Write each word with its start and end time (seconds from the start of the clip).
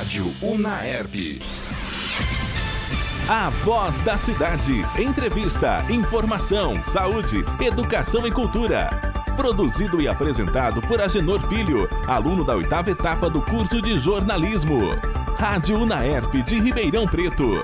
Rádio 0.00 0.32
Unaerp. 0.40 1.42
A 3.28 3.50
voz 3.50 4.00
da 4.00 4.16
cidade. 4.16 4.72
Entrevista, 4.98 5.84
informação, 5.90 6.82
saúde, 6.84 7.44
educação 7.60 8.26
e 8.26 8.32
cultura. 8.32 8.88
Produzido 9.36 10.00
e 10.00 10.08
apresentado 10.08 10.80
por 10.80 11.02
Agenor 11.02 11.46
Filho, 11.50 11.86
aluno 12.06 12.46
da 12.46 12.56
oitava 12.56 12.90
etapa 12.90 13.28
do 13.28 13.42
curso 13.42 13.82
de 13.82 13.98
jornalismo. 13.98 14.80
Rádio 15.38 15.78
Unaerp 15.78 16.32
de 16.32 16.58
Ribeirão 16.58 17.06
Preto. 17.06 17.62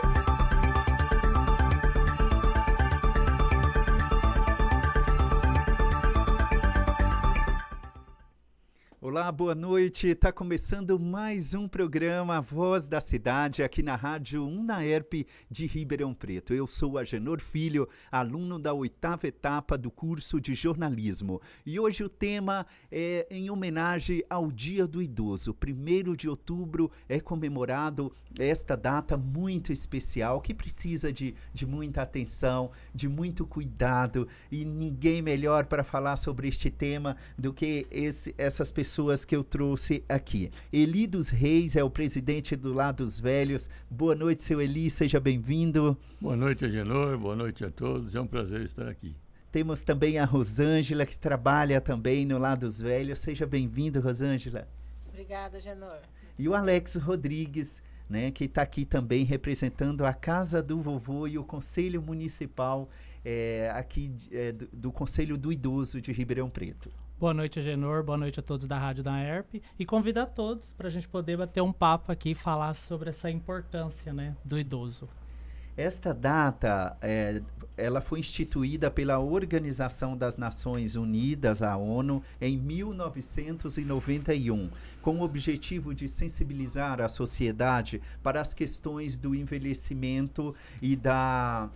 Boa 9.33 9.57
noite. 9.57 10.09
Está 10.09 10.31
começando 10.31 11.01
mais 11.01 11.53
um 11.53 11.67
programa 11.67 12.41
Voz 12.41 12.87
da 12.87 13.01
Cidade 13.01 13.63
aqui 13.63 13.83
na 13.83 13.97
Rádio 13.97 14.47
Unaerp 14.47 15.27
de 15.51 15.67
Ribeirão 15.67 16.15
Preto. 16.15 16.55
Eu 16.55 16.67
sou 16.69 16.97
Agenor 16.97 17.41
Filho, 17.41 17.89
aluno 18.11 18.57
da 18.57 18.73
oitava 18.73 19.27
etapa 19.27 19.77
do 19.77 19.91
curso 19.91 20.41
de 20.41 20.55
jornalismo. 20.55 21.41
E 21.65 21.81
hoje 21.81 22.05
o 22.05 22.09
tema 22.09 22.67
é 22.91 23.27
em 23.29 23.51
homenagem 23.51 24.23
ao 24.31 24.53
Dia 24.53 24.87
do 24.87 25.03
Idoso. 25.03 25.53
Primeiro 25.53 26.17
de 26.17 26.29
outubro 26.29 26.91
é 27.09 27.19
comemorado 27.19 28.13
esta 28.39 28.77
data 28.77 29.17
muito 29.17 29.73
especial 29.73 30.41
que 30.41 30.55
precisa 30.55 31.13
de, 31.13 31.35
de 31.53 31.67
muita 31.67 32.03
atenção, 32.03 32.71
de 32.95 33.09
muito 33.09 33.45
cuidado 33.45 34.29
e 34.53 34.65
ninguém 34.65 35.21
melhor 35.21 35.67
para 35.67 35.83
falar 35.83 36.17
sobre 36.17 36.47
este 36.47 36.71
tema 36.71 37.17
do 37.37 37.53
que 37.53 37.87
esse, 37.91 38.33
essas 38.39 38.71
pessoas 38.71 39.16
pessoas 39.17 39.25
que 39.25 39.37
eu 39.37 39.43
trouxe 39.43 40.05
aqui. 40.09 40.51
Eli 40.73 41.07
dos 41.07 41.31
Reis 41.31 41.75
é 41.75 41.83
o 41.83 41.89
presidente 41.89 42.55
do 42.55 42.73
Lado 42.73 43.03
dos 43.03 43.19
Velhos. 43.19 43.71
Boa 43.91 44.15
noite, 44.15 44.43
seu 44.43 44.61
Eli, 44.61 44.91
seja 44.91 45.19
bem-vindo. 45.19 45.97
Boa 46.21 46.37
noite, 46.37 46.65
Agenor, 46.65 47.17
boa 47.17 47.35
noite 47.35 47.65
a 47.65 47.71
todos. 47.71 48.15
É 48.15 48.21
um 48.21 48.27
prazer 48.27 48.63
estar 48.63 48.89
aqui. 48.89 49.17
Temos 49.51 49.81
também 49.81 50.19
a 50.19 50.25
Rosângela, 50.25 51.07
que 51.07 51.17
trabalha 51.17 51.81
também 51.81 52.27
no 52.27 52.37
Lado 52.37 52.61
dos 52.61 52.81
Velhos. 52.81 53.19
Seja 53.19 53.47
bem-vindo, 53.47 54.01
Rosângela. 54.01 54.69
Obrigada, 55.09 55.57
Agenor. 55.57 56.01
E 56.39 56.47
o 56.47 56.55
Alex 56.55 56.97
Rodrigues, 56.97 57.83
né, 58.11 58.31
que 58.31 58.45
está 58.45 58.63
aqui 58.63 58.85
também 58.85 59.25
representando 59.25 60.05
a 60.05 60.13
Casa 60.13 60.63
do 60.63 60.83
Vovô 60.83 61.27
e 61.27 61.39
o 61.39 61.45
Conselho 61.45 62.03
Municipal 62.03 62.91
é, 63.25 63.73
aqui 63.75 64.15
é, 64.31 64.53
do, 64.53 64.69
do 64.73 64.93
Conselho 64.93 65.39
do 65.39 65.51
Idoso 65.51 66.03
de 66.03 66.13
Ribeirão 66.13 66.51
Preto. 66.51 66.91
Boa 67.19 67.33
noite, 67.33 67.59
Agenor. 67.59 68.03
Boa 68.03 68.19
noite 68.19 68.41
a 68.41 68.43
todos 68.43 68.69
da 68.69 68.79
Rádio 68.79 69.03
da 69.03 69.19
ERP. 69.19 69.63
E 69.79 69.87
convidar 69.87 70.25
a 70.25 70.27
todos 70.27 70.75
para 70.75 70.89
a 70.89 70.91
gente 70.91 71.09
poder 71.09 71.39
bater 71.39 71.63
um 71.63 71.73
papo 71.73 72.13
aqui 72.13 72.33
e 72.33 72.35
falar 72.35 72.75
sobre 72.75 73.09
essa 73.09 73.31
importância 73.31 74.13
né, 74.13 74.37
do 74.45 74.59
idoso. 74.59 75.09
Esta 75.79 76.13
data, 76.13 76.95
é, 77.01 77.41
ela 77.75 78.03
foi 78.03 78.21
instituída 78.21 78.91
pela 78.91 79.19
Organização 79.19 80.15
das 80.15 80.37
Nações 80.37 80.95
Unidas, 80.95 81.63
a 81.63 81.75
ONU, 81.75 82.23
em 82.39 82.59
1991, 82.59 84.69
com 85.01 85.19
o 85.19 85.23
objetivo 85.23 85.95
de 85.95 86.09
sensibilizar 86.09 87.01
a 87.01 87.09
sociedade 87.09 88.03
para 88.23 88.43
as 88.43 88.53
questões 88.53 89.19
do 89.19 89.35
envelhecimento 89.35 90.55
e 90.83 90.95
da 90.95 91.71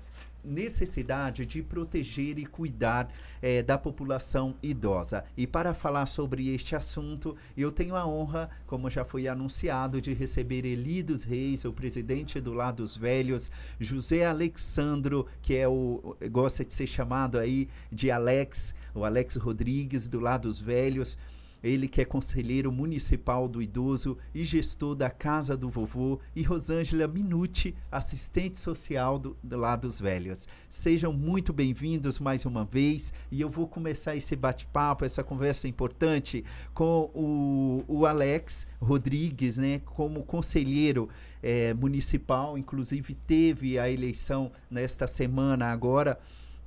necessidade 0.45 1.45
de 1.47 1.63
proteger 1.63 2.39
e 2.39 2.47
cuidar 2.47 3.13
eh, 3.43 3.63
da 3.63 3.77
população 3.79 4.55
idosa. 4.63 5.25
E 5.37 5.47
para 5.47 5.75
falar 5.75 6.07
sobre 6.07 6.55
este 6.55 6.75
assunto, 6.75 7.37
eu 7.57 7.71
tenho 7.71 7.97
a 7.97 8.07
honra, 8.07 8.51
como 8.67 8.91
já 8.91 9.05
foi 9.05 9.29
anunciado, 9.29 10.01
de 10.01 10.13
receber 10.13 10.65
Eli 10.65 11.03
dos 11.03 11.25
Reis, 11.25 11.65
o 11.65 11.73
presidente 11.73 12.41
do 12.41 12.53
Lado 12.53 12.77
dos 12.77 12.97
Velhos, 12.97 13.51
José 13.79 14.25
Alexandro, 14.25 15.27
que 15.43 15.57
é 15.57 15.69
o 15.69 16.17
gosta 16.31 16.65
de 16.65 16.73
ser 16.73 16.87
chamado 16.87 17.39
aí 17.39 17.69
de 17.91 18.11
Alex, 18.11 18.75
o 18.95 19.05
Alex 19.05 19.37
Rodrigues 19.37 20.09
do 20.09 20.21
Lado 20.21 20.43
dos 20.43 20.61
Velhos 20.61 21.19
ele 21.62 21.88
que 21.88 22.00
é 22.00 22.04
conselheiro 22.04 22.72
municipal 22.72 23.48
do 23.48 23.60
idoso 23.60 24.16
e 24.34 24.44
gestor 24.44 24.94
da 24.94 25.10
Casa 25.10 25.56
do 25.56 25.69
Vovô, 25.69 26.19
e 26.34 26.43
Rosângela 26.43 27.06
Minuti, 27.06 27.75
assistente 27.91 28.59
social 28.59 29.19
do, 29.19 29.37
do 29.43 29.56
Lado 29.56 29.82
dos 29.82 30.00
Velhos. 30.00 30.49
Sejam 30.69 31.12
muito 31.12 31.53
bem-vindos 31.53 32.19
mais 32.19 32.44
uma 32.44 32.65
vez 32.65 33.12
e 33.31 33.41
eu 33.41 33.49
vou 33.49 33.66
começar 33.66 34.16
esse 34.16 34.34
bate-papo, 34.37 35.04
essa 35.04 35.22
conversa 35.22 35.69
importante 35.69 36.44
com 36.72 37.10
o, 37.15 37.84
o 37.87 38.06
Alex 38.06 38.66
Rodrigues, 38.81 39.59
né, 39.59 39.81
como 39.84 40.22
conselheiro 40.22 41.09
é, 41.43 41.75
municipal, 41.75 42.56
inclusive 42.56 43.15
teve 43.15 43.78
a 43.78 43.91
eleição 43.91 44.53
nesta 44.70 45.06
semana 45.06 45.66
agora. 45.66 46.19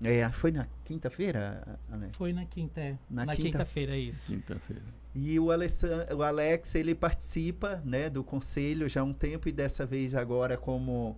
É, 0.03 0.29
foi 0.31 0.51
na 0.51 0.67
quinta-feira? 0.83 1.79
Foi 2.11 2.33
na 2.33 2.45
quinta, 2.45 2.81
é. 2.81 2.97
Na, 3.09 3.25
na 3.25 3.35
quinta-feira, 3.35 3.93
quinta 3.93 4.09
isso. 4.09 4.31
Quinta-feira. 4.31 4.83
E 5.15 5.39
o, 5.39 5.51
Alessandro, 5.51 6.17
o 6.17 6.23
Alex, 6.23 6.75
ele 6.75 6.95
participa 6.95 7.81
né, 7.85 8.09
do 8.09 8.23
conselho 8.23 8.89
já 8.89 9.01
há 9.01 9.03
um 9.03 9.13
tempo 9.13 9.47
e 9.47 9.51
dessa 9.51 9.85
vez 9.85 10.15
agora 10.15 10.57
como 10.57 11.15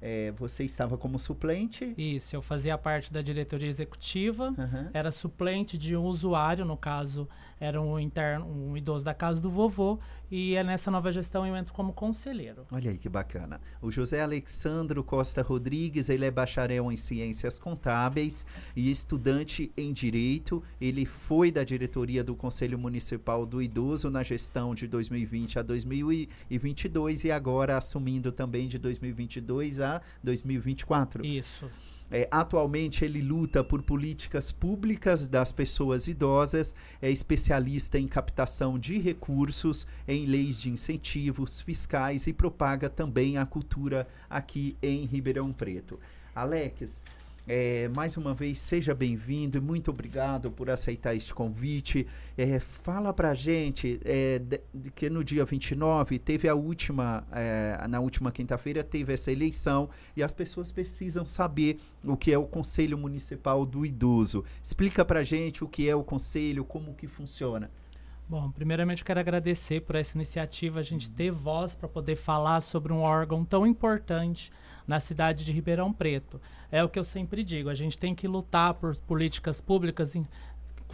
é, 0.00 0.32
você 0.32 0.64
estava 0.64 0.98
como 0.98 1.18
suplente? 1.18 1.94
Isso, 1.96 2.36
eu 2.36 2.42
fazia 2.42 2.76
parte 2.76 3.12
da 3.12 3.22
diretoria 3.22 3.68
executiva, 3.68 4.48
uhum. 4.50 4.90
era 4.92 5.10
suplente 5.10 5.78
de 5.78 5.96
um 5.96 6.04
usuário, 6.04 6.64
no 6.64 6.76
caso 6.76 7.28
era 7.58 7.80
um 7.80 7.98
interno, 7.98 8.46
um 8.46 8.76
idoso 8.76 9.04
da 9.04 9.14
casa 9.14 9.40
do 9.40 9.50
vovô, 9.50 9.98
e 10.30 10.54
é 10.54 10.64
nessa 10.64 10.90
nova 10.90 11.10
gestão 11.10 11.46
eu 11.46 11.56
entro 11.56 11.72
como 11.72 11.92
conselheiro. 11.92 12.66
Olha 12.70 12.90
aí 12.90 12.98
que 12.98 13.08
bacana. 13.08 13.60
O 13.80 13.90
José 13.90 14.20
Alexandro 14.20 15.02
Costa 15.02 15.42
Rodrigues, 15.42 16.08
ele 16.08 16.24
é 16.24 16.30
bacharel 16.30 16.90
em 16.90 16.96
ciências 16.96 17.58
contábeis 17.58 18.46
e 18.74 18.90
estudante 18.90 19.72
em 19.76 19.92
direito. 19.92 20.62
Ele 20.80 21.06
foi 21.06 21.50
da 21.50 21.64
diretoria 21.64 22.22
do 22.22 22.34
Conselho 22.34 22.78
Municipal 22.78 23.46
do 23.46 23.62
Idoso 23.62 24.10
na 24.10 24.22
gestão 24.22 24.74
de 24.74 24.86
2020 24.86 25.58
a 25.58 25.62
2022 25.62 27.24
e 27.24 27.30
agora 27.30 27.76
assumindo 27.76 28.32
também 28.32 28.68
de 28.68 28.78
2022 28.78 29.80
a 29.80 30.02
2024. 30.22 31.24
Isso. 31.24 31.70
É, 32.10 32.28
atualmente 32.30 33.04
ele 33.04 33.20
luta 33.20 33.64
por 33.64 33.82
políticas 33.82 34.52
públicas 34.52 35.26
das 35.26 35.50
pessoas 35.50 36.06
idosas, 36.06 36.74
é 37.02 37.10
especialista 37.10 37.98
em 37.98 38.06
captação 38.06 38.78
de 38.78 38.98
recursos, 38.98 39.86
em 40.06 40.24
leis 40.24 40.60
de 40.60 40.70
incentivos 40.70 41.60
fiscais 41.60 42.26
e 42.26 42.32
propaga 42.32 42.88
também 42.88 43.38
a 43.38 43.44
cultura 43.44 44.06
aqui 44.30 44.76
em 44.80 45.04
Ribeirão 45.04 45.52
Preto. 45.52 45.98
Alex, 46.34 47.04
é, 47.46 47.88
mais 47.88 48.16
uma 48.16 48.34
vez, 48.34 48.58
seja 48.58 48.94
bem-vindo 48.94 49.56
e 49.56 49.60
muito 49.60 49.90
obrigado 49.90 50.50
por 50.50 50.68
aceitar 50.68 51.14
este 51.14 51.32
convite. 51.32 52.06
É, 52.36 52.58
fala 52.58 53.12
pra 53.12 53.34
gente 53.34 54.00
é, 54.04 54.40
de, 54.40 54.60
de 54.74 54.90
que 54.90 55.08
no 55.08 55.22
dia 55.22 55.44
29 55.44 56.18
teve 56.18 56.48
a 56.48 56.54
última, 56.54 57.24
é, 57.30 57.86
na 57.88 58.00
última 58.00 58.32
quinta-feira 58.32 58.82
teve 58.82 59.12
essa 59.12 59.30
eleição 59.30 59.88
e 60.16 60.22
as 60.22 60.34
pessoas 60.34 60.72
precisam 60.72 61.24
saber 61.24 61.78
o 62.04 62.16
que 62.16 62.32
é 62.32 62.38
o 62.38 62.46
Conselho 62.46 62.98
Municipal 62.98 63.64
do 63.64 63.86
Idoso. 63.86 64.44
Explica 64.62 65.04
pra 65.04 65.22
gente 65.22 65.62
o 65.62 65.68
que 65.68 65.88
é 65.88 65.94
o 65.94 66.02
Conselho, 66.02 66.64
como 66.64 66.94
que 66.94 67.06
funciona. 67.06 67.70
Bom, 68.28 68.50
primeiramente 68.50 69.02
eu 69.02 69.06
quero 69.06 69.20
agradecer 69.20 69.82
por 69.82 69.94
essa 69.94 70.16
iniciativa, 70.16 70.80
a 70.80 70.82
gente 70.82 71.08
ter 71.08 71.30
voz 71.30 71.76
para 71.76 71.88
poder 71.88 72.16
falar 72.16 72.60
sobre 72.60 72.92
um 72.92 73.02
órgão 73.02 73.44
tão 73.44 73.64
importante 73.64 74.50
na 74.86 75.00
cidade 75.00 75.44
de 75.44 75.52
Ribeirão 75.52 75.92
Preto. 75.92 76.40
É 76.70 76.82
o 76.82 76.88
que 76.88 76.98
eu 76.98 77.04
sempre 77.04 77.42
digo, 77.42 77.68
a 77.68 77.74
gente 77.74 77.98
tem 77.98 78.14
que 78.14 78.28
lutar 78.28 78.74
por 78.74 78.96
políticas 78.96 79.60
públicas 79.60 80.14
em, 80.14 80.26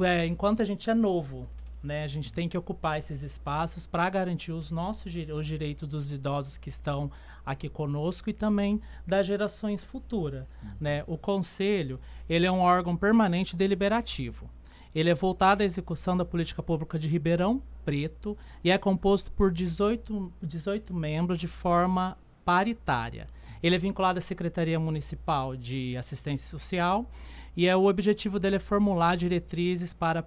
é, 0.00 0.26
enquanto 0.26 0.62
a 0.62 0.64
gente 0.64 0.88
é 0.88 0.94
novo. 0.94 1.48
Né? 1.82 2.04
A 2.04 2.08
gente 2.08 2.32
tem 2.32 2.48
que 2.48 2.56
ocupar 2.56 2.98
esses 2.98 3.22
espaços 3.22 3.86
para 3.86 4.08
garantir 4.08 4.53
os 4.53 4.70
nossos 4.70 5.12
os 5.34 5.47
direitos 5.47 5.88
dos 5.88 6.12
idosos 6.12 6.56
que 6.56 6.69
estão 6.69 7.10
aqui 7.44 7.68
conosco 7.68 8.30
e 8.30 8.33
também 8.33 8.80
das 9.04 9.27
gerações 9.27 9.83
futuras. 9.83 10.47
Uhum. 10.62 10.71
Né? 10.80 11.04
O 11.09 11.18
conselho 11.18 11.98
ele 12.28 12.47
é 12.47 12.53
um 12.53 12.60
órgão 12.60 12.97
permanente 12.97 13.56
deliberativo. 13.56 14.48
Ele 14.95 15.10
é 15.10 15.15
voltado 15.15 15.62
à 15.62 15.66
execução 15.66 16.16
da 16.16 16.24
política 16.24 16.62
pública 16.62 16.98
de 16.98 17.09
Ribeirão 17.09 17.62
Preto 17.84 18.36
e 18.62 18.71
é 18.71 18.78
composto 18.78 19.33
por 19.33 19.50
18, 19.50 20.33
18 20.41 20.95
membros 20.95 21.38
de 21.38 21.48
forma 21.48 22.16
paritária. 22.45 23.27
Ele 23.62 23.76
é 23.76 23.78
vinculado 23.78 24.18
à 24.18 24.22
Secretaria 24.22 24.78
Municipal 24.80 25.56
de 25.56 25.97
Assistência 25.97 26.50
Social 26.50 27.09
e 27.54 27.68
é, 27.68 27.76
o 27.76 27.84
objetivo 27.84 28.38
dele 28.38 28.56
é 28.56 28.59
formular 28.59 29.14
diretrizes 29.14 29.92
para 29.92 30.24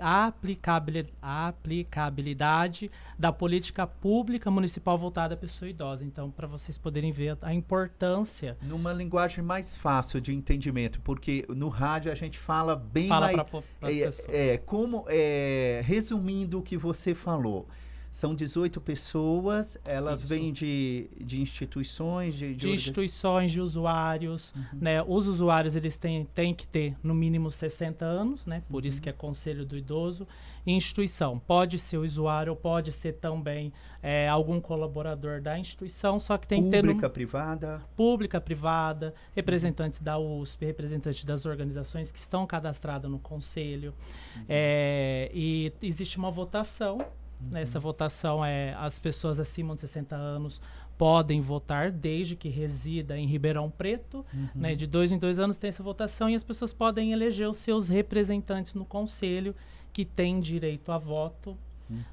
a 0.00 0.26
aplicabilidade 1.46 2.90
da 3.16 3.32
política 3.32 3.86
pública 3.86 4.50
municipal 4.50 4.98
voltada 4.98 5.34
à 5.34 5.36
pessoa 5.36 5.68
idosa. 5.68 6.04
Então, 6.04 6.28
para 6.30 6.48
vocês 6.48 6.76
poderem 6.76 7.12
ver 7.12 7.38
a 7.40 7.54
importância. 7.54 8.58
Numa 8.60 8.92
linguagem 8.92 9.44
mais 9.44 9.76
fácil 9.76 10.20
de 10.20 10.34
entendimento, 10.34 11.00
porque 11.02 11.46
no 11.48 11.68
rádio 11.68 12.10
a 12.10 12.16
gente 12.16 12.36
fala 12.38 12.74
bem 12.74 13.06
fala 13.06 13.32
mais. 13.32 13.36
Para 13.48 13.88
as 13.88 14.28
é. 14.28 14.54
É, 14.54 14.58
como, 14.58 15.04
é, 15.08 15.82
resumindo 15.84 16.58
o 16.58 16.62
que 16.62 16.76
você 16.76 17.14
falou 17.14 17.68
São 18.16 18.34
18 18.34 18.80
pessoas, 18.80 19.76
elas 19.84 20.20
Isso. 20.20 20.28
vêm 20.30 20.50
de, 20.50 21.06
de 21.20 21.38
instituições, 21.38 22.34
de, 22.34 22.54
de 22.54 22.66
orga- 22.66 22.74
instituições, 22.74 23.52
de 23.52 23.60
usuários, 23.60 24.54
né? 24.72 25.02
Os 25.02 25.26
usuários 25.26 25.76
eles 25.76 25.98
têm, 25.98 26.24
têm 26.34 26.54
que 26.54 26.66
ter 26.66 26.96
no 27.02 27.14
mínimo 27.14 27.50
60 27.50 28.06
anos, 28.06 28.46
né? 28.46 28.62
Por 28.70 28.86
isso 28.86 29.02
que 29.02 29.10
é 29.10 29.12
conselho 29.12 29.66
do 29.66 29.76
idoso. 29.76 30.26
E 30.64 30.72
instituição 30.72 31.38
pode 31.38 31.78
ser 31.78 31.98
o 31.98 32.04
usuário 32.06 32.52
ou 32.52 32.56
pode 32.56 32.90
ser 32.90 33.12
também 33.16 33.70
é, 34.02 34.26
algum 34.26 34.62
colaborador 34.62 35.42
da 35.42 35.58
instituição, 35.58 36.18
só 36.18 36.38
que 36.38 36.48
tem 36.48 36.62
que 36.62 36.70
ter 36.70 36.80
pública, 36.80 37.10
privada. 37.10 37.82
pública, 37.94 38.40
privada, 38.40 39.14
representantes 39.34 40.00
da 40.00 40.18
USP, 40.18 40.64
representantes 40.64 41.22
das 41.22 41.44
organizações 41.44 42.10
que 42.10 42.18
estão 42.18 42.46
cadastradas 42.46 43.10
no 43.10 43.18
conselho. 43.18 43.92
É, 44.48 45.30
e 45.34 45.70
existe 45.82 46.16
uma 46.16 46.30
votação. 46.30 47.06
Né? 47.40 47.62
Essa 47.62 47.78
votação 47.80 48.44
é 48.44 48.74
as 48.74 48.98
pessoas 48.98 49.38
acima 49.40 49.74
de 49.74 49.80
60 49.82 50.14
anos 50.16 50.60
podem 50.98 51.40
votar 51.42 51.90
desde 51.92 52.34
que 52.36 52.48
resida 52.48 53.18
em 53.18 53.26
Ribeirão 53.26 53.70
Preto. 53.70 54.24
né? 54.54 54.74
De 54.74 54.86
dois 54.86 55.12
em 55.12 55.18
dois 55.18 55.38
anos 55.38 55.56
tem 55.56 55.68
essa 55.68 55.82
votação 55.82 56.28
e 56.30 56.34
as 56.34 56.42
pessoas 56.44 56.72
podem 56.72 57.12
eleger 57.12 57.48
os 57.48 57.58
seus 57.58 57.88
representantes 57.88 58.74
no 58.74 58.84
conselho 58.84 59.54
que 59.92 60.04
têm 60.04 60.40
direito 60.40 60.90
a 60.92 60.98
voto 60.98 61.56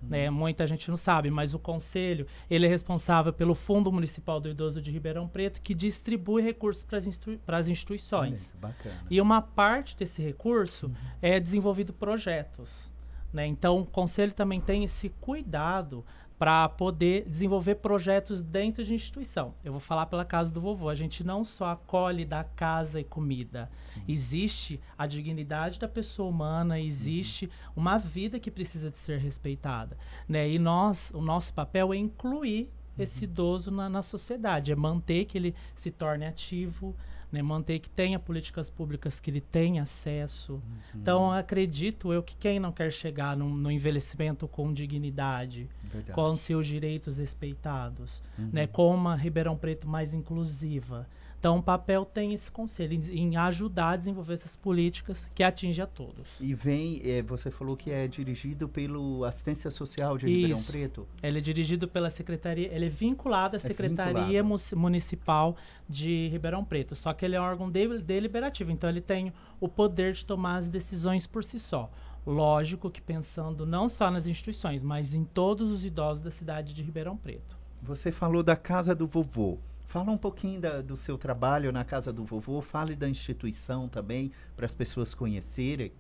né? 0.04 0.30
Muita 0.30 0.68
gente 0.68 0.88
não 0.88 0.96
sabe, 0.98 1.32
mas 1.32 1.56
o 1.56 1.58
conselho 1.60 2.28
ele 2.48 2.68
é 2.68 2.70
responsável 2.70 3.34
pelo 3.34 3.56
Fundo 3.56 3.92
Municipal 3.92 4.40
do 4.40 4.48
Idoso 4.48 4.80
de 4.80 4.92
Ribeirão 4.92 5.28
Preto, 5.28 5.60
que 5.62 5.74
distribui 5.74 6.44
recursos 6.44 6.84
para 6.84 7.00
as 7.00 7.08
institui- 7.08 7.40
instituições. 7.72 8.56
Olha. 8.62 8.76
E 9.10 9.20
uma 9.20 9.42
parte 9.42 9.98
desse 9.98 10.22
recurso 10.22 10.92
é 11.22 11.40
desenvolvido 11.40 11.92
projetos. 11.92 12.92
Né? 13.34 13.48
Então, 13.48 13.80
o 13.80 13.86
conselho 13.86 14.34
também 14.34 14.62
tem 14.62 14.84
esse 14.84 15.10
cuidado 15.10 16.06
para 16.38 16.68
poder 16.68 17.26
desenvolver 17.28 17.76
projetos 17.76 18.42
dentro 18.42 18.84
de 18.84 18.94
instituição. 18.94 19.54
Eu 19.64 19.72
vou 19.72 19.80
falar 19.80 20.08
pela 20.08 20.26
casa 20.26 20.52
do 20.52 20.60
vovô. 20.60 20.90
A 20.90 20.96
gente 20.96 21.24
não 21.24 21.44
só 21.44 21.72
acolhe 21.72 22.26
da 22.26 22.44
casa 22.44 23.00
e 23.00 23.04
comida. 23.04 23.72
Existe 24.08 24.80
a 24.98 25.08
dignidade 25.08 25.80
da 25.80 25.88
pessoa 25.88 26.30
humana, 26.30 26.80
existe 26.80 27.50
uma 27.76 27.98
vida 27.98 28.40
que 28.40 28.52
precisa 28.52 28.92
de 28.92 28.98
ser 28.98 29.20
respeitada. 29.20 29.98
Né? 30.28 30.50
E 30.50 30.60
nós, 30.60 31.12
o 31.14 31.22
nosso 31.22 31.54
papel 31.54 31.94
é 31.94 31.98
incluir 31.98 32.70
esse 33.00 33.24
idoso 33.24 33.72
na, 33.72 33.90
na 33.90 34.02
sociedade, 34.02 34.72
é 34.72 34.76
manter 34.76 35.26
que 35.26 35.38
ele 35.38 35.56
se 35.76 35.92
torne 35.92 36.26
ativo, 36.26 36.96
né? 37.34 37.42
manter 37.42 37.80
que 37.80 37.90
tenha 37.90 38.20
políticas 38.20 38.70
públicas 38.70 39.20
que 39.20 39.30
ele 39.32 39.42
tenha 39.42 39.82
acesso. 39.82 40.62
Então, 40.96 41.32
acredito 41.32 42.14
eu 42.14 42.22
que 42.22 42.36
quem 42.38 42.60
não 42.60 42.72
quer 42.72 42.92
chegar 42.92 43.36
num- 43.36 43.50
no 43.56 43.72
envelhecimento 43.72 44.48
com 44.48 44.72
dignidade, 44.72 45.68
Verdade. 45.84 46.14
com 46.14 46.36
seus 46.38 46.68
direitos 46.68 47.18
respeitados, 47.18 48.22
né, 48.38 48.68
com 48.68 48.94
uma 48.94 49.16
Ribeirão 49.16 49.58
Preto 49.58 49.88
mais 49.88 50.14
inclusiva. 50.14 51.08
Então, 51.44 51.58
o 51.58 51.62
papel 51.62 52.06
tem 52.06 52.34
esse 52.34 52.50
conselho 52.50 52.94
em, 52.94 53.02
em 53.20 53.36
ajudar 53.36 53.90
a 53.90 53.96
desenvolver 53.98 54.36
essas 54.36 54.56
políticas 54.56 55.30
que 55.36 55.44
atingem 55.44 55.84
a 55.84 55.86
todos. 55.86 56.26
E 56.40 56.54
vem, 56.54 57.02
eh, 57.04 57.22
você 57.22 57.52
falou 57.52 57.76
que 57.76 57.92
é 57.92 58.08
dirigido 58.08 58.70
pelo 58.70 59.26
Assistência 59.26 59.70
Social 59.70 60.18
de 60.18 60.26
Ribeirão 60.26 60.58
Isso. 60.58 60.72
Preto. 60.72 61.06
Ele 61.22 61.40
é 61.40 61.42
dirigido 61.42 61.86
pela 61.86 62.10
Secretaria, 62.10 62.74
ele 62.74 62.86
é 62.86 62.90
vinculado 62.90 63.58
à 63.58 63.60
Secretaria 63.60 64.42
vinculado. 64.42 64.78
Municipal 64.78 65.58
de 65.90 66.30
Ribeirão 66.30 66.64
Preto, 66.64 66.96
só 66.96 67.12
que 67.12 67.26
ele 67.26 67.36
é 67.36 67.42
um 67.42 67.44
órgão 67.44 67.70
de- 67.70 68.02
deliberativo, 68.02 68.72
então 68.72 68.90
ele 68.90 69.02
tem 69.02 69.34
o 69.60 69.68
poder 69.68 70.14
de 70.14 70.26
tomar 70.26 70.56
as 70.56 70.70
decisões 70.70 71.28
por 71.28 71.44
si 71.44 71.60
só. 71.60 71.92
Lógico 72.26 72.90
que 72.90 73.02
pensando 73.02 73.66
não 73.66 73.90
só 73.90 74.10
nas 74.10 74.28
instituições, 74.28 74.82
mas 74.82 75.14
em 75.14 75.26
todos 75.26 75.70
os 75.72 75.84
idosos 75.84 76.24
da 76.24 76.32
cidade 76.32 76.74
de 76.74 76.82
Ribeirão 76.82 77.18
Preto. 77.18 77.58
Você 77.82 78.14
falou 78.14 78.42
da 78.42 78.56
Casa 78.56 78.96
do 78.96 79.06
Vovô. 79.06 79.58
Fala 79.86 80.12
um 80.12 80.18
pouquinho 80.18 80.60
da- 80.60 80.82
do 80.82 80.96
seu 80.98 81.18
trabalho 81.18 81.72
na 81.72 81.84
Casa 81.84 82.12
do 82.12 82.24
Vovô, 82.24 82.62
fale 82.62 82.96
da 82.96 83.08
instituição 83.08 83.88
também, 83.88 84.32
para 84.56 84.66
as 84.66 84.74
pessoas 84.74 85.14
conhecerem. 85.14 85.92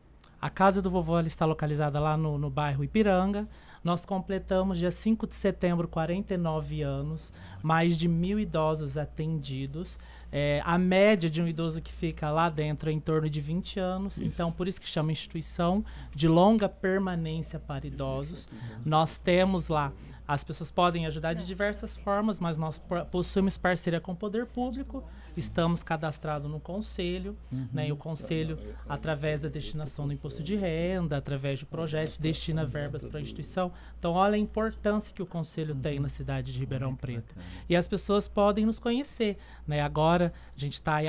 A 0.42 0.50
casa 0.50 0.82
do 0.82 0.90
vovô 0.90 1.18
ela 1.18 1.26
está 1.28 1.46
localizada 1.46 2.02
lá 2.02 2.18
no, 2.18 2.38
no 2.38 2.50
bairro 2.50 2.84
Ipiranga. 2.84 3.48
Nós 3.82 4.06
completamos 4.06 4.78
dia 4.78 4.92
5 4.92 5.26
de 5.26 5.36
setembro 5.36 5.88
49 5.88 6.82
anos, 6.82 7.32
mais 7.62 7.98
de 7.98 8.10
mil 8.10 8.38
idosos 8.38 8.98
atendidos. 8.98 9.98
É, 10.30 10.62
a 10.66 10.78
média 10.78 11.30
de 11.30 11.42
um 11.42 11.48
idoso 11.48 11.82
que 11.82 11.94
fica 11.94 12.30
lá 12.30 12.50
dentro 12.50 12.90
é 12.90 12.92
em 12.92 13.00
torno 13.00 13.30
de 13.30 13.40
20 13.40 13.80
anos, 13.80 14.18
então 14.20 14.52
por 14.52 14.68
isso 14.68 14.82
que 14.82 14.88
chama 14.88 15.14
instituição 15.14 15.86
de 16.14 16.28
longa 16.28 16.68
permanência 16.68 17.58
para 17.58 17.88
idosos. 17.88 18.46
Nós 18.86 19.18
temos 19.18 19.70
lá, 19.70 19.94
as 20.28 20.44
pessoas 20.44 20.72
podem 20.72 21.06
ajudar 21.06 21.34
de 21.34 21.46
diversas 21.46 21.98
formas, 21.98 22.40
mas 22.40 22.58
nós 22.58 22.78
po- 22.80 23.04
possuímos 23.12 23.58
parceria 23.58 24.00
com 24.00 24.14
o 24.14 24.16
poder 24.16 24.46
público, 24.46 25.04
estamos 25.36 25.84
cadastrados 25.84 26.50
no 26.50 26.60
conselho, 26.60 27.36
né, 27.74 27.88
e 27.88 27.92
o 27.92 27.98
conselho, 27.98 28.58
através 28.88 29.42
da 29.42 29.50
destinação 29.50 30.08
do 30.08 30.14
imposto 30.14 30.42
de 30.44 30.56
renda, 30.56 31.18
através 31.18 31.60
de 31.60 31.66
projetos, 31.66 32.18
destina 32.18 32.66
verbas 32.66 33.04
para 33.04 33.20
a 33.20 33.22
instituição. 33.22 33.72
Então, 34.00 34.14
olha 34.14 34.36
a 34.36 34.38
importância 34.38 35.14
que 35.14 35.22
o 35.22 35.26
conselho 35.26 35.76
tem 35.76 36.00
na 36.00 36.08
cidade 36.10 36.54
de 36.54 36.60
Ribeirão 36.60 36.96
Preto. 36.96 37.36
E 37.68 37.76
as 37.76 37.88
pessoas 37.88 38.28
podem 38.28 38.66
nos 38.66 38.80
conhecer. 38.80 39.38
Né? 39.68 39.82
Agora, 39.82 40.32
a 40.56 40.60
gente 40.60 40.74
está 40.74 40.96
aí, 40.96 41.08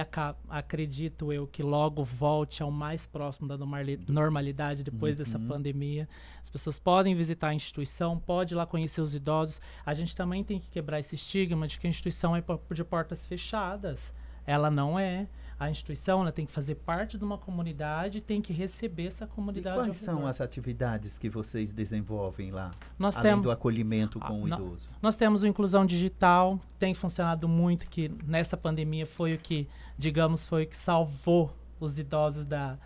acredito 0.48 1.32
eu, 1.32 1.46
que 1.46 1.62
logo 1.62 2.04
volte 2.04 2.62
ao 2.62 2.70
mais 2.70 3.06
próximo 3.06 3.46
da 3.46 3.56
normali- 3.56 4.00
normalidade 4.08 4.82
depois 4.82 5.16
dessa 5.16 5.38
pandemia. 5.38 6.08
As 6.42 6.50
pessoas 6.50 6.78
podem 6.78 7.14
visitar 7.14 7.48
a 7.48 7.54
instituição, 7.54 8.18
pode 8.18 8.54
ir 8.54 8.56
lá 8.56 8.66
conhecer 8.66 9.03
os 9.04 9.14
idosos. 9.14 9.60
A 9.86 9.94
gente 9.94 10.14
também 10.16 10.42
tem 10.42 10.58
que 10.58 10.68
quebrar 10.70 10.98
esse 11.00 11.14
estigma 11.14 11.66
de 11.68 11.78
que 11.78 11.86
a 11.86 11.90
instituição 11.90 12.34
é 12.36 12.42
de 12.72 12.84
portas 12.84 13.26
fechadas. 13.26 14.12
Ela 14.46 14.70
não 14.70 14.98
é. 14.98 15.26
A 15.58 15.70
instituição 15.70 16.20
ela 16.20 16.32
tem 16.32 16.44
que 16.44 16.50
fazer 16.52 16.74
parte 16.74 17.16
de 17.16 17.24
uma 17.24 17.38
comunidade 17.38 18.18
e 18.18 18.20
tem 18.20 18.42
que 18.42 18.52
receber 18.52 19.06
essa 19.06 19.24
E 19.24 19.28
comunidade. 19.28 19.76
quais 19.76 20.08
ao 20.08 20.14
são 20.16 20.26
as 20.26 20.40
atividades 20.40 21.16
que 21.18 21.30
vocês 21.30 21.72
desenvolvem 21.72 22.50
lá, 22.50 22.72
Nós 22.98 23.16
além 23.16 23.30
temos 23.30 23.44
do 23.44 23.50
acolhimento 23.52 24.18
Ah, 24.20 24.26
com 24.26 24.42
o 24.42 24.46
nó- 24.48 24.56
idoso? 24.58 24.90
Nós 25.00 25.14
temos 25.14 25.44
o 25.44 25.46
Inclusão 25.46 25.86
Digital, 25.86 26.58
tem 26.78 26.92
funcionado 26.92 27.46
muito, 27.48 27.88
que 27.88 28.10
nessa 28.26 28.56
pandemia 28.56 29.06
foi 29.06 29.34
o 29.34 29.38
que, 29.38 29.68
digamos, 29.96 30.46
foi 30.46 30.64
o 30.64 30.66
que 30.66 30.76
salvou 30.76 31.54
os 31.78 31.98
idosos 32.00 32.44
da, 32.44 32.76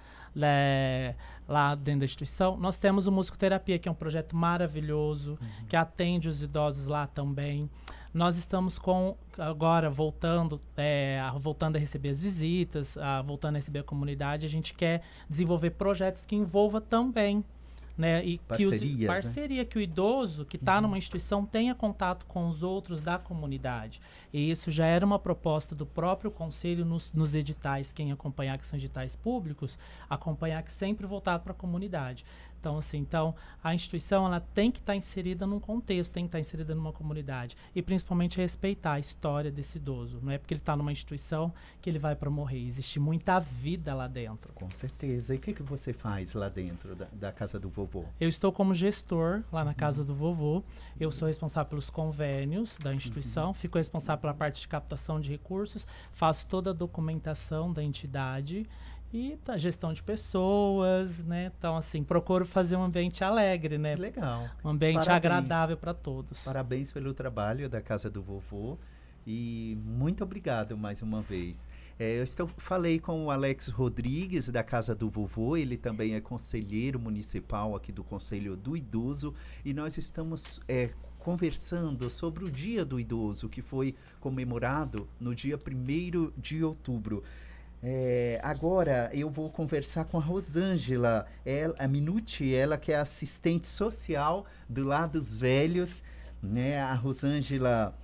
lá 1.48 1.74
dentro 1.74 2.00
da 2.00 2.04
instituição. 2.04 2.56
Nós 2.56 2.78
temos 2.78 3.06
o 3.06 3.12
Musicoterapia, 3.12 3.78
que 3.78 3.88
é 3.88 3.92
um 3.92 3.94
projeto 3.94 4.36
maravilhoso, 4.36 5.38
que 5.68 5.76
atende 5.76 6.28
os 6.28 6.42
idosos 6.42 6.86
lá 6.86 7.06
também. 7.06 7.68
Nós 8.12 8.36
estamos 8.36 8.78
com, 8.78 9.16
agora 9.36 9.90
voltando, 9.90 10.60
é, 10.76 11.20
a- 11.22 11.32
voltando 11.32 11.76
a 11.76 11.78
receber 11.78 12.08
as 12.08 12.22
visitas, 12.22 12.96
a- 12.96 13.20
voltando 13.22 13.56
a 13.56 13.58
receber 13.58 13.80
a 13.80 13.82
comunidade, 13.84 14.46
a 14.46 14.48
gente 14.48 14.72
quer 14.74 15.02
desenvolver 15.28 15.70
projetos 15.70 16.24
que 16.24 16.34
envolva 16.34 16.80
também 16.80 17.44
né? 17.98 18.24
E 18.24 18.38
que 18.38 18.64
os, 18.64 18.70
Parcerias, 18.70 19.00
né? 19.00 19.06
parceria 19.06 19.64
que 19.64 19.76
o 19.76 19.80
idoso 19.80 20.44
que 20.44 20.56
está 20.56 20.80
numa 20.80 20.96
instituição 20.96 21.44
tenha 21.44 21.74
contato 21.74 22.24
com 22.26 22.48
os 22.48 22.62
outros 22.62 23.00
da 23.00 23.18
comunidade. 23.18 24.00
E 24.32 24.48
isso 24.48 24.70
já 24.70 24.86
era 24.86 25.04
uma 25.04 25.18
proposta 25.18 25.74
do 25.74 25.84
próprio 25.84 26.30
conselho 26.30 26.84
nos, 26.84 27.12
nos 27.12 27.34
editais, 27.34 27.92
quem 27.92 28.12
acompanhar 28.12 28.56
que 28.56 28.64
são 28.64 28.78
editais 28.78 29.16
públicos, 29.16 29.76
acompanhar 30.08 30.62
que 30.62 30.70
sempre 30.70 31.08
voltado 31.08 31.42
para 31.42 31.52
a 31.52 31.56
comunidade. 31.56 32.24
Então, 32.60 32.76
assim, 32.76 32.98
então 32.98 33.34
a 33.62 33.74
instituição 33.74 34.26
ela 34.26 34.40
tem 34.40 34.70
que 34.70 34.80
estar 34.80 34.96
inserida 34.96 35.46
num 35.46 35.60
contexto, 35.60 36.12
tem 36.12 36.24
que 36.24 36.28
estar 36.28 36.40
inserida 36.40 36.74
numa 36.74 36.92
comunidade 36.92 37.56
e 37.74 37.80
principalmente 37.80 38.38
respeitar 38.38 38.94
a 38.94 38.98
história 38.98 39.50
desse 39.50 39.78
idoso. 39.78 40.20
Não 40.22 40.32
é 40.32 40.38
porque 40.38 40.54
ele 40.54 40.60
está 40.60 40.76
numa 40.76 40.92
instituição 40.92 41.52
que 41.80 41.88
ele 41.88 41.98
vai 41.98 42.16
para 42.16 42.30
morrer. 42.30 42.66
Existe 42.66 42.98
muita 42.98 43.38
vida 43.38 43.94
lá 43.94 44.08
dentro. 44.08 44.52
Com 44.54 44.70
certeza. 44.70 45.34
E 45.34 45.38
o 45.38 45.40
que, 45.40 45.52
que 45.52 45.62
você 45.62 45.92
faz 45.92 46.34
lá 46.34 46.48
dentro 46.48 46.94
da, 46.94 47.06
da 47.12 47.32
Casa 47.32 47.58
do 47.58 47.68
Vovô? 47.68 48.04
Eu 48.20 48.28
estou 48.28 48.52
como 48.52 48.74
gestor 48.74 49.42
lá 49.52 49.64
na 49.64 49.74
casa 49.74 50.04
do 50.04 50.14
vovô. 50.14 50.62
Eu 50.98 51.10
sou 51.10 51.28
responsável 51.28 51.70
pelos 51.70 51.90
convênios 51.90 52.76
da 52.78 52.94
instituição, 52.94 53.54
fico 53.54 53.78
responsável 53.78 54.20
pela 54.20 54.34
parte 54.34 54.60
de 54.60 54.68
captação 54.68 55.20
de 55.20 55.30
recursos, 55.30 55.86
faço 56.12 56.46
toda 56.46 56.70
a 56.70 56.72
documentação 56.72 57.72
da 57.72 57.82
entidade 57.82 58.66
e 59.12 59.38
a 59.48 59.56
gestão 59.56 59.92
de 59.92 60.02
pessoas, 60.02 61.18
né? 61.24 61.50
Então, 61.56 61.76
assim, 61.76 62.04
procuro 62.04 62.44
fazer 62.44 62.76
um 62.76 62.82
ambiente 62.82 63.24
alegre, 63.24 63.78
né? 63.78 63.94
Que 63.94 64.02
legal. 64.02 64.48
Um 64.64 64.70
ambiente 64.70 65.04
Parabéns. 65.04 65.16
agradável 65.16 65.76
para 65.76 65.94
todos. 65.94 66.44
Parabéns 66.44 66.92
pelo 66.92 67.14
trabalho 67.14 67.68
da 67.68 67.80
Casa 67.80 68.10
do 68.10 68.22
Vovô 68.22 68.78
e 69.26 69.78
muito 69.84 70.24
obrigado 70.24 70.76
mais 70.76 71.02
uma 71.02 71.20
vez. 71.20 71.68
É, 71.98 72.18
eu 72.18 72.22
estou, 72.22 72.48
falei 72.56 72.98
com 72.98 73.26
o 73.26 73.30
Alex 73.30 73.68
Rodrigues 73.68 74.48
da 74.48 74.62
Casa 74.62 74.94
do 74.94 75.10
Vovô, 75.10 75.56
ele 75.56 75.76
também 75.76 76.14
é 76.14 76.20
conselheiro 76.20 76.98
municipal 76.98 77.74
aqui 77.74 77.90
do 77.90 78.04
Conselho 78.04 78.56
do 78.56 78.76
Idoso 78.76 79.34
e 79.64 79.74
nós 79.74 79.98
estamos 79.98 80.60
é, 80.68 80.90
conversando 81.18 82.08
sobre 82.08 82.44
o 82.44 82.50
Dia 82.50 82.84
do 82.84 83.00
Idoso 83.00 83.48
que 83.48 83.60
foi 83.60 83.94
comemorado 84.20 85.08
no 85.20 85.34
dia 85.34 85.58
1 85.58 86.32
de 86.40 86.62
outubro. 86.64 87.22
É, 87.82 88.40
agora 88.42 89.08
eu 89.12 89.30
vou 89.30 89.50
conversar 89.50 90.04
com 90.04 90.18
a 90.18 90.20
Rosângela, 90.20 91.26
ela, 91.44 91.74
a 91.78 91.86
Minuti, 91.86 92.52
ela 92.52 92.76
que 92.76 92.90
é 92.90 92.96
assistente 92.96 93.68
social 93.68 94.46
do 94.68 94.84
Lados 94.84 95.36
Velhos, 95.36 96.02
né? 96.42 96.80
A 96.80 96.94
Rosângela, 96.94 97.96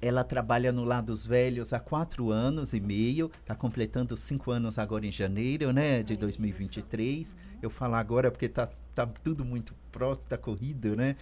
ela 0.00 0.24
trabalha 0.24 0.72
no 0.72 0.82
Lados 0.82 1.26
Velhos 1.26 1.74
há 1.74 1.80
quatro 1.80 2.30
anos 2.30 2.72
e 2.72 2.80
meio, 2.80 3.30
está 3.40 3.54
completando 3.54 4.16
cinco 4.16 4.50
anos 4.50 4.78
agora 4.78 5.06
em 5.06 5.12
janeiro, 5.12 5.72
né? 5.72 6.02
De 6.02 6.16
2023. 6.16 7.36
Eu 7.60 7.68
falo 7.68 7.96
agora 7.96 8.30
porque 8.30 8.48
tá, 8.48 8.70
tá 8.96 9.06
tudo 9.06 9.44
muito 9.44 9.74
próximo, 9.92 10.26
tá 10.26 10.38
corrido, 10.38 10.96
né? 10.96 11.16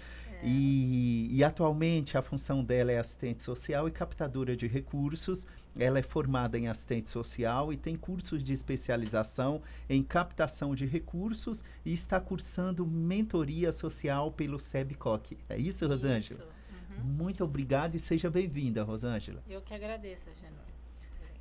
E, 0.47 1.29
e, 1.31 1.43
atualmente 1.43 2.19
a 2.19 2.23
função 2.23 2.63
dela 2.63 2.93
é 2.93 2.99
assistente 2.99 3.43
social 3.43 3.89
e 3.89 3.91
captadora 3.91 4.55
de 4.55 4.67
recursos. 4.67 5.47
Ela 5.77 5.99
é 5.99 6.03
formada 6.03 6.59
em 6.59 6.69
assistente 6.69 7.09
social 7.09 7.73
e 7.73 7.77
tem 7.79 7.97
cursos 7.97 8.45
de 8.45 8.53
especialização 8.53 9.63
em 9.89 10.03
captação 10.03 10.75
de 10.75 10.85
recursos 10.85 11.65
e 11.85 11.95
está 11.95 12.21
cursando 12.21 12.87
mentoria 12.87 13.73
social 13.73 14.31
pelo 14.31 14.61
SEBCOC. 14.61 15.39
É 15.49 15.57
isso, 15.57 15.89
Rosângela? 15.89 16.41
Isso. 16.41 17.01
Uhum. 17.01 17.05
Muito 17.05 17.43
obrigado 17.43 17.95
e 17.95 17.99
seja 17.99 18.29
bem-vinda, 18.29 18.83
Rosângela. 18.83 19.43
Eu 19.49 19.63
que 19.63 19.73
agradeço, 19.73 20.29
Genor. 20.35 20.64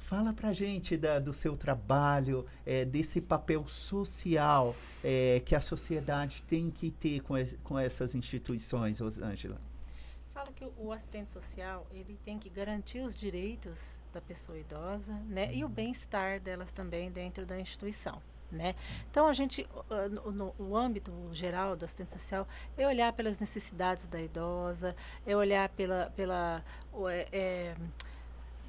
Fala 0.04 0.34
pra 0.34 0.52
gente 0.52 0.98
da, 0.98 1.18
do 1.18 1.32
seu 1.32 1.56
trabalho, 1.56 2.46
é, 2.66 2.84
desse 2.84 3.22
papel 3.22 3.66
social 3.70 4.76
é, 5.02 5.42
que 5.46 5.56
a 5.56 5.62
sociedade 5.62 6.44
tem 6.44 6.70
que 6.70 6.92
ter 6.92 7.22
com, 7.22 7.38
es, 7.38 7.58
com 7.64 7.80
essas 7.80 8.14
instituições, 8.14 9.00
Rosângela. 9.00 9.62
Fala 10.34 10.52
que 10.52 10.66
o, 10.66 10.74
o, 10.78 10.92
assistente 10.92 11.30
social 11.30 11.88
ele 11.90 12.20
tem 12.26 12.38
que 12.38 12.50
garantir 12.50 13.00
os 13.00 13.16
direitos 13.16 13.98
da 14.14 14.20
pessoa 14.20 14.60
idosa, 14.60 15.14
né, 15.30 15.56
e 15.56 15.64
o 15.64 15.70
bem-estar 15.70 16.42
delas 16.42 16.74
também 16.74 17.10
dentro 17.10 17.46
da 17.46 17.58
instituição. 17.58 18.22
Né? 18.52 18.76
Então, 19.10 19.26
a 19.26 19.34
gente, 19.34 19.66
no, 20.12 20.32
no, 20.32 20.56
no, 20.60 20.76
âmbito 20.76 21.12
geral 21.32 21.78
do 21.78 21.86
assistente 21.86 22.12
social, 22.12 22.46
é 22.78 22.86
olhar 22.86 23.12
pelas 23.14 23.40
necessidades 23.40 24.08
da 24.08 24.22
idosa, 24.22 24.96
é 25.26 25.36
olhar 25.36 25.70
pela, 25.70 26.12
pela 26.16 26.64
é, 27.10 27.28
é, 27.32 27.76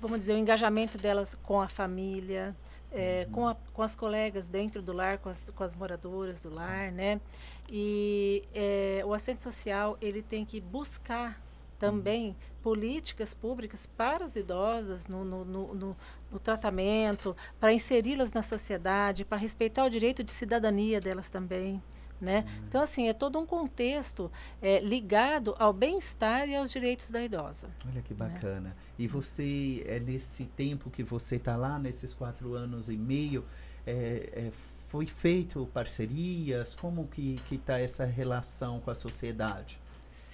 vamos 0.08 0.18
dizer, 0.18 0.34
o 0.34 0.38
engajamento 0.38 0.98
delas 0.98 1.34
com 1.42 1.60
a 1.60 1.68
família, 1.68 2.54
é, 2.92 3.26
com, 3.32 3.48
a, 3.48 3.56
com 3.72 3.82
as 3.82 3.96
colegas 3.96 4.50
dentro 4.50 4.82
do 4.82 4.92
lar, 4.92 5.18
com 5.18 5.28
as, 5.30 5.50
com 5.50 5.64
as 5.64 5.74
moradoras 5.74 6.42
do 6.42 6.54
lar, 6.54 6.92
né? 6.92 7.20
E 7.68 8.44
é, 8.54 9.02
o 9.06 9.14
assistente 9.14 9.40
social, 9.40 9.96
ele 10.00 10.22
tem 10.22 10.44
que 10.44 10.60
buscar 10.60 11.40
também 11.78 12.36
políticas 12.62 13.34
públicas 13.34 13.86
para 13.86 14.24
as 14.24 14.36
idosas 14.36 15.08
no, 15.08 15.24
no, 15.24 15.44
no, 15.44 15.74
no, 15.74 15.96
no 16.30 16.38
tratamento, 16.38 17.36
para 17.58 17.72
inseri-las 17.72 18.32
na 18.32 18.42
sociedade, 18.42 19.24
para 19.24 19.38
respeitar 19.38 19.84
o 19.84 19.90
direito 19.90 20.22
de 20.22 20.30
cidadania 20.30 21.00
delas 21.00 21.30
também, 21.30 21.82
né? 22.20 22.44
Então, 22.68 22.82
assim, 22.82 23.08
é 23.08 23.12
todo 23.12 23.38
um 23.38 23.46
contexto 23.46 24.30
é, 24.62 24.80
ligado 24.80 25.54
ao 25.58 25.72
bem-estar 25.72 26.48
e 26.48 26.56
aos 26.56 26.70
direitos 26.70 27.10
da 27.10 27.22
idosa. 27.22 27.68
Olha 27.86 28.02
que 28.02 28.14
bacana. 28.14 28.70
Né? 28.70 28.74
E 28.98 29.06
você, 29.06 29.84
é 29.86 29.98
nesse 30.00 30.44
tempo 30.44 30.90
que 30.90 31.02
você 31.02 31.36
está 31.36 31.56
lá, 31.56 31.78
nesses 31.78 32.14
quatro 32.14 32.54
anos 32.54 32.88
e 32.88 32.96
meio, 32.96 33.44
é, 33.86 34.30
é, 34.32 34.52
foi 34.88 35.06
feito 35.06 35.68
parcerias? 35.72 36.74
Como 36.74 37.06
que 37.08 37.40
está 37.50 37.78
essa 37.78 38.04
relação 38.04 38.80
com 38.80 38.90
a 38.90 38.94
sociedade? 38.94 39.78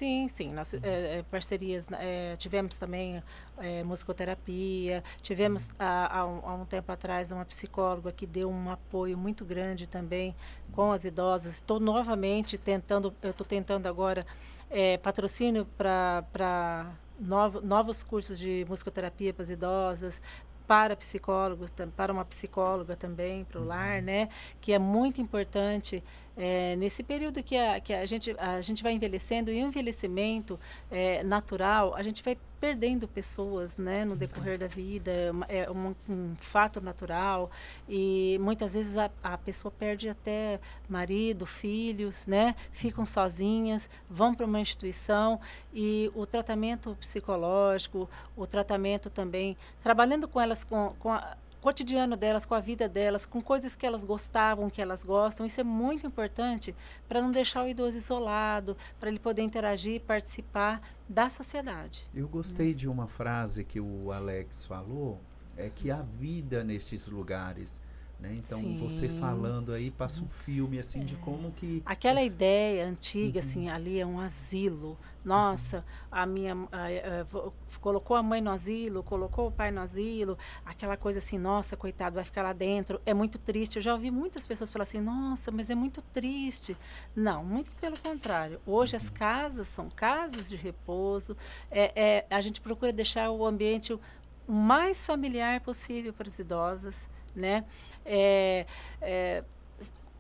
Sim, 0.01 0.29
sim. 0.29 0.51
Nós, 0.55 0.73
é, 0.73 1.23
parcerias, 1.31 1.87
é, 1.93 2.35
tivemos 2.37 2.79
também 2.79 3.23
é, 3.59 3.85
musicoterapia, 3.85 5.05
tivemos 5.21 5.75
há, 5.79 6.21
há, 6.21 6.27
um, 6.27 6.41
há, 6.43 6.55
um, 6.55 6.65
tempo 6.65 6.91
atrás 6.91 7.31
uma 7.31 7.45
psicóloga 7.45 8.11
que 8.11 8.27
deu 8.27 8.49
um 8.49 8.71
apoio 8.71 9.19
muito 9.19 9.45
grande 9.45 9.87
também 9.87 10.35
com 10.73 10.91
as 10.91 11.05
idosas. 11.05 11.57
Estou 11.57 11.79
novamente 11.79 12.57
tentando, 12.57 13.15
eu 13.21 13.33
estou 13.33 13.47
tentando 13.47 13.87
agora 13.89 14.25
patrocínio 15.03 15.67
para 15.77 16.95
novo, 17.21 17.61
novos 17.61 18.03
cursos 18.03 18.39
de 18.39 18.65
musicoterapia 18.67 19.35
para 19.35 19.43
as 19.43 19.51
idosas, 19.51 20.23
para 20.71 20.95
psicólogos, 20.97 21.75
para 21.95 22.13
uma 22.13 22.25
psicóloga 22.25 22.95
também, 22.95 23.45
para 23.45 23.61
o 23.61 23.65
lar, 23.65 23.99
uhum. 23.99 24.05
né? 24.05 24.29
Que 24.61 24.73
é 24.73 24.79
muito 24.79 25.21
importante 25.21 26.03
é, 26.43 26.75
nesse 26.75 27.03
período 27.03 27.43
que, 27.43 27.55
a, 27.55 27.79
que 27.81 27.93
a, 27.93 28.07
gente, 28.07 28.35
a 28.39 28.63
gente 28.63 28.83
vai 28.83 28.95
envelhecendo 28.95 29.51
e 29.51 29.63
o 29.63 29.67
envelhecimento 29.67 30.59
é, 30.91 31.23
natural, 31.23 31.95
a 31.95 32.03
gente 32.03 32.23
vai 32.23 32.35
perdendo 32.59 33.07
pessoas 33.07 33.77
né, 33.77 34.07
no 34.07 34.17
decorrer 34.17 34.59
da 34.59 34.67
vida, 34.67 35.13
é, 35.49 35.59
é 35.65 35.71
um, 35.71 35.95
um 36.09 36.35
fato 36.37 36.81
natural 36.81 37.51
e 37.87 38.39
muitas 38.41 38.73
vezes 38.73 38.97
a, 38.97 39.11
a, 39.23 39.37
pessoa 39.37 39.71
perde 39.71 40.09
até 40.09 40.59
marido, 40.89 41.45
filhos, 41.45 42.27
né, 42.27 42.57
ficam 42.73 43.05
sozinhas, 43.05 43.91
vão 44.09 44.35
para 44.35 44.47
uma 44.47 44.61
instituição 44.61 45.39
e 45.75 46.11
o 46.15 46.25
tratamento 46.25 46.97
psicológico, 46.99 48.09
o 48.35 48.47
tratamento 48.47 49.11
também, 49.11 49.59
trabalhando 49.83 50.27
com 50.27 50.41
elas 50.41 50.65
com, 50.65 50.95
com 50.99 51.13
a, 51.13 51.37
cotidiano 51.61 52.17
delas, 52.17 52.45
com 52.45 52.55
a 52.55 52.61
vida 52.61 52.89
delas, 52.89 53.27
com 53.27 53.41
coisas 53.41 53.77
que 53.77 53.87
elas 53.87 54.05
gostavam, 54.05 54.71
que 54.71 54.81
elas 54.81 55.05
gostam. 55.05 55.47
Isso 55.47 55.61
é 55.61 55.65
muito 55.65 56.07
importante 56.07 56.75
para 57.09 57.21
não 57.21 57.31
deixar 57.31 57.65
o 57.65 57.69
idoso 57.69 57.97
isolado, 57.97 58.77
para 58.99 59.09
ele 59.09 59.19
poder 59.19 59.43
interagir 59.43 59.95
e 59.95 60.01
participar 60.01 60.81
da 61.09 61.29
sociedade. 61.29 62.09
Eu 62.15 62.29
gostei 62.29 62.69
né? 62.69 62.75
de 62.75 62.89
uma 62.89 63.07
frase 63.07 63.65
que 63.65 63.81
o 63.81 64.13
Alex 64.13 64.67
falou, 64.67 65.21
é 65.57 65.69
que 65.69 65.91
a 65.91 66.03
vida 66.03 66.65
nesses 66.65 67.07
lugares 67.09 67.81
né? 68.21 68.35
Então, 68.37 68.59
Sim. 68.59 68.77
você 68.77 69.09
falando 69.09 69.73
aí, 69.73 69.91
passa 69.91 70.23
um 70.23 70.29
filme 70.29 70.79
assim 70.79 71.01
é. 71.01 71.05
de 71.05 71.17
como 71.17 71.51
que. 71.53 71.83
Aquela 71.87 72.23
ideia 72.23 72.87
antiga, 72.87 73.39
uhum. 73.39 73.45
assim, 73.45 73.69
ali 73.71 73.99
é 73.99 74.07
um 74.07 74.21
asilo. 74.21 74.99
Nossa, 75.25 75.79
uhum. 75.79 75.83
a 76.11 76.27
minha. 76.27 76.55
A, 76.71 76.87
a, 77.23 77.79
colocou 77.81 78.17
a 78.17 78.23
mãe 78.23 78.41
no 78.41 78.51
asilo, 78.51 79.03
colocou 79.03 79.49
o 79.49 79.53
pai 79.53 79.71
no 79.71 79.81
asilo, 79.81 80.37
aquela 80.65 80.97
coisa 80.97 81.19
assim, 81.19 81.39
nossa, 81.39 81.77
coitado, 81.77 82.17
vai 82.17 82.25
ficar 82.25 82.43
lá 82.43 82.53
dentro. 82.53 83.01
É 83.07 83.15
muito 83.15 83.39
triste. 83.39 83.77
Eu 83.77 83.83
já 83.83 83.95
ouvi 83.95 84.11
muitas 84.11 84.47
pessoas 84.47 84.71
falar 84.71 84.83
assim, 84.83 85.01
nossa, 85.01 85.51
mas 85.51 85.71
é 85.71 85.75
muito 85.75 86.03
triste. 86.03 86.77
Não, 87.17 87.43
muito 87.43 87.75
pelo 87.77 87.99
contrário. 87.99 88.61
Hoje 88.67 88.97
uhum. 88.97 89.03
as 89.03 89.09
casas 89.09 89.67
são 89.69 89.89
casas 89.89 90.49
de 90.49 90.57
repouso. 90.57 91.35
É, 91.71 91.93
é, 91.95 92.27
a 92.31 92.41
gente 92.41 92.61
procura 92.61 92.93
deixar 92.93 93.31
o 93.31 93.47
ambiente 93.47 93.95
o 93.95 94.53
mais 94.53 95.07
familiar 95.07 95.61
possível 95.61 96.13
para 96.13 96.29
as 96.29 96.39
idosas 96.39 97.09
né? 97.35 97.65
É, 98.05 98.67
é, 99.01 99.45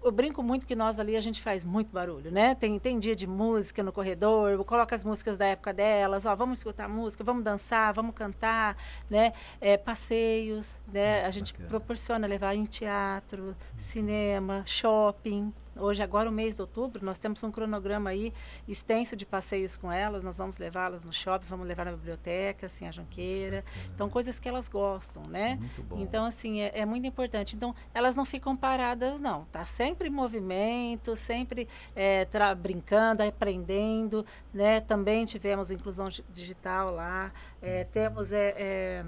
eu 0.02 0.10
brinco 0.10 0.42
muito 0.42 0.66
que 0.66 0.74
nós 0.74 0.98
ali 0.98 1.16
a 1.16 1.20
gente 1.20 1.42
faz 1.42 1.64
muito 1.64 1.92
barulho, 1.92 2.30
né? 2.30 2.54
Tem, 2.54 2.78
tem 2.78 2.98
dia 2.98 3.14
de 3.14 3.26
música 3.26 3.82
no 3.82 3.92
corredor, 3.92 4.50
eu 4.50 4.64
coloco 4.64 4.94
as 4.94 5.04
músicas 5.04 5.36
da 5.36 5.46
época 5.46 5.72
delas, 5.72 6.24
ó, 6.24 6.34
vamos 6.34 6.58
escutar 6.58 6.88
música, 6.88 7.22
vamos 7.22 7.44
dançar, 7.44 7.92
vamos 7.92 8.14
cantar, 8.14 8.76
né? 9.08 9.32
É, 9.60 9.76
passeios, 9.76 10.78
né? 10.90 11.24
a 11.24 11.30
gente 11.30 11.52
bacana. 11.52 11.68
proporciona 11.68 12.26
levar 12.26 12.54
em 12.54 12.64
teatro, 12.64 13.54
cinema, 13.76 14.62
shopping, 14.66 15.52
Hoje, 15.80 16.02
agora, 16.02 16.28
o 16.28 16.32
mês 16.32 16.56
de 16.56 16.62
outubro, 16.62 17.04
nós 17.04 17.18
temos 17.18 17.42
um 17.42 17.50
cronograma 17.50 18.10
aí 18.10 18.32
extenso 18.68 19.16
de 19.16 19.24
passeios 19.24 19.76
com 19.76 19.90
elas. 19.90 20.22
Nós 20.22 20.38
vamos 20.38 20.58
levá-las 20.58 21.04
no 21.04 21.12
shopping, 21.12 21.46
vamos 21.46 21.66
levar 21.66 21.86
na 21.86 21.92
biblioteca, 21.92 22.66
assim, 22.66 22.86
a 22.86 22.92
Junqueira. 22.92 23.64
Então, 23.94 24.10
coisas 24.10 24.38
que 24.38 24.48
elas 24.48 24.68
gostam, 24.68 25.22
né? 25.24 25.56
Muito 25.56 25.82
bom. 25.82 25.98
Então, 25.98 26.24
assim, 26.24 26.60
é, 26.60 26.80
é, 26.80 26.84
muito 26.84 27.06
importante. 27.06 27.56
Então, 27.56 27.74
elas 27.94 28.14
não 28.16 28.24
ficam 28.24 28.56
paradas, 28.56 29.20
não. 29.20 29.44
Tá 29.46 29.64
sempre 29.64 30.08
em 30.08 30.12
movimento, 30.12 31.16
sempre 31.16 31.66
é, 31.96 32.26
brincando, 32.56 33.22
aprendendo, 33.22 34.24
né? 34.52 34.80
Também 34.80 35.24
tivemos 35.24 35.70
inclusão 35.70 36.08
digital 36.32 36.92
lá. 36.92 37.32
É, 37.62 37.84
temos... 37.84 38.32
É, 38.32 38.54
é, 38.56 39.04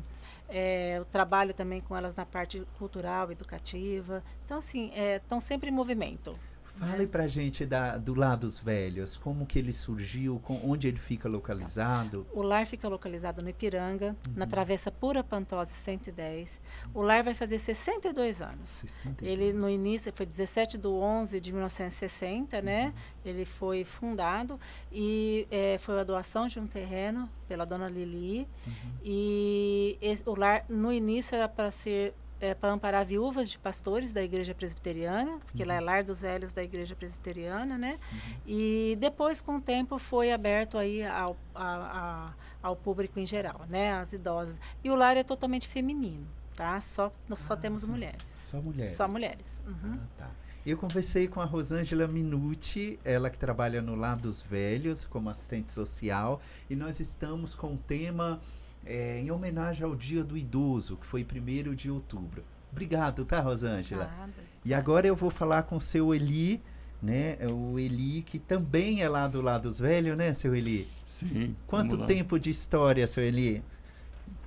é, 0.54 0.98
o 1.00 1.04
trabalho 1.06 1.54
também 1.54 1.80
com 1.80 1.96
elas 1.96 2.14
na 2.14 2.26
parte 2.26 2.62
cultural, 2.78 3.30
educativa. 3.32 4.22
Então, 4.44 4.58
assim, 4.58 4.92
estão 5.16 5.38
é, 5.38 5.40
sempre 5.40 5.70
em 5.70 5.72
movimento. 5.72 6.38
Fale 6.74 7.06
pra 7.06 7.26
gente 7.26 7.64
da, 7.66 7.96
do 7.96 8.14
Lar 8.14 8.36
dos 8.36 8.58
Velhos, 8.58 9.16
como 9.16 9.46
que 9.46 9.58
ele 9.58 9.72
surgiu, 9.72 10.40
com, 10.42 10.60
onde 10.64 10.88
ele 10.88 10.96
fica 10.96 11.28
localizado? 11.28 12.26
O 12.32 12.42
lar 12.42 12.66
fica 12.66 12.88
localizado 12.88 13.42
no 13.42 13.48
Ipiranga, 13.48 14.16
uhum. 14.26 14.34
na 14.34 14.46
Travessa 14.46 14.90
Pura 14.90 15.22
Pantose 15.22 15.72
110. 15.72 16.60
O 16.94 17.02
lar 17.02 17.22
vai 17.22 17.34
fazer 17.34 17.58
62 17.58 18.40
anos. 18.40 18.68
62. 18.68 19.30
Ele 19.30 19.52
no 19.52 19.68
início 19.68 20.12
foi 20.14 20.26
17 20.26 20.78
de 20.78 20.88
11 20.88 21.40
de 21.40 21.52
1960, 21.52 22.62
né? 22.62 22.86
uhum. 22.86 22.86
né? 22.86 22.94
Ele 23.24 23.44
foi 23.44 23.84
fundado 23.84 24.58
e 24.90 25.46
é, 25.50 25.78
foi 25.78 26.00
a 26.00 26.04
doação 26.04 26.46
de 26.46 26.58
um 26.58 26.66
terreno 26.66 27.28
pela 27.46 27.64
dona 27.64 27.88
Lili. 27.88 28.48
Uhum. 28.66 28.72
E 29.04 29.98
esse, 30.00 30.22
o 30.26 30.34
lar 30.34 30.64
no 30.68 30.92
início 30.92 31.36
era 31.36 31.48
para 31.48 31.70
ser 31.70 32.14
é, 32.42 32.54
para 32.54 32.72
amparar 32.72 33.06
viúvas 33.06 33.48
de 33.48 33.58
pastores 33.58 34.12
da 34.12 34.22
igreja 34.22 34.52
presbiteriana, 34.54 35.38
porque 35.44 35.62
uhum. 35.62 35.68
lá 35.68 35.74
é 35.74 35.80
lar 35.80 36.02
dos 36.04 36.20
velhos 36.22 36.52
da 36.52 36.62
igreja 36.62 36.94
presbiteriana, 36.96 37.78
né? 37.78 37.98
Uhum. 38.12 38.34
E 38.46 38.96
depois, 39.00 39.40
com 39.40 39.56
o 39.56 39.60
tempo, 39.60 39.96
foi 39.98 40.32
aberto 40.32 40.76
aí 40.76 41.04
ao, 41.04 41.36
a, 41.54 42.32
a, 42.60 42.68
ao 42.68 42.74
público 42.76 43.18
em 43.20 43.26
geral, 43.26 43.60
né? 43.68 43.92
As 43.94 44.12
idosas. 44.12 44.58
E 44.82 44.90
o 44.90 44.96
lar 44.96 45.16
é 45.16 45.22
totalmente 45.22 45.68
feminino. 45.68 46.26
tá? 46.56 46.80
Só, 46.80 47.12
nós 47.28 47.40
só 47.40 47.54
Ah, 47.54 47.56
temos 47.56 47.82
sim. 47.82 47.90
mulheres. 47.90 48.22
Só 48.28 48.60
mulheres. 48.60 48.96
Só 48.96 49.08
mulheres. 49.08 49.62
Uhum. 49.66 49.98
Ah, 50.02 50.06
tá. 50.18 50.30
Eu 50.66 50.76
conversei 50.76 51.26
com 51.26 51.40
a 51.40 51.44
Rosângela 51.44 52.06
Minuti, 52.06 52.98
ela 53.04 53.30
que 53.30 53.38
trabalha 53.38 53.80
no 53.82 53.96
Lar 53.96 54.16
dos 54.16 54.42
Velhos 54.42 55.04
como 55.06 55.28
assistente 55.30 55.70
social, 55.72 56.40
e 56.70 56.76
nós 56.76 57.00
estamos 57.00 57.54
com 57.54 57.74
o 57.74 57.76
tema 57.78 58.40
eh, 58.84 59.20
em 59.20 59.30
homenagem 59.30 59.84
ao 59.84 59.94
Dia 59.94 60.22
do 60.24 60.36
Idoso, 60.36 60.96
que 60.96 61.06
foi 61.06 61.24
1 61.24 61.74
de 61.74 61.90
outubro. 61.90 62.42
Obrigado, 62.70 63.24
tá, 63.24 63.40
Rosângela? 63.40 64.06
Nada. 64.18 64.32
E 64.64 64.72
agora 64.72 65.06
eu 65.06 65.14
vou 65.16 65.30
falar 65.30 65.64
com 65.64 65.76
o 65.76 65.80
seu 65.80 66.14
Eli, 66.14 66.60
né? 67.02 67.36
O 67.50 67.78
Eli, 67.78 68.22
que 68.22 68.38
também 68.38 69.02
é 69.02 69.08
lá 69.08 69.28
do 69.28 69.40
Lar 69.42 69.58
dos 69.60 69.78
Velhos, 69.78 70.16
né, 70.16 70.32
seu 70.32 70.54
Eli? 70.54 70.88
Sim. 71.06 71.54
Quanto 71.66 72.06
tempo 72.06 72.38
de 72.38 72.48
história, 72.50 73.06
seu 73.06 73.22
Eli? 73.24 73.62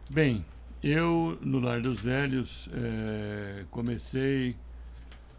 Bem, 0.10 0.44
eu 0.82 1.38
no 1.42 1.60
Lar 1.60 1.82
dos 1.82 2.00
Velhos 2.00 2.70
eh, 2.74 3.66
comecei 3.70 4.56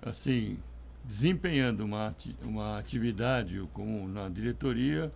assim 0.02 0.58
desempenhando 1.04 1.84
uma, 1.84 2.08
ati- 2.08 2.36
uma 2.42 2.78
atividade 2.78 3.62
como 3.72 4.08
na 4.08 4.28
diretoria 4.28 5.12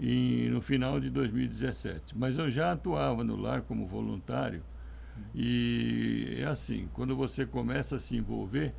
e 0.00 0.48
no 0.50 0.60
final 0.60 1.00
de 1.00 1.10
2017. 1.10 2.16
Mas 2.16 2.38
eu 2.38 2.50
já 2.50 2.72
atuava 2.72 3.22
no 3.24 3.36
lar 3.36 3.62
como 3.62 3.86
voluntário 3.86 4.62
e 5.34 6.36
é 6.38 6.44
assim, 6.46 6.88
quando 6.94 7.16
você 7.16 7.46
começa 7.46 7.96
a 7.96 7.98
se 8.00 8.16
envolver, 8.16 8.74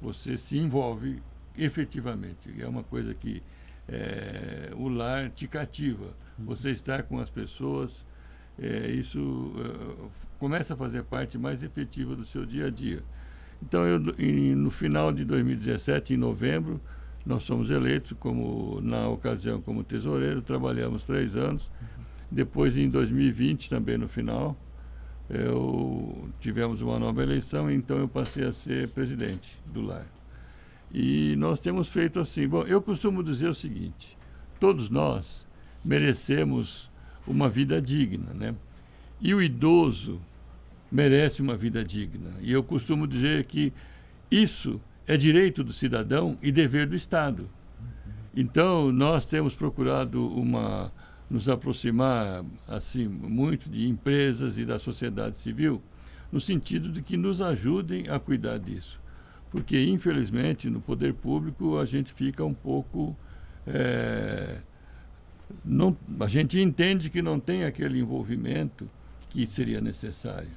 você 0.00 0.36
se 0.38 0.58
envolve 0.58 1.22
efetivamente. 1.56 2.54
É 2.60 2.66
uma 2.66 2.82
coisa 2.82 3.14
que 3.14 3.42
eh, 3.88 4.70
o 4.76 4.88
lar 4.88 5.30
te 5.30 5.46
cativa. 5.46 6.14
Você 6.46 6.70
estar 6.70 7.02
com 7.04 7.18
as 7.18 7.28
pessoas, 7.30 8.04
eh, 8.58 8.90
isso 8.92 9.52
eh, 9.58 10.08
começa 10.38 10.74
a 10.74 10.76
fazer 10.76 11.02
parte 11.04 11.36
mais 11.38 11.62
efetiva 11.62 12.16
do 12.16 12.24
seu 12.24 12.46
dia 12.46 12.66
a 12.66 12.70
dia. 12.70 13.02
Então, 13.62 13.86
eu, 13.86 14.00
em- 14.18 14.54
no 14.54 14.70
final 14.70 15.12
de 15.12 15.24
2017, 15.24 16.14
em 16.14 16.16
novembro, 16.16 16.80
nós 17.24 17.46
fomos 17.46 17.70
eleitos 17.70 18.16
como 18.18 18.80
na 18.80 19.08
ocasião 19.08 19.60
como 19.60 19.84
tesoureiro, 19.84 20.42
trabalhamos 20.42 21.04
três 21.04 21.36
anos. 21.36 21.70
Depois, 22.30 22.76
em 22.76 22.88
2020, 22.88 23.68
também 23.68 23.98
no 23.98 24.08
final, 24.08 24.56
eu 25.28 26.28
tivemos 26.40 26.80
uma 26.80 26.98
nova 26.98 27.22
eleição, 27.22 27.70
então 27.70 27.98
eu 27.98 28.08
passei 28.08 28.44
a 28.44 28.52
ser 28.52 28.88
presidente 28.88 29.58
do 29.72 29.82
lar. 29.82 30.06
E 30.92 31.36
nós 31.36 31.60
temos 31.60 31.88
feito 31.88 32.18
assim. 32.18 32.48
Bom, 32.48 32.62
eu 32.64 32.80
costumo 32.80 33.22
dizer 33.22 33.48
o 33.48 33.54
seguinte: 33.54 34.16
todos 34.58 34.90
nós 34.90 35.46
merecemos 35.84 36.90
uma 37.26 37.48
vida 37.48 37.80
digna, 37.80 38.32
né? 38.34 38.54
E 39.20 39.34
o 39.34 39.42
idoso 39.42 40.20
merece 40.90 41.40
uma 41.40 41.56
vida 41.56 41.84
digna. 41.84 42.32
E 42.40 42.50
eu 42.50 42.62
costumo 42.62 43.06
dizer 43.06 43.44
que 43.44 43.72
isso 44.30 44.80
é 45.06 45.16
direito 45.16 45.64
do 45.64 45.72
cidadão 45.72 46.38
e 46.42 46.52
dever 46.52 46.86
do 46.86 46.94
Estado. 46.94 47.48
Então, 48.34 48.92
nós 48.92 49.26
temos 49.26 49.54
procurado 49.54 50.26
uma 50.28 50.92
nos 51.30 51.48
aproximar 51.48 52.44
assim 52.66 53.06
muito 53.06 53.70
de 53.70 53.88
empresas 53.88 54.58
e 54.58 54.64
da 54.64 54.80
sociedade 54.80 55.38
civil, 55.38 55.80
no 56.32 56.40
sentido 56.40 56.90
de 56.90 57.02
que 57.02 57.16
nos 57.16 57.40
ajudem 57.40 58.04
a 58.08 58.18
cuidar 58.18 58.58
disso. 58.58 59.00
Porque, 59.50 59.80
infelizmente, 59.80 60.68
no 60.68 60.80
poder 60.80 61.14
público 61.14 61.78
a 61.78 61.84
gente 61.84 62.12
fica 62.12 62.44
um 62.44 62.54
pouco. 62.54 63.16
eh, 63.66 64.58
não, 65.64 65.96
a 66.20 66.26
gente 66.26 66.60
entende 66.60 67.10
que 67.10 67.20
não 67.20 67.40
tem 67.40 67.64
aquele 67.64 67.98
envolvimento 67.98 68.88
que 69.28 69.46
seria 69.46 69.80
necessário, 69.80 70.50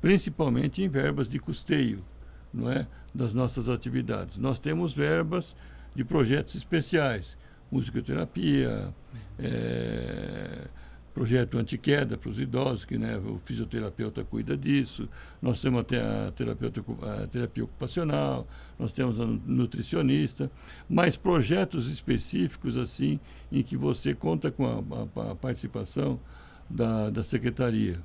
principalmente 0.00 0.82
em 0.82 0.88
verbas 0.88 1.28
de 1.28 1.38
custeio, 1.38 2.04
não 2.52 2.70
é, 2.70 2.86
das 3.16 3.32
nossas 3.34 3.68
atividades. 3.68 4.36
Nós 4.38 4.58
temos 4.58 4.94
verbas 4.94 5.56
de 5.94 6.04
projetos 6.04 6.54
especiais, 6.54 7.36
musicoterapia, 7.72 8.92
eh, 9.38 10.66
projeto 11.14 11.56
antiqueda 11.56 12.18
para 12.18 12.28
os 12.28 12.38
idosos, 12.38 12.84
que 12.84 12.98
né, 12.98 13.16
o 13.16 13.40
fisioterapeuta 13.44 14.22
cuida 14.22 14.54
disso. 14.54 15.08
Nós 15.40 15.62
temos 15.62 15.80
até 15.80 15.98
a, 16.00 16.30
terapeuta, 16.30 16.84
a 17.22 17.26
terapia 17.26 17.64
ocupacional, 17.64 18.46
nós 18.78 18.92
temos 18.92 19.18
a 19.18 19.24
nu- 19.24 19.40
nutricionista, 19.46 20.50
mas 20.88 21.16
projetos 21.16 21.88
específicos 21.88 22.76
assim, 22.76 23.18
em 23.50 23.62
que 23.62 23.78
você 23.78 24.14
conta 24.14 24.50
com 24.50 24.66
a, 24.66 25.20
a- 25.28 25.30
a 25.30 25.34
participação 25.34 26.20
da, 26.68 27.08
da 27.08 27.22
secretaria. 27.24 27.98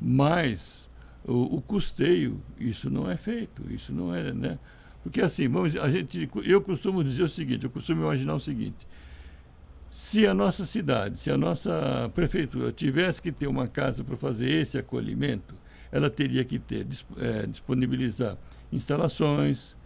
Mas 0.00 0.85
o, 1.26 1.56
o 1.56 1.60
custeio, 1.60 2.40
isso 2.58 2.88
não 2.88 3.10
é 3.10 3.16
feito, 3.16 3.62
isso 3.70 3.92
não 3.92 4.14
é, 4.14 4.32
né? 4.32 4.58
Porque 5.02 5.20
assim, 5.20 5.48
vamos, 5.48 5.76
a 5.76 5.88
gente, 5.90 6.28
eu 6.44 6.60
costumo 6.60 7.02
dizer 7.02 7.22
o 7.22 7.28
seguinte, 7.28 7.64
eu 7.64 7.70
costumo 7.70 8.02
imaginar 8.02 8.34
o 8.34 8.40
seguinte, 8.40 8.86
se 9.90 10.26
a 10.26 10.34
nossa 10.34 10.64
cidade, 10.64 11.18
se 11.18 11.30
a 11.30 11.36
nossa 11.38 12.10
prefeitura 12.14 12.72
tivesse 12.72 13.20
que 13.22 13.32
ter 13.32 13.46
uma 13.46 13.66
casa 13.66 14.04
para 14.04 14.16
fazer 14.16 14.50
esse 14.50 14.78
acolhimento, 14.78 15.54
ela 15.90 16.10
teria 16.10 16.44
que 16.44 16.58
ter 16.58 16.86
eh, 17.16 17.46
disponibilizar 17.46 18.36
instalações, 18.72 19.76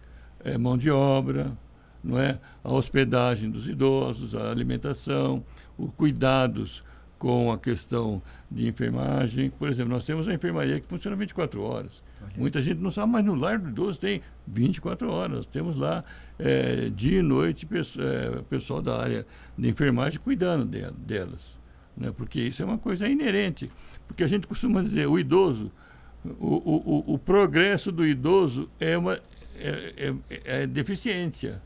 eh, 0.43 0.57
mão 0.57 0.77
de 0.77 0.89
obra, 0.89 1.55
não 2.03 2.19
é? 2.19 2.39
A 2.63 2.71
hospedagem 2.71 3.49
dos 3.49 3.67
idosos, 3.67 4.35
a 4.35 4.51
alimentação, 4.51 5.43
os 5.77 5.91
cuidados 5.93 6.83
com 7.21 7.51
a 7.51 7.57
questão 7.59 8.19
de 8.49 8.67
enfermagem. 8.67 9.51
Por 9.51 9.69
exemplo, 9.69 9.93
nós 9.93 10.03
temos 10.03 10.27
a 10.27 10.33
enfermaria 10.33 10.79
que 10.79 10.87
funciona 10.87 11.15
24 11.15 11.61
horas. 11.61 12.01
Olha. 12.19 12.31
Muita 12.35 12.59
gente 12.63 12.79
não 12.79 12.89
sabe, 12.89 13.11
mas 13.11 13.23
no 13.23 13.35
lar 13.35 13.59
do 13.59 13.69
idoso 13.69 13.99
tem 13.99 14.23
24 14.47 15.07
horas. 15.13 15.31
Nós 15.37 15.45
temos 15.45 15.77
lá 15.77 16.03
eh, 16.39 16.89
dia 16.95 17.19
e 17.19 17.21
noite 17.21 17.67
eh, 17.71 18.41
pessoal 18.49 18.81
da 18.81 18.99
área 18.99 19.23
de 19.55 19.69
enfermagem 19.69 20.19
cuidando 20.19 20.65
de- 20.65 20.89
delas. 20.97 21.59
Né? 21.95 22.11
Porque 22.11 22.41
isso 22.41 22.63
é 22.63 22.65
uma 22.65 22.79
coisa 22.79 23.07
inerente. 23.07 23.69
Porque 24.07 24.23
a 24.23 24.27
gente 24.27 24.47
costuma 24.47 24.81
dizer, 24.81 25.05
o 25.07 25.19
idoso, 25.19 25.71
o, 26.25 26.47
o, 26.55 27.03
o, 27.11 27.13
o 27.13 27.19
progresso 27.19 27.91
do 27.91 28.03
idoso 28.03 28.67
é 28.79 28.97
uma 28.97 29.19
é, 29.59 30.15
é- 30.27 30.63
é 30.63 30.65
deficiência. 30.65 31.61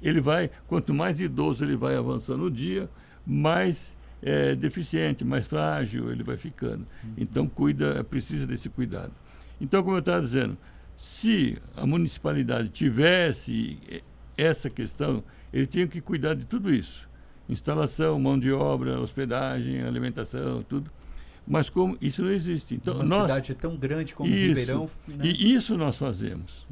Ele 0.00 0.20
vai, 0.20 0.48
quanto 0.68 0.94
mais 0.94 1.18
idoso 1.20 1.64
ele 1.64 1.74
vai 1.74 1.96
avançando 1.96 2.44
no 2.44 2.50
dia, 2.52 2.88
mais 3.26 3.96
é, 4.22 4.54
deficiente, 4.54 5.24
mais 5.24 5.46
frágil 5.46 6.10
ele 6.10 6.22
vai 6.22 6.36
ficando. 6.36 6.86
Então 7.16 7.48
cuida, 7.48 8.04
precisa 8.04 8.46
desse 8.46 8.68
cuidado. 8.68 9.12
Então, 9.60 9.82
como 9.82 9.96
eu 9.96 10.00
estava 10.00 10.20
dizendo, 10.20 10.58
se 10.96 11.56
a 11.76 11.86
municipalidade 11.86 12.68
tivesse 12.68 13.78
eh, 13.88 14.02
essa 14.36 14.68
questão, 14.68 15.22
ele 15.52 15.66
tinha 15.66 15.86
que 15.86 16.00
cuidar 16.00 16.34
de 16.34 16.44
tudo 16.44 16.72
isso. 16.72 17.08
Instalação, 17.48 18.18
mão 18.18 18.38
de 18.38 18.50
obra, 18.50 19.00
hospedagem, 19.00 19.82
alimentação, 19.82 20.62
tudo. 20.62 20.90
Mas 21.46 21.68
como 21.68 21.96
isso 22.00 22.22
não 22.22 22.30
existe. 22.30 22.74
Então, 22.74 22.94
Uma 22.94 23.04
nós, 23.04 23.22
cidade 23.22 23.54
tão 23.54 23.76
grande 23.76 24.14
como 24.14 24.28
Isso. 24.28 24.48
Ribeirão, 24.48 24.90
né? 25.08 25.24
e 25.24 25.54
isso 25.54 25.76
nós 25.76 25.98
fazemos. 25.98 26.66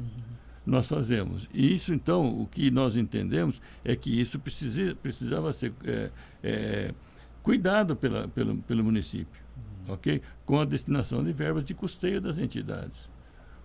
Nós 0.65 0.87
fazemos. 0.87 1.49
E 1.53 1.73
isso, 1.73 1.93
então, 1.93 2.41
o 2.41 2.45
que 2.45 2.71
nós 2.71 2.95
entendemos 2.95 3.61
é 3.83 3.95
que 3.95 4.21
isso 4.21 4.39
precisa, 4.39 4.95
precisava 4.95 5.51
ser 5.51 5.73
é, 5.83 6.09
é, 6.41 6.93
cuidado 7.43 7.95
pela, 7.95 8.27
pelo, 8.27 8.57
pelo 8.57 8.83
município, 8.83 9.41
ok? 9.87 10.21
Com 10.45 10.59
a 10.59 10.65
destinação 10.65 11.23
de 11.23 11.31
verbas 11.31 11.65
de 11.65 11.73
custeio 11.73 12.21
das 12.21 12.37
entidades. 12.37 13.09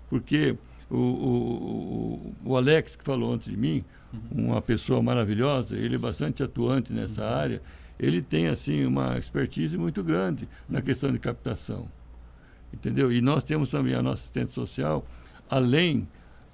Porque 0.09 0.57
o, 0.91 0.97
o, 0.97 2.33
o, 2.45 2.51
o 2.51 2.57
Alex, 2.57 2.97
que 2.97 3.05
falou 3.05 3.35
antes 3.35 3.51
de 3.51 3.57
mim, 3.57 3.85
uma 4.31 4.62
pessoa 4.62 5.03
maravilhosa, 5.03 5.77
ele 5.77 5.97
é 5.97 5.99
bastante 5.99 6.43
atuante 6.43 6.93
nessa 6.93 7.25
área, 7.25 7.61
ele 7.99 8.23
tem, 8.23 8.47
assim, 8.47 8.85
uma 8.85 9.19
expertise 9.19 9.77
muito 9.77 10.03
grande 10.05 10.49
na 10.69 10.83
questão 10.83 11.11
de 11.11 11.19
captação 11.19 11.89
entendeu? 12.73 13.12
E 13.12 13.21
nós 13.21 13.43
temos 13.43 13.71
também 13.71 13.95
a 13.95 14.03
nossa 14.03 14.23
assistente 14.23 14.55
social, 14.55 15.05
além 15.49 16.07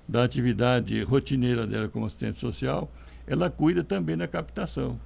da 0.09 0.25
atividade 0.25 1.03
rotineira 1.03 1.67
dela 1.67 1.89
como 1.89 2.07
assistente 2.07 2.39
social, 2.39 2.91
ela 3.27 3.51
cuida 3.51 3.85
também 3.85 4.17
da 4.17 4.27
captação, 4.27 4.99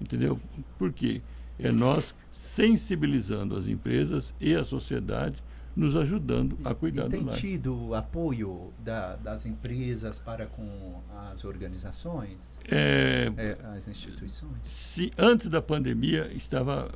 entendeu? 0.00 0.38
Por 0.78 0.92
quê? 0.92 1.20
É 1.58 1.72
nós 1.72 2.14
sensibilizando 2.30 3.56
as 3.56 3.66
empresas 3.66 4.32
e 4.40 4.54
a 4.54 4.64
sociedade, 4.64 5.42
nos 5.74 5.94
ajudando 5.96 6.58
a 6.64 6.74
cuidar 6.74 7.02
e 7.06 7.08
do 7.08 7.10
tem 7.10 7.26
tido 7.26 7.94
apoio 7.94 8.72
da- 8.84 9.14
das 9.16 9.46
empresas 9.46 10.18
para 10.18 10.46
com 10.46 11.00
as 11.32 11.44
organizações, 11.44 12.58
É, 12.68 13.30
é, 13.36 13.56
as 13.76 13.86
instituições? 13.86 14.52
se 14.62 15.12
antes 15.16 15.46
da 15.48 15.62
pandemia 15.62 16.30
estava 16.34 16.90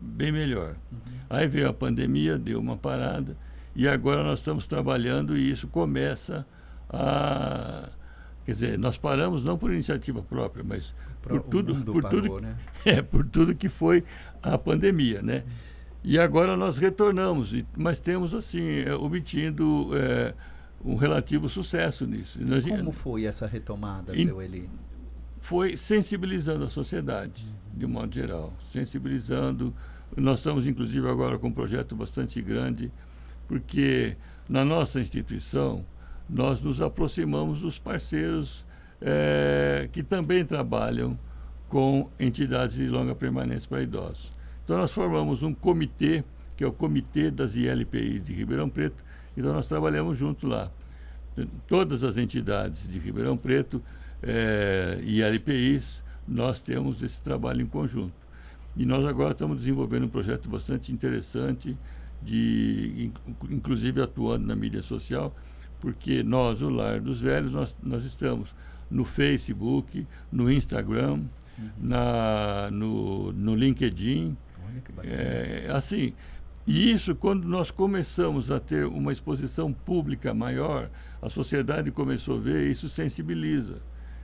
bem 0.00 0.30
melhor. 0.30 0.76
Aí 1.28 1.46
veio 1.48 1.68
a 1.68 1.72
pandemia, 1.72 2.38
deu 2.38 2.60
uma 2.60 2.76
parada 2.76 3.36
e 3.74 3.86
agora 3.88 4.22
nós 4.22 4.38
estamos 4.40 4.66
trabalhando 4.66 5.36
e 5.36 5.50
isso 5.50 5.66
começa 5.68 6.46
a 6.88 7.88
quer 8.44 8.52
dizer, 8.52 8.78
nós 8.78 8.96
paramos 8.96 9.44
não 9.44 9.58
por 9.58 9.70
iniciativa 9.72 10.22
própria, 10.22 10.64
mas 10.66 10.94
por 11.28 11.42
tudo, 11.42 11.92
por 11.92 12.02
parou, 12.02 12.22
tudo, 12.22 12.40
né? 12.40 12.56
é, 12.84 13.02
por 13.02 13.24
tudo 13.26 13.54
que 13.54 13.68
foi 13.68 14.02
a 14.42 14.56
pandemia, 14.56 15.22
né? 15.22 15.44
E 16.02 16.18
agora 16.18 16.56
nós 16.56 16.78
retornamos, 16.78 17.54
mas 17.76 17.98
temos 17.98 18.34
assim, 18.34 18.80
é, 18.80 18.94
obtido 18.94 19.90
é, 19.94 20.34
um 20.84 20.96
relativo 20.96 21.48
sucesso 21.48 22.06
nisso. 22.06 22.38
Nós, 22.42 22.64
Como 22.64 22.92
foi 22.92 23.24
essa 23.24 23.46
retomada, 23.46 24.14
em, 24.14 24.24
seu 24.24 24.40
Eli? 24.40 24.68
Foi 25.40 25.76
sensibilizando 25.76 26.64
a 26.64 26.70
sociedade, 26.70 27.44
de 27.74 27.84
um 27.84 27.88
modo 27.88 28.14
geral. 28.14 28.52
Sensibilizando. 28.64 29.74
Nós 30.16 30.38
estamos, 30.38 30.66
inclusive, 30.66 31.08
agora 31.08 31.38
com 31.38 31.48
um 31.48 31.52
projeto 31.52 31.94
bastante 31.94 32.40
grande, 32.40 32.92
porque 33.46 34.16
na 34.48 34.64
nossa 34.64 35.00
instituição 35.00 35.84
nós 36.28 36.60
nos 36.60 36.80
aproximamos 36.80 37.60
dos 37.60 37.78
parceiros 37.78 38.64
é, 39.00 39.88
que 39.92 40.02
também 40.02 40.44
trabalham 40.44 41.18
com 41.68 42.10
entidades 42.18 42.76
de 42.76 42.88
longa 42.88 43.14
permanência 43.14 43.68
para 43.68 43.82
idosos. 43.82 44.32
Então, 44.64 44.78
nós 44.78 44.92
formamos 44.92 45.42
um 45.42 45.52
comitê, 45.54 46.24
que 46.56 46.64
é 46.64 46.66
o 46.66 46.72
Comitê 46.72 47.30
das 47.30 47.56
ILPIs 47.56 48.24
de 48.24 48.32
Ribeirão 48.32 48.68
Preto, 48.68 49.02
então 49.36 49.52
nós 49.52 49.66
trabalhamos 49.66 50.18
junto 50.18 50.46
lá. 50.46 50.70
Todas 51.68 52.02
as 52.02 52.16
entidades 52.16 52.88
de 52.88 52.98
Ribeirão 52.98 53.36
Preto 53.36 53.82
é, 54.22 54.98
ILPIs, 55.02 56.02
nós 56.26 56.60
temos 56.60 57.02
esse 57.02 57.20
trabalho 57.20 57.62
em 57.62 57.66
conjunto. 57.66 58.12
E 58.76 58.84
nós 58.84 59.04
agora 59.06 59.32
estamos 59.32 59.58
desenvolvendo 59.58 60.04
um 60.04 60.08
projeto 60.08 60.48
bastante 60.48 60.92
interessante, 60.92 61.76
de, 62.20 63.10
inclusive 63.48 64.02
atuando 64.02 64.46
na 64.46 64.56
mídia 64.56 64.82
social, 64.82 65.34
porque 65.80 66.22
nós, 66.22 66.60
o 66.60 66.68
Lar 66.68 67.00
dos 67.00 67.20
Velhos, 67.20 67.52
nós, 67.52 67.76
nós 67.82 68.04
estamos 68.04 68.52
no 68.90 69.04
Facebook, 69.04 70.06
no 70.30 70.50
Instagram, 70.50 71.20
uhum. 71.58 71.70
na, 71.78 72.70
no, 72.70 73.32
no 73.32 73.54
LinkedIn. 73.54 74.36
É, 75.02 75.68
assim, 75.72 76.12
e 76.66 76.90
isso, 76.92 77.14
quando 77.14 77.48
nós 77.48 77.70
começamos 77.70 78.50
a 78.50 78.60
ter 78.60 78.86
uma 78.86 79.12
exposição 79.12 79.72
pública 79.72 80.34
maior, 80.34 80.90
a 81.20 81.28
sociedade 81.28 81.90
começou 81.90 82.36
a 82.36 82.40
ver, 82.40 82.70
isso 82.70 82.88
sensibiliza. 82.88 83.80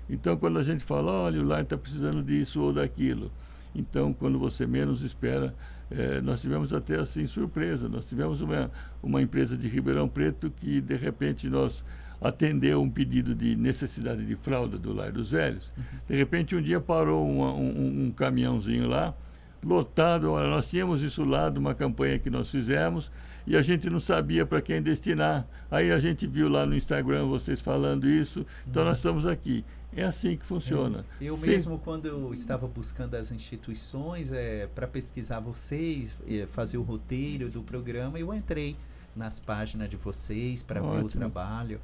Então, 0.08 0.36
quando 0.36 0.58
a 0.58 0.62
gente 0.62 0.84
fala, 0.84 1.10
olha, 1.10 1.40
o 1.40 1.44
lar 1.44 1.62
está 1.62 1.76
precisando 1.76 2.22
disso 2.22 2.60
ou 2.60 2.72
daquilo, 2.72 3.32
então, 3.74 4.12
quando 4.12 4.38
você 4.38 4.66
menos 4.66 5.02
espera, 5.02 5.54
é, 5.90 6.20
nós 6.20 6.40
tivemos 6.40 6.72
até 6.72 6.96
assim 6.96 7.26
surpresa. 7.26 7.88
Nós 7.88 8.04
tivemos 8.04 8.40
uma, 8.40 8.70
uma 9.02 9.20
empresa 9.20 9.56
de 9.56 9.66
Ribeirão 9.66 10.08
Preto 10.08 10.50
que, 10.50 10.80
de 10.80 10.96
repente, 10.96 11.48
nós 11.48 11.84
atendeu 12.24 12.80
um 12.80 12.88
pedido 12.88 13.34
de 13.34 13.54
necessidade 13.54 14.24
de 14.24 14.34
fralda 14.34 14.78
do 14.78 14.94
Lar 14.94 15.12
dos 15.12 15.32
Velhos. 15.32 15.70
Uhum. 15.76 15.84
De 16.08 16.16
repente, 16.16 16.56
um 16.56 16.62
dia 16.62 16.80
parou 16.80 17.28
uma, 17.28 17.52
um, 17.52 18.06
um, 18.06 18.10
caminhãozinho 18.10 18.88
lá, 18.88 19.14
lotado. 19.62 20.32
Olha, 20.32 20.48
nós 20.48 20.70
tínhamos 20.70 21.02
isso 21.02 21.22
lá 21.22 21.50
de 21.50 21.58
uma 21.58 21.74
campanha 21.74 22.18
que 22.18 22.30
nós 22.30 22.50
fizemos 22.50 23.12
e 23.46 23.54
a 23.54 23.60
gente 23.60 23.90
não 23.90 24.00
sabia 24.00 24.46
para 24.46 24.62
quem 24.62 24.80
destinar. 24.80 25.46
Aí 25.70 25.92
a 25.92 25.98
gente 25.98 26.26
viu 26.26 26.48
lá 26.48 26.64
no 26.64 26.74
Instagram 26.74 27.26
vocês 27.26 27.60
falando 27.60 28.08
isso, 28.08 28.46
então 28.66 28.82
uhum. 28.82 28.88
nós 28.88 28.98
estamos 28.98 29.26
aqui. 29.26 29.62
É 29.94 30.04
assim 30.04 30.34
que 30.36 30.46
funciona. 30.46 31.04
É. 31.20 31.26
Eu 31.26 31.36
mesmo, 31.36 31.78
quando 31.78 32.06
eu 32.06 32.32
estava 32.32 32.66
buscando 32.66 33.14
as 33.16 33.30
instituições 33.30 34.32
é, 34.32 34.66
para 34.66 34.88
pesquisar 34.88 35.40
vocês, 35.40 36.18
é, 36.26 36.46
fazer 36.46 36.78
o 36.78 36.82
roteiro 36.82 37.50
do 37.50 37.62
programa, 37.62 38.18
eu 38.18 38.32
entrei 38.34 38.76
nas 39.14 39.38
páginas 39.38 39.90
de 39.90 39.96
vocês 39.96 40.62
para 40.62 40.80
ver 40.80 41.04
o 41.04 41.08
trabalho. 41.08 41.80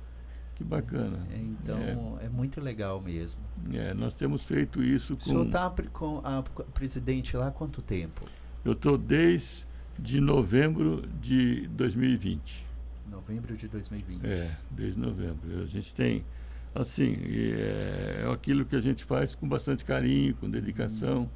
Que 0.61 0.64
bacana. 0.64 1.27
É, 1.33 1.38
então, 1.38 2.18
é. 2.20 2.27
é. 2.27 2.29
muito 2.29 2.61
legal 2.61 3.01
mesmo. 3.01 3.40
É, 3.73 3.94
nós 3.94 4.14
temos 4.14 4.44
feito 4.44 4.83
isso 4.83 5.16
com... 5.16 5.23
O 5.23 5.25
senhor 5.25 5.46
está 5.46 5.75
com 5.90 6.20
a 6.23 6.42
presidente 6.75 7.35
lá 7.35 7.49
há 7.49 7.51
quanto 7.51 7.81
tempo? 7.81 8.27
Eu 8.62 8.73
estou 8.73 8.99
desde 8.99 10.20
novembro 10.20 11.09
de 11.18 11.66
2020. 11.68 12.66
Novembro 13.11 13.57
de 13.57 13.68
2020. 13.68 14.23
É, 14.23 14.55
desde 14.70 15.01
novembro. 15.01 15.62
A 15.62 15.64
gente 15.64 15.94
tem 15.94 16.27
assim, 16.75 17.16
é, 17.25 18.25
é 18.27 18.31
aquilo 18.31 18.66
que 18.66 18.77
a 18.77 18.83
gente 18.83 19.03
faz 19.03 19.35
com 19.35 19.49
bastante 19.49 19.83
carinho, 19.83 20.35
com 20.35 20.51
dedicação, 20.51 21.31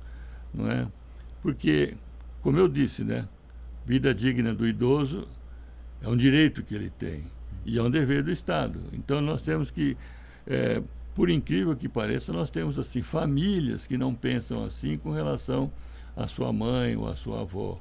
não 0.53 0.71
é? 0.71 0.87
Porque, 1.41 1.97
como 2.43 2.59
eu 2.59 2.69
disse, 2.69 3.03
né? 3.03 3.27
Vida 3.87 4.15
digna 4.15 4.53
do 4.53 4.69
idoso 4.69 5.27
é 6.03 6.09
um 6.11 6.17
direito 6.17 6.63
que 6.63 6.75
ele 6.75 6.91
tem 6.91 7.25
e 7.65 7.79
é 7.79 7.83
um 7.83 7.91
dever 7.91 8.23
do 8.23 8.31
Estado. 8.31 8.81
Então 8.93 9.21
nós 9.21 9.43
temos 9.43 9.71
que, 9.71 9.97
é, 10.47 10.83
por 11.15 11.31
incrível 11.31 11.75
que 11.77 11.89
pareça, 11.89 12.33
nós 12.33 12.51
temos 12.51 12.79
assim 12.79 13.03
famílias 13.03 13.87
que 13.87 13.97
não 13.97 14.15
pensam 14.15 14.65
assim 14.65 14.97
com 14.97 15.11
relação 15.11 15.71
à 16.17 16.27
sua 16.27 16.53
mãe 16.53 16.97
ou 16.97 17.09
à 17.09 17.17
sua 17.17 17.41
avó, 17.43 17.81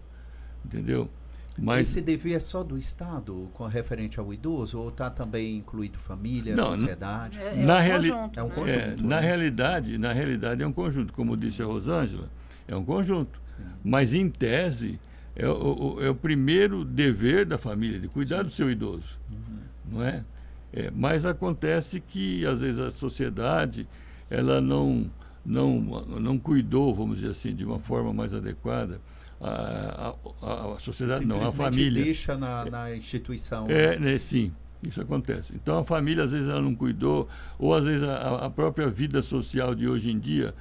entendeu? 0.65 1.09
Mas, 1.57 1.89
Esse 1.89 2.01
dever 2.01 2.33
é 2.33 2.39
só 2.39 2.63
do 2.63 2.77
Estado, 2.77 3.47
com 3.53 3.67
referente 3.67 4.19
ao 4.19 4.33
idoso, 4.33 4.79
ou 4.79 4.89
está 4.89 5.09
também 5.09 5.57
incluído 5.57 5.99
família, 5.99 6.55
não, 6.55 6.75
sociedade? 6.75 7.39
É, 7.39 7.59
é, 7.59 7.63
na 7.63 7.77
um 7.77 7.81
reali 7.81 8.09
conjunto, 8.09 8.39
é 8.39 8.43
um 8.43 8.49
conjunto. 8.49 8.79
É, 8.79 8.95
na 8.95 9.03
né? 9.03 9.19
realidade, 9.19 9.97
na 9.99 10.13
realidade 10.13 10.63
é 10.63 10.67
um 10.67 10.73
conjunto, 10.73 11.13
como 11.13 11.37
disse 11.37 11.61
a 11.61 11.65
Rosângela, 11.65 12.27
é 12.67 12.75
um 12.75 12.83
conjunto. 12.83 13.39
Sim. 13.45 13.63
Mas 13.83 14.15
em 14.15 14.29
tese 14.29 14.99
é 15.35 15.47
o, 15.47 15.97
é 16.01 16.09
o, 16.09 16.15
primeiro 16.15 16.83
dever 16.83 17.45
da 17.45 17.57
família 17.57 17.99
de 17.99 18.07
cuidar 18.07 18.39
Sim. 18.39 18.43
do 18.45 18.51
seu 18.51 18.71
idoso, 18.71 19.19
uhum. 19.31 19.59
Não 19.85 20.03
é? 20.03 20.23
é? 20.71 20.91
Mas 20.95 21.25
acontece 21.25 21.99
que 21.99 22.45
às 22.45 22.61
vezes 22.61 22.79
a 22.79 22.91
sociedade 22.91 23.87
ela 24.29 24.61
não 24.61 25.09
não 25.45 25.79
não 25.79 26.39
cuidou, 26.39 26.93
vamos 26.93 27.17
dizer 27.17 27.31
assim, 27.31 27.53
de 27.53 27.65
uma 27.65 27.79
forma 27.79 28.13
mais 28.13 28.33
adequada 28.33 28.99
a, 29.43 30.15
a, 30.41 30.73
a 30.75 30.79
sociedade 30.79 31.25
não, 31.25 31.41
a 31.41 31.51
família. 31.51 32.03
deixa 32.03 32.37
na, 32.37 32.65
na 32.65 32.95
instituição. 32.95 33.67
É, 33.69 33.99
né, 33.99 34.17
sim, 34.17 34.53
isso 34.81 35.01
acontece. 35.01 35.53
Então 35.55 35.79
a 35.79 35.83
família 35.83 36.23
às 36.23 36.31
vezes 36.31 36.47
ela 36.47 36.61
não 36.61 36.73
cuidou, 36.73 37.27
ou 37.59 37.75
às 37.75 37.85
vezes 37.85 38.07
a, 38.07 38.45
a 38.45 38.49
própria 38.49 38.89
vida 38.89 39.21
social 39.21 39.75
de 39.75 39.87
hoje 39.87 40.09
em 40.09 40.17
dia 40.17 40.53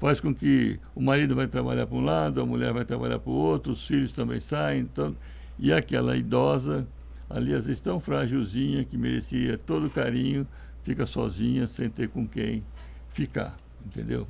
faz 0.00 0.20
com 0.20 0.34
que 0.34 0.80
o 0.94 1.00
marido 1.00 1.36
vai 1.36 1.46
trabalhar 1.46 1.86
para 1.86 1.96
um 1.96 2.04
lado, 2.04 2.40
a 2.40 2.46
mulher 2.46 2.72
vai 2.72 2.84
trabalhar 2.84 3.20
para 3.20 3.30
o 3.30 3.34
outro, 3.34 3.72
os 3.72 3.86
filhos 3.86 4.12
também 4.12 4.40
saem, 4.40 4.80
então, 4.80 5.16
e 5.58 5.72
aquela 5.72 6.16
idosa 6.16 6.86
ali 7.28 7.54
às 7.54 7.66
vezes 7.66 7.80
tão 7.80 8.00
frágilzinha 8.00 8.84
que 8.84 8.96
merecia 8.96 9.58
todo 9.58 9.86
o 9.86 9.90
carinho, 9.90 10.46
fica 10.82 11.06
sozinha 11.06 11.66
sem 11.66 11.88
ter 11.88 12.08
com 12.08 12.26
quem 12.26 12.64
ficar, 13.10 13.56
entendeu? 13.84 14.26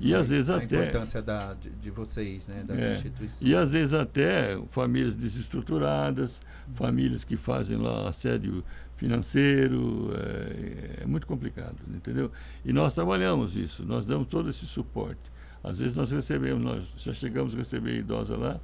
E 0.00 0.14
às 0.14 0.28
vezes 0.28 0.50
a 0.50 0.56
até. 0.56 0.76
A 0.76 0.82
importância 0.82 1.22
da, 1.22 1.54
de, 1.54 1.70
de 1.70 1.90
vocês, 1.90 2.48
né, 2.48 2.64
das 2.66 2.84
é, 2.84 2.90
instituições. 2.90 3.42
E 3.42 3.54
às 3.54 3.72
vezes 3.72 3.94
até 3.94 4.60
famílias 4.70 5.14
desestruturadas, 5.14 6.40
uhum. 6.68 6.74
famílias 6.74 7.24
que 7.24 7.36
fazem 7.36 7.76
lá 7.76 8.08
assédio 8.08 8.64
financeiro, 8.96 10.10
é, 10.14 11.02
é, 11.02 11.06
muito 11.06 11.26
complicado, 11.26 11.76
entendeu? 11.88 12.30
E 12.64 12.72
nós 12.72 12.94
trabalhamos 12.94 13.56
isso, 13.56 13.84
nós 13.84 14.04
damos 14.04 14.28
todo 14.28 14.50
esse 14.50 14.66
suporte. 14.66 15.20
Às 15.62 15.78
vezes 15.78 15.96
nós 15.96 16.10
recebemos, 16.10 16.62
nós 16.62 16.94
já 16.98 17.14
chegamos 17.14 17.54
a 17.54 17.58
receber 17.58 17.98
idosa 17.98 18.36
lá, 18.36 18.60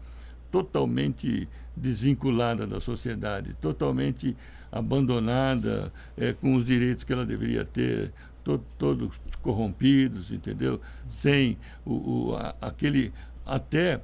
totalmente 0.50 1.48
desvinculada 1.76 2.66
da 2.66 2.80
sociedade, 2.80 3.54
totalmente 3.60 4.36
abandonada, 4.70 5.92
é, 6.16 6.32
com 6.32 6.54
os 6.54 6.66
direitos 6.66 7.04
que 7.04 7.12
ela 7.12 7.26
deveria 7.26 7.64
ter, 7.64 8.12
to, 8.44 8.62
todos 8.78 9.10
corrompidos, 9.42 10.30
entendeu? 10.30 10.80
Sem 11.08 11.56
o, 11.84 12.30
o 12.30 12.36
a, 12.36 12.54
aquele 12.60 13.12
até 13.44 14.00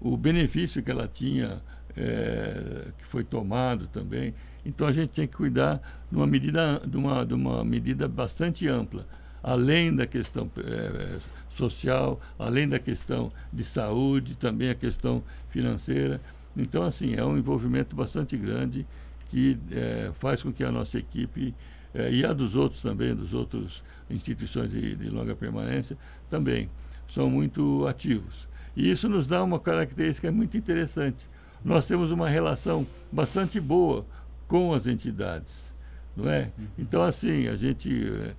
o 0.00 0.16
benefício 0.16 0.82
que 0.82 0.90
ela 0.90 1.08
tinha 1.08 1.60
é, 1.96 2.86
que 2.96 3.04
foi 3.04 3.24
tomado 3.24 3.86
também. 3.88 4.34
Então 4.64 4.86
a 4.86 4.92
gente 4.92 5.10
tem 5.10 5.26
que 5.26 5.36
cuidar 5.36 5.80
de 6.10 6.16
uma 6.16 6.26
medida, 6.26 6.80
de 6.86 6.96
uma, 6.96 7.24
de 7.24 7.34
uma 7.34 7.64
medida 7.64 8.08
bastante 8.08 8.68
ampla, 8.68 9.06
além 9.42 9.94
da 9.94 10.06
questão 10.06 10.50
é, 10.58 11.18
social, 11.50 12.20
além 12.38 12.68
da 12.68 12.78
questão 12.78 13.32
de 13.52 13.64
saúde, 13.64 14.34
também 14.34 14.70
a 14.70 14.74
questão 14.74 15.22
financeira. 15.50 16.20
Então, 16.56 16.82
assim, 16.82 17.14
é 17.14 17.24
um 17.24 17.36
envolvimento 17.36 17.94
bastante 17.94 18.36
grande 18.36 18.86
que 19.30 19.58
é, 19.70 20.10
faz 20.14 20.42
com 20.42 20.52
que 20.52 20.64
a 20.64 20.70
nossa 20.70 20.98
equipe 20.98 21.54
é, 21.94 22.10
e 22.12 22.24
a 22.24 22.32
dos 22.32 22.54
outros 22.54 22.80
também, 22.82 23.14
dos 23.14 23.32
outros 23.34 23.82
instituições 24.10 24.70
de, 24.70 24.96
de 24.96 25.10
longa 25.10 25.34
permanência, 25.34 25.96
também 26.30 26.68
são 27.08 27.30
muito 27.30 27.86
ativos. 27.86 28.48
E 28.76 28.90
isso 28.90 29.08
nos 29.08 29.26
dá 29.26 29.42
uma 29.42 29.58
característica 29.58 30.30
muito 30.30 30.56
interessante. 30.56 31.26
Nós 31.64 31.86
temos 31.86 32.10
uma 32.10 32.28
relação 32.28 32.86
bastante 33.10 33.60
boa 33.60 34.06
com 34.46 34.72
as 34.72 34.86
entidades, 34.86 35.74
não 36.16 36.30
é? 36.30 36.50
Uhum. 36.56 36.66
Então, 36.78 37.02
assim, 37.02 37.48
a 37.48 37.56
gente, 37.56 38.34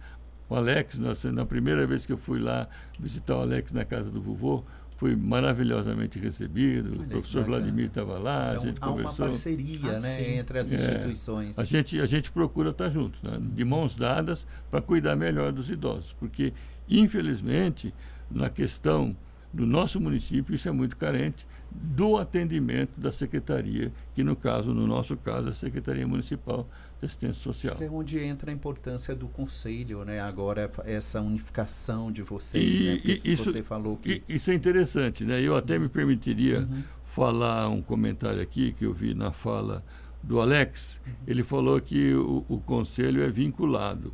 o 0.50 0.56
Alex, 0.56 0.98
nós, 0.98 1.24
na 1.26 1.46
primeira 1.46 1.86
vez 1.86 2.06
que 2.06 2.12
eu 2.12 2.18
fui 2.18 2.40
lá 2.40 2.68
visitar 3.00 3.38
o 3.38 3.42
Alex 3.42 3.72
na 3.72 3.86
casa 3.86 4.10
do 4.10 4.20
vovô, 4.20 4.64
fui 4.98 5.16
maravilhosamente 5.16 6.20
recebido, 6.20 6.92
Olha, 6.92 7.04
o 7.04 7.08
professor 7.08 7.44
Vladimir 7.46 7.86
estava 7.86 8.18
lá, 8.20 8.52
então, 8.52 8.64
a 8.64 8.66
gente 8.66 8.78
há 8.82 8.88
conversou. 8.88 9.12
uma 9.14 9.28
parceria 9.30 9.98
ah, 9.98 10.00
né, 10.02 10.38
entre 10.38 10.60
as 10.60 10.72
é, 10.72 10.76
instituições. 10.76 11.58
A 11.58 11.64
gente, 11.64 12.02
a 12.02 12.06
gente 12.06 12.30
procura 12.32 12.72
estar 12.72 12.90
junto, 12.90 13.18
né, 13.24 13.38
de 13.40 13.64
mãos 13.64 13.96
dadas, 13.96 14.46
para 14.70 14.82
cuidar 14.82 15.16
melhor 15.16 15.54
dos 15.54 15.70
idosos, 15.70 16.14
porque, 16.20 16.52
infelizmente, 16.90 17.94
na 18.30 18.50
questão 18.50 19.16
do 19.52 19.66
nosso 19.66 20.00
município, 20.00 20.54
isso 20.54 20.68
é 20.70 20.72
muito 20.72 20.96
carente, 20.96 21.46
do 21.72 22.18
atendimento 22.18 22.92
da 22.98 23.12
secretaria, 23.12 23.92
que 24.14 24.24
no 24.24 24.36
caso, 24.36 24.74
no 24.74 24.88
nosso 24.88 25.16
caso, 25.18 25.48
é 25.48 25.52
a 25.52 25.54
Secretaria 25.54 26.08
Municipal 26.08 26.68
de 27.00 27.06
Assistência 27.06 27.42
Social. 27.42 27.74
Acho 27.74 27.80
que 27.82 27.88
é 27.88 27.92
onde 27.92 28.20
entra 28.20 28.52
a 28.52 28.54
importância 28.54 29.16
do 29.16 29.28
conselho, 29.28 30.04
né? 30.04 30.20
Agora 30.20 30.72
essa 30.86 31.22
unificação 31.22 32.12
de 32.12 32.22
vocês, 32.24 32.84
né? 32.84 33.02
E, 33.04 33.22
e 33.24 33.34
isso, 33.34 33.46
você 33.46 33.62
falou 33.64 33.98
que 33.98 34.24
isso 34.28 34.52
é 34.52 34.54
interessante, 34.54 35.24
né? 35.24 35.42
Eu 35.42 35.56
até 35.56 35.78
me 35.78 35.90
permitiria 35.90 36.60
Uhum. 36.62 36.84
falar 37.04 37.70
um 37.70 37.82
comentário 37.82 38.42
aqui 38.42 38.72
que 38.74 38.86
eu 38.86 38.94
vi 38.94 39.14
na 39.14 39.32
fala 39.32 39.84
do 40.22 40.42
Alex. 40.42 41.00
Uhum. 41.06 41.14
Ele 41.28 41.44
falou 41.44 41.80
que 41.80 42.14
o, 42.14 42.46
o 42.50 42.60
conselho 42.60 43.22
é 43.24 43.30
vinculado. 43.30 44.14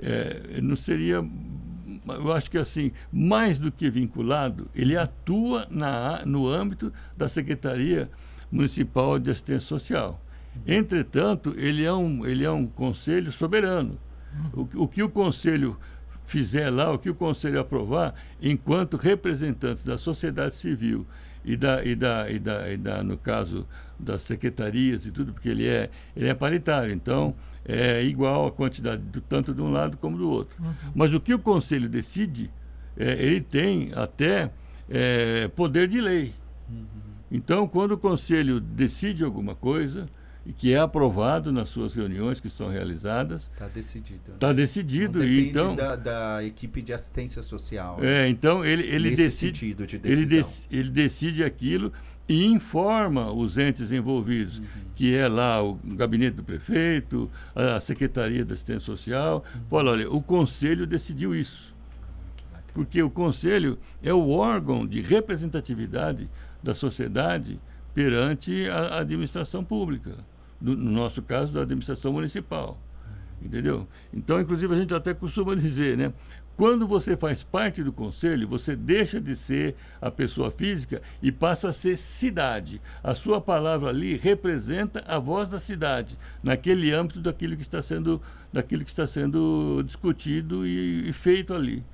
É, 0.00 0.60
não 0.60 0.76
seria, 0.76 1.24
eu 2.06 2.32
acho 2.32 2.50
que 2.50 2.58
assim, 2.58 2.92
mais 3.12 3.58
do 3.58 3.72
que 3.72 3.90
vinculado, 3.90 4.68
ele 4.74 4.96
atua 4.96 5.66
na, 5.70 6.24
no 6.24 6.48
âmbito 6.48 6.92
da 7.16 7.28
Secretaria 7.28 8.10
Municipal 8.50 9.18
de 9.18 9.30
Assistência 9.30 9.68
Social. 9.68 10.20
Entretanto, 10.66 11.54
ele 11.56 11.84
é 11.84 11.92
um, 11.92 12.26
ele 12.26 12.44
é 12.44 12.50
um 12.50 12.66
conselho 12.66 13.30
soberano. 13.32 13.98
O, 14.52 14.84
o 14.84 14.88
que 14.88 15.02
o 15.02 15.08
conselho 15.08 15.76
fizer 16.24 16.70
lá, 16.70 16.92
o 16.92 16.98
que 16.98 17.08
o 17.08 17.14
conselho 17.14 17.58
aprovar, 17.58 18.14
enquanto 18.40 18.96
representantes 18.96 19.82
da 19.82 19.96
sociedade 19.96 20.54
civil 20.54 21.06
e 21.44 21.56
da, 21.56 21.82
e 21.82 21.94
da, 21.94 22.30
e 22.30 22.38
da, 22.38 22.72
e 22.72 22.76
da 22.76 23.02
no 23.02 23.16
caso 23.16 23.66
das 23.98 24.22
secretarias 24.22 25.06
e 25.06 25.10
tudo, 25.10 25.32
porque 25.32 25.48
ele 25.48 25.66
é, 25.66 25.90
ele 26.14 26.28
é 26.28 26.34
paritário, 26.34 26.92
então 26.92 27.34
é 27.68 28.02
igual 28.02 28.46
a 28.46 28.50
quantidade 28.50 29.02
do, 29.02 29.20
tanto 29.20 29.52
de 29.52 29.60
um 29.60 29.70
lado 29.70 29.98
como 29.98 30.16
do 30.16 30.30
outro. 30.30 30.56
Mas 30.94 31.12
o 31.12 31.20
que 31.20 31.34
o 31.34 31.38
conselho 31.38 31.88
decide, 31.88 32.50
é, 32.96 33.12
ele 33.22 33.42
tem 33.42 33.92
até 33.94 34.50
é, 34.88 35.48
poder 35.48 35.86
de 35.86 36.00
lei. 36.00 36.32
Então, 37.30 37.68
quando 37.68 37.92
o 37.92 37.98
conselho 37.98 38.58
decide 38.58 39.22
alguma 39.22 39.54
coisa 39.54 40.08
e 40.48 40.52
que 40.52 40.72
é 40.72 40.78
aprovado 40.78 41.52
nas 41.52 41.68
suas 41.68 41.94
reuniões 41.94 42.40
que 42.40 42.48
são 42.48 42.68
realizadas, 42.70 43.50
está 43.52 43.68
decidido. 43.68 44.20
né? 44.28 44.34
está 44.34 44.52
decidido 44.52 45.18
Não 45.18 45.24
e 45.26 45.28
depende 45.28 45.48
então 45.50 45.76
da, 45.76 45.94
da 45.94 46.42
equipe 46.42 46.80
de 46.80 46.92
assistência 46.92 47.42
social. 47.42 47.98
é, 48.02 48.26
então 48.30 48.64
ele 48.64 48.82
ele 48.84 49.10
decide 49.10 49.58
sentido 49.58 49.86
de 49.86 49.96
ele, 49.96 50.24
decisão. 50.24 50.40
dec- 50.40 50.66
ele 50.72 50.90
decide 50.90 51.44
aquilo 51.44 51.92
e 52.26 52.44
informa 52.46 53.30
os 53.32 53.56
entes 53.58 53.92
envolvidos, 53.92 54.58
Uhum. 54.58 54.64
que 54.94 55.14
é 55.14 55.28
lá 55.28 55.62
o 55.62 55.74
gabinete 55.84 56.34
do 56.36 56.44
prefeito, 56.44 57.30
a 57.54 57.78
Secretaria 57.80 58.44
da 58.44 58.52
Assistência 58.54 58.80
Social. 58.80 59.44
Uhum. 59.54 59.60
Fala, 59.70 59.90
olha, 59.92 60.10
o 60.10 60.20
conselho 60.22 60.86
decidiu 60.86 61.34
isso. 61.34 61.74
Porque 62.74 63.02
o 63.02 63.08
conselho 63.10 63.78
é 64.02 64.12
o 64.12 64.28
órgão 64.30 64.86
de 64.86 65.00
representatividade 65.00 66.28
da 66.62 66.74
sociedade 66.74 67.58
perante 67.94 68.68
a 68.70 68.98
administração 69.00 69.64
pública, 69.64 70.18
no, 70.60 70.74
no 70.76 70.90
nosso 70.90 71.22
caso, 71.22 71.52
da 71.52 71.62
administração 71.62 72.12
municipal. 72.12 72.78
Entendeu? 73.40 73.86
Então, 74.12 74.40
inclusive, 74.40 74.74
a 74.74 74.78
gente 74.78 74.94
até 74.94 75.14
costuma 75.14 75.54
dizer, 75.56 75.96
né? 75.96 76.12
Quando 76.58 76.88
você 76.88 77.16
faz 77.16 77.44
parte 77.44 77.84
do 77.84 77.92
conselho, 77.92 78.48
você 78.48 78.74
deixa 78.74 79.20
de 79.20 79.36
ser 79.36 79.76
a 80.00 80.10
pessoa 80.10 80.50
física 80.50 81.00
e 81.22 81.30
passa 81.30 81.68
a 81.68 81.72
ser 81.72 81.96
cidade. 81.96 82.82
A 83.00 83.14
sua 83.14 83.40
palavra 83.40 83.90
ali 83.90 84.16
representa 84.16 85.04
a 85.06 85.20
voz 85.20 85.48
da 85.48 85.60
cidade, 85.60 86.18
naquele 86.42 86.92
âmbito 86.92 87.20
daquilo 87.20 87.54
que 87.54 87.62
está 87.62 87.80
sendo, 87.80 88.20
daquilo 88.52 88.82
que 88.82 88.90
está 88.90 89.06
sendo 89.06 89.84
discutido 89.86 90.66
e, 90.66 91.08
e 91.08 91.12
feito 91.12 91.54
ali. 91.54 91.84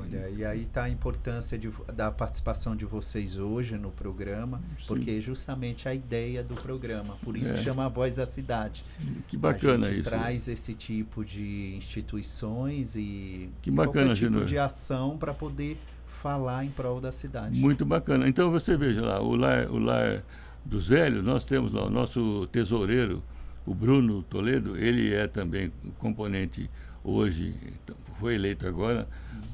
Olha, 0.00 0.30
e 0.30 0.44
aí 0.44 0.62
está 0.62 0.84
a 0.84 0.88
importância 0.88 1.58
de 1.58 1.68
da 1.94 2.10
participação 2.10 2.76
de 2.76 2.84
vocês 2.84 3.36
hoje 3.38 3.76
no 3.76 3.90
programa, 3.90 4.58
Sim. 4.58 4.64
porque 4.86 5.10
é 5.10 5.20
justamente 5.20 5.88
a 5.88 5.94
ideia 5.94 6.42
do 6.44 6.54
programa. 6.54 7.16
Por 7.22 7.36
isso 7.36 7.54
É. 7.54 7.58
chama 7.58 7.84
a 7.84 7.88
Voz 7.88 8.14
da 8.14 8.24
Cidade. 8.24 8.82
Que 9.26 9.36
bacana 9.36 9.86
a 9.88 9.90
gente 9.90 10.00
isso. 10.00 10.08
traz 10.10 10.46
esse 10.48 10.74
tipo 10.74 11.24
de 11.24 11.74
instituições 11.76 12.94
e 12.96 13.50
Que 13.62 13.70
bacana, 13.70 14.06
qualquer 14.06 14.14
tipo 14.14 14.44
de 14.44 14.58
ação 14.58 15.16
para 15.18 15.34
poder 15.34 15.76
falar 16.06 16.64
em 16.64 16.70
prol 16.70 17.00
da 17.00 17.12
cidade. 17.12 17.60
Muito 17.60 17.84
bacana. 17.84 18.28
Então 18.28 18.50
você 18.50 18.76
veja 18.76 19.02
lá, 19.02 19.20
o 19.20 19.34
lar, 19.36 19.68
o 19.70 19.78
lar 19.78 20.22
dos 20.64 20.88
velhos, 20.88 21.22
nós 21.24 21.44
temos 21.44 21.72
lá 21.72 21.84
o 21.84 21.90
nosso 21.90 22.46
tesoureiro, 22.52 23.22
o 23.66 23.74
Bruno 23.74 24.22
Toledo, 24.22 24.76
ele 24.76 25.12
é 25.12 25.26
também 25.26 25.70
componente 25.98 26.70
hoje, 27.04 27.54
então, 27.66 27.94
foi 28.18 28.34
eleito 28.34 28.66
agora 28.66 29.06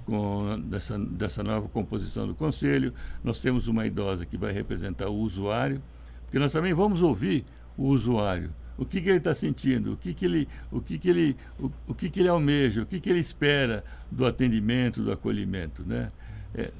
com 0.06 0.60
dessa, 0.66 0.98
dessa 0.98 1.42
nova 1.42 1.68
composição 1.68 2.26
do 2.26 2.34
conselho. 2.34 2.94
Nós 3.22 3.40
temos 3.40 3.66
uma 3.66 3.86
idosa 3.86 4.24
que 4.24 4.36
vai 4.36 4.52
representar 4.52 5.08
o 5.08 5.16
usuário, 5.16 5.82
porque 6.22 6.38
nós 6.38 6.52
também 6.52 6.72
vamos 6.72 7.02
ouvir 7.02 7.44
o 7.76 7.88
usuário. 7.88 8.50
O 8.78 8.84
que, 8.86 9.00
que 9.00 9.08
ele 9.10 9.18
está 9.18 9.34
sentindo? 9.34 9.92
O 9.92 9.96
que, 9.96 10.14
que 10.14 10.24
ele, 10.24 10.48
o 10.70 10.80
que, 10.80 10.96
que 10.98 11.10
ele, 11.10 11.36
o, 11.58 11.70
o 11.88 11.94
que, 11.94 12.08
que 12.08 12.20
ele 12.20 12.28
almeja? 12.28 12.82
O 12.82 12.86
que, 12.86 12.98
que 12.98 13.10
ele 13.10 13.18
espera 13.18 13.84
do 14.10 14.24
atendimento, 14.24 15.02
do 15.02 15.12
acolhimento, 15.12 15.84
né? 15.84 16.10
É, 16.54 16.70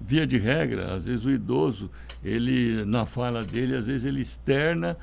via 0.00 0.26
de 0.26 0.38
regra, 0.38 0.94
às 0.94 1.06
vezes 1.06 1.24
o 1.24 1.30
idoso, 1.30 1.90
ele 2.22 2.84
na 2.84 3.06
fala 3.06 3.42
dele, 3.42 3.74
às 3.74 3.86
vezes 3.86 4.04
ele 4.04 4.20
externa 4.20 4.96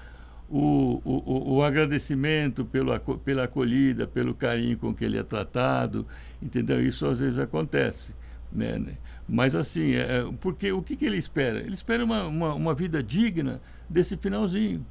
o, 0.49 1.01
o, 1.03 1.55
o- 1.55 1.63
agradecimento 1.63 2.63
pelo, 2.65 2.91
aco- 2.93 3.17
pela 3.17 3.43
acolhida, 3.45 4.05
pelo 4.07 4.33
carinho 4.35 4.77
com 4.77 4.93
que 4.93 5.03
ele 5.03 5.17
é 5.17 5.23
tratado, 5.23 6.05
entendeu? 6.41 6.79
Isso 6.85 7.05
às 7.07 7.19
vezes 7.19 7.39
acontece, 7.39 8.13
né? 8.51 8.77
né? 8.77 8.97
Mas 9.27 9.55
assim, 9.55 9.93
é, 9.93 10.19
é, 10.19 10.31
porque 10.39 10.71
o 10.71 10.81
que, 10.83 10.95
que 10.95 11.05
ele 11.05 11.17
espera? 11.17 11.59
Ele 11.59 11.73
espera 11.73 12.03
uma, 12.05 12.25
uma, 12.25 12.53
uma 12.53 12.73
vida 12.75 13.01
digna 13.01 13.59
desse 13.89 14.15
finalzinho. 14.17 14.85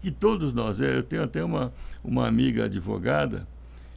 Que 0.00 0.10
todos 0.10 0.52
nós, 0.52 0.80
é, 0.80 0.96
eu 0.96 1.02
tenho 1.02 1.22
até 1.24 1.42
uma, 1.42 1.72
uma 2.04 2.26
amiga 2.26 2.66
advogada, 2.66 3.46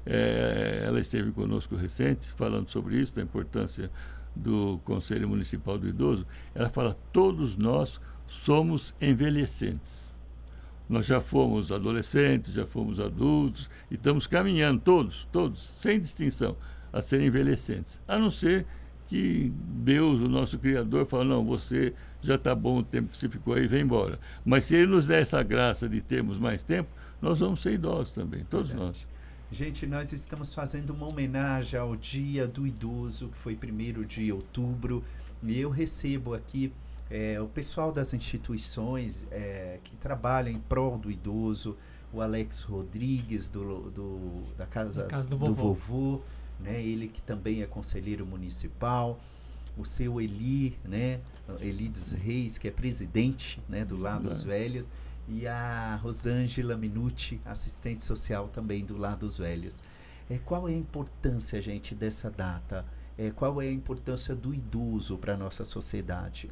é, 0.06 0.84
ela 0.86 1.00
esteve 1.00 1.32
conosco 1.32 1.76
recente, 1.76 2.28
falando 2.30 2.70
sobre 2.70 2.98
isso, 3.00 3.16
da 3.16 3.22
importância 3.22 3.92
do 4.36 4.80
Conselho 4.84 5.30
Municipal 5.30 5.78
do 5.78 5.88
Idoso. 5.88 6.26
Ela 6.56 6.70
fala: 6.70 6.98
todos 7.14 7.56
nós 7.56 8.02
somos 8.28 8.96
envelhecentes. 9.00 10.11
Nós 10.92 11.06
já 11.06 11.22
fomos 11.22 11.72
adolescentes, 11.72 12.54
já 12.54 12.68
fomos 12.68 13.00
adultos, 13.00 13.70
e 13.90 13.96
estamos 13.96 14.28
caminhando, 14.28 14.82
todos, 14.82 15.26
todos, 15.32 15.72
sem 15.78 15.98
distinção, 15.98 16.58
a 16.92 17.02
ser 17.02 17.22
envelhecentes. 17.22 17.98
A 18.06 18.20
não 18.20 18.30
ser 18.30 18.66
que 19.08 19.54
Deus, 19.56 20.20
o 20.20 20.28
nosso 20.28 20.60
Criador, 20.60 21.06
fala: 21.06 21.24
não, 21.24 21.46
você 21.46 21.94
já 22.22 22.36
está 22.36 22.54
bom 22.54 22.80
o 22.80 22.84
tempo 22.84 23.08
que 23.08 23.18
você 23.18 23.30
ficou 23.30 23.54
aí, 23.54 23.68
vem 23.68 23.84
embora. 23.84 24.20
Mas 24.44 24.66
se 24.66 24.76
Ele 24.76 24.88
nos 24.88 25.08
der 25.08 25.22
essa 25.22 25.42
graça 25.42 25.88
de 25.88 26.02
termos 26.02 26.38
mais 26.38 26.62
tempo, 26.62 26.94
nós 27.22 27.40
vamos 27.40 27.62
ser 27.62 27.72
idosos 27.72 28.14
também, 28.14 28.44
todos 28.44 28.68
Verdade. 28.68 28.88
nós. 28.90 29.08
Gente, 29.50 29.88
nós 29.88 30.12
estamos 30.12 30.54
fazendo 30.54 30.90
uma 30.90 31.08
homenagem 31.08 31.80
ao 31.80 31.96
Dia 31.96 32.46
do 32.46 32.68
Idoso, 32.68 33.30
que 33.30 33.38
foi 33.38 33.58
1 33.58 34.04
de 34.04 34.30
outubro, 34.30 35.06
e 35.42 35.58
eu 35.58 35.70
recebo 35.70 36.34
aqui 36.34 36.74
eh, 37.12 37.40
o 37.42 37.48
pessoal 37.48 37.92
das 37.92 38.14
instituições 38.14 39.28
eh, 39.32 39.80
que 39.84 39.96
trabalham 39.98 40.52
em 40.52 40.60
prol 40.60 40.98
do 40.98 41.12
idoso, 41.12 41.78
o 42.14 42.22
Alex 42.22 42.62
Rodrigues, 42.64 43.50
do, 43.50 43.90
do- 43.92 44.44
da 44.58 44.66
casa, 44.66 45.04
Da 45.04 45.08
casa 45.10 45.30
do 45.30 45.38
do 45.38 45.54
vovô. 45.54 45.74
vovô, 45.74 46.22
né? 46.60 46.82
ele 46.82 47.08
que 47.08 47.22
também 47.22 47.62
é 47.62 47.66
conselheiro 47.68 48.26
municipal, 48.26 49.20
o 49.78 49.86
seu 49.86 50.20
Eli, 50.20 50.78
né? 50.84 51.20
Eli 51.60 51.88
dos 51.90 52.12
Reis, 52.14 52.58
que 52.58 52.68
é 52.68 52.72
presidente 52.72 53.62
né? 53.70 53.84
do 53.86 53.98
Lado 53.98 54.30
dos 54.30 54.44
É. 54.44 54.48
Velhos, 54.48 54.86
e 55.28 55.46
a 55.48 55.96
Rosângela 55.98 56.76
Minucci, 56.78 57.40
assistente 57.46 58.04
social 58.04 58.48
também 58.50 58.84
do 58.86 58.98
Lado 58.98 59.20
dos 59.26 59.38
Velhos. 59.38 59.82
É, 60.30 60.38
qual 60.38 60.68
é 60.68 60.72
a 60.74 60.78
importância, 60.78 61.62
gente, 61.62 61.94
dessa 61.94 62.30
data? 62.30 62.86
É, 63.18 63.32
qual 63.32 63.62
é 63.62 63.68
a 63.68 63.72
importância 63.72 64.34
do 64.36 64.54
idoso 64.54 65.18
para 65.18 65.34
a 65.34 65.38
nossa 65.38 65.64
sociedade? 65.66 66.50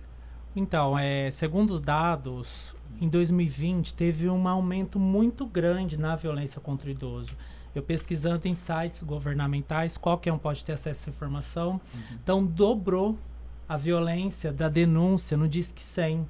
Então, 0.55 0.97
é, 0.97 1.29
segundo 1.31 1.71
os 1.75 1.81
dados, 1.81 2.75
em 2.99 3.07
2020 3.07 3.93
teve 3.93 4.29
um 4.29 4.47
aumento 4.47 4.99
muito 4.99 5.45
grande 5.45 5.97
na 5.97 6.15
violência 6.15 6.59
contra 6.59 6.87
o 6.87 6.91
idoso. 6.91 7.31
Eu 7.73 7.83
pesquisando 7.83 8.47
em 8.47 8.55
sites 8.55 9.03
governamentais, 9.03 9.95
qualquer 9.95 10.33
um 10.33 10.37
pode 10.37 10.65
ter 10.65 10.73
acesso 10.73 10.89
a 10.89 10.91
essa 11.01 11.09
informação. 11.09 11.79
Então, 12.11 12.43
dobrou 12.43 13.17
a 13.67 13.77
violência 13.77 14.51
da 14.51 14.67
denúncia 14.67 15.37
no 15.37 15.47
Disque 15.47 15.81
100 15.81 16.27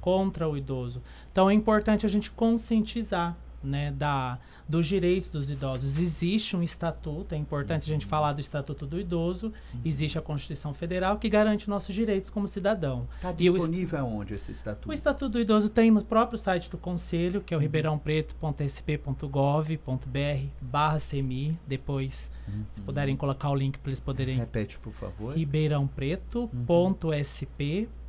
contra 0.00 0.48
o 0.48 0.56
idoso. 0.56 1.00
Então, 1.30 1.48
é 1.48 1.54
importante 1.54 2.04
a 2.04 2.08
gente 2.08 2.30
conscientizar 2.30 3.36
né, 3.62 3.92
da, 3.92 4.38
dos 4.68 4.86
direitos 4.86 5.28
dos 5.28 5.50
idosos. 5.50 5.98
Existe 5.98 6.56
um 6.56 6.62
estatuto, 6.62 7.34
é 7.34 7.38
importante 7.38 7.84
a 7.84 7.92
gente 7.92 8.06
falar 8.06 8.32
do 8.32 8.40
Estatuto 8.40 8.86
do 8.86 8.98
Idoso, 8.98 9.52
existe 9.84 10.18
a 10.18 10.22
Constituição 10.22 10.72
Federal 10.74 11.18
que 11.18 11.28
garante 11.28 11.68
nossos 11.68 11.94
direitos 11.94 12.30
como 12.30 12.46
cidadão. 12.46 13.06
Está 13.16 13.34
E 13.38 13.50
o 13.50 13.56
est- 13.56 13.66
disponível 13.66 13.98
aonde 14.00 14.34
esse 14.34 14.52
estatuto? 14.52 14.88
o 14.88 14.92
Estatuto 14.92 15.28
do 15.30 15.40
Idoso 15.40 15.68
tem 15.68 15.90
no 15.90 16.04
próprio 16.04 16.38
site 16.38 16.70
do 16.70 16.78
Conselho, 16.78 17.40
que 17.40 17.52
é 17.52 17.56
o 17.56 17.60
ribeirãopreto.sp.gov.br 17.60 20.46
barra 20.60 20.98
CMI. 21.00 21.58
Depois, 21.66 22.30
se 22.72 22.80
puderem 22.80 23.16
colocar 23.16 23.50
o 23.50 23.54
link 23.54 23.78
para 23.78 23.90
eles 23.90 24.00
poderem 24.00 24.38
Repete, 24.38 24.78
por 24.78 24.92
favor. 24.92 25.36
ribeirãopreto.sp.gov.br 25.36 27.99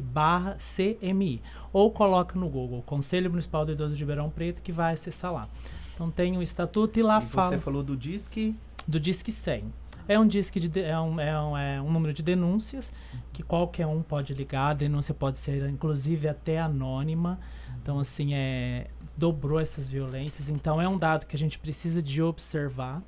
barra 0.00 0.56
CMI. 0.56 1.40
Ou 1.72 1.90
coloca 1.90 2.38
no 2.38 2.48
Google 2.48 2.82
Conselho 2.82 3.30
Municipal 3.30 3.64
do 3.64 3.72
Idoso 3.72 3.94
de 3.94 4.00
Ribeirão 4.02 4.30
Preto 4.30 4.62
que 4.62 4.72
vai 4.72 4.94
acessar 4.94 5.32
lá. 5.32 5.48
Então 5.94 6.10
tem 6.10 6.36
o 6.36 6.42
estatuto 6.42 6.98
e 6.98 7.02
lá 7.02 7.18
e 7.18 7.22
fala 7.26 7.48
você 7.48 7.58
falou 7.58 7.82
do 7.82 7.96
Disque. 7.96 8.54
do 8.86 8.98
Disque 9.00 9.30
100. 9.32 9.64
É 10.06 10.18
um 10.18 10.26
disque 10.26 10.60
de, 10.60 10.68
de- 10.68 10.82
é, 10.82 11.00
um, 11.00 11.18
é, 11.18 11.40
um, 11.40 11.56
é 11.56 11.80
um 11.80 11.90
número 11.90 12.12
de 12.12 12.22
denúncias 12.22 12.92
que 13.32 13.42
qualquer 13.42 13.86
um 13.86 14.02
pode 14.02 14.34
ligar. 14.34 14.70
A 14.72 14.74
denúncia 14.74 15.14
pode 15.14 15.38
ser, 15.38 15.66
inclusive, 15.70 16.28
até 16.28 16.60
anônima. 16.60 17.40
Então, 17.80 17.98
assim, 17.98 18.34
é, 18.34 18.88
dobrou 19.16 19.58
essas 19.58 19.88
violências. 19.88 20.50
Então, 20.50 20.78
é 20.78 20.86
um 20.86 20.98
dado 20.98 21.24
que 21.24 21.34
a 21.34 21.38
gente 21.38 21.58
precisa 21.58 22.02
de 22.02 22.22
observar. 22.22 23.02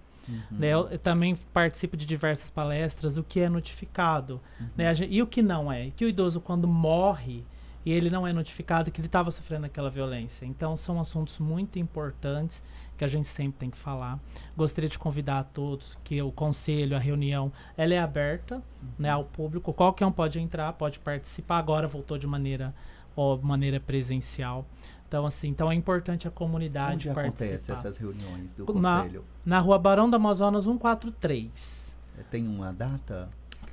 Né? 0.50 0.68
Eu, 0.68 0.88
eu 0.90 0.98
também 0.98 1.36
participo 1.52 1.96
de 1.96 2.04
diversas 2.06 2.50
palestras, 2.50 3.16
o 3.16 3.22
que 3.24 3.40
é 3.40 3.48
notificado. 3.48 4.40
Né? 4.76 4.88
A 4.88 4.94
gen- 4.94 5.08
e 5.10 5.22
o 5.22 5.26
que 5.26 5.42
não 5.42 5.70
é. 5.72 5.90
Que 5.90 6.04
o 6.04 6.08
idoso, 6.08 6.40
quando 6.40 6.66
morre, 6.66 7.44
e 7.84 7.92
ele 7.92 8.10
não 8.10 8.26
é 8.26 8.32
notificado 8.32 8.90
que 8.90 9.00
ele 9.00 9.06
estava 9.06 9.30
sofrendo 9.30 9.66
aquela 9.66 9.88
violência. 9.88 10.44
Então, 10.44 10.76
são 10.76 10.98
assuntos 10.98 11.38
muito 11.38 11.78
importantes 11.78 12.62
que 12.98 13.04
a 13.04 13.06
gente 13.08 13.28
sempre 13.28 13.58
tem 13.60 13.70
que 13.70 13.76
falar. 13.78 14.18
Gostaria 14.56 14.90
de 14.90 14.98
convidar 14.98 15.38
a 15.38 15.44
todos 15.44 15.96
que 16.02 16.20
o 16.20 16.32
conselho, 16.32 16.96
a 16.96 16.98
reunião, 16.98 17.52
ela 17.76 17.94
é 17.94 17.98
aberta 18.00 18.60
né, 18.98 19.10
ao 19.10 19.22
público. 19.22 19.72
Qualquer 19.72 20.04
um 20.06 20.10
pode 20.10 20.40
entrar, 20.40 20.72
pode 20.72 20.98
participar. 20.98 21.58
Agora 21.58 21.86
voltou 21.86 22.18
de 22.18 22.26
maneira, 22.26 22.74
ó, 23.16 23.36
maneira 23.36 23.78
presencial. 23.78 24.66
Então, 25.09 25.25
assim, 25.25 25.49
então 25.49 25.71
é 25.71 25.75
importante 25.75 26.27
a 26.27 26.31
comunidade 26.31 27.09
Onde 27.09 27.14
participar. 27.14 27.45
acontecem 27.47 27.75
essas 27.75 27.97
reuniões 27.97 28.53
do 28.53 28.64
Na- 28.75 29.03
Conselho? 29.03 29.25
Na 29.45 29.59
rua 29.61 29.79
Barão 29.79 30.11
da 30.11 30.16
Amazonas 30.16 30.64
143. 30.64 31.97
Tem 32.31 32.47
uma 32.47 32.73
data? 32.73 33.29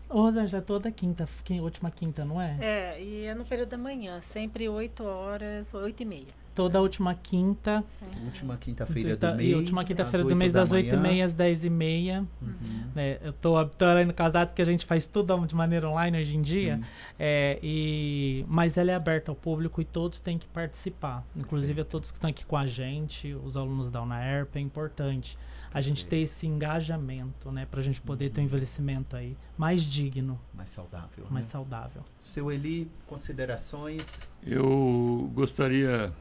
Ô, 0.10 0.22
Rosângela, 0.22 0.62
é 0.62 0.65
toda 0.65 0.91
quinta, 0.91 1.28
quin- 1.43 1.60
última 1.62 1.89
quinta, 1.89 2.24
não 2.24 2.39
é? 2.39 2.56
É, 2.60 3.02
e 3.04 3.26
é 3.26 3.34
no 3.34 3.43
período 3.46 3.69
da 3.69 3.78
manhã, 3.78 4.22
sempre 4.22 4.69
8 4.69 5.04
horas, 5.04 5.74
8 5.74 6.04
e 6.04 6.06
meia. 6.06 6.42
Toda 6.55 6.79
última 6.81 7.15
quinta. 7.15 7.83
Sim. 7.87 8.25
Última 8.25 8.57
quinta-feira 8.57 9.13
Então, 9.13 9.35
do 9.35 9.41
e 9.41 9.45
mês. 9.47 9.57
última 9.57 9.83
quinta-feira 9.83 10.23
do 10.25 10.35
mês, 10.35 10.51
da 10.51 10.59
das 10.61 10.71
8h30 10.71 10.97
manhã. 11.01 11.25
às 11.25 11.33
10h30. 11.33 12.19
Uhum. 12.41 12.55
né? 12.93 13.17
Eu 13.23 13.33
tô, 13.33 13.65
tô 13.65 13.85
olhando 13.85 14.13
com 14.13 14.23
as 14.23 14.31
datas 14.33 14.53
que 14.53 14.61
a 14.61 14.65
gente 14.65 14.85
faz 14.85 15.07
tudo 15.07 15.47
de 15.47 15.55
maneira 15.55 15.89
online 15.89 16.19
hoje 16.19 16.37
em 16.37 16.41
dia. 16.41 16.79
É, 17.17 17.57
e, 17.63 18.45
mas 18.47 18.77
ela 18.77 18.91
é 18.91 18.95
aberta 18.95 19.31
ao 19.31 19.35
público 19.35 19.81
e 19.81 19.85
todos 19.85 20.19
têm 20.19 20.37
que 20.37 20.47
participar. 20.47 21.25
Inclusive 21.35 21.81
a 21.81 21.85
todos 21.85 22.11
que 22.11 22.17
estão 22.17 22.29
aqui 22.29 22.45
com 22.45 22.55
a 22.55 22.67
gente, 22.67 23.33
os 23.43 23.57
alunos 23.57 23.89
da 23.89 24.01
UNAERP, 24.03 24.55
é 24.57 24.59
importante 24.59 25.37
a 25.73 25.81
gente 25.81 26.05
ter 26.05 26.17
esse 26.17 26.45
engajamento, 26.45 27.51
né? 27.51 27.65
Pra 27.65 27.81
gente 27.81 27.99
poder 27.99 28.29
ter 28.29 28.41
um 28.41 28.43
envelhecimento 28.43 29.15
aí 29.15 29.35
mais 29.57 29.81
digno, 29.83 30.39
Mais 30.53 30.69
saudável. 30.69 31.25
mais 31.31 31.45
né? 31.45 31.51
saudável. 31.51 32.03
Seu 32.21 32.51
Eli, 32.51 32.91
considerações? 33.07 34.21
Eu 34.45 35.31
gostaria, 35.33 36.13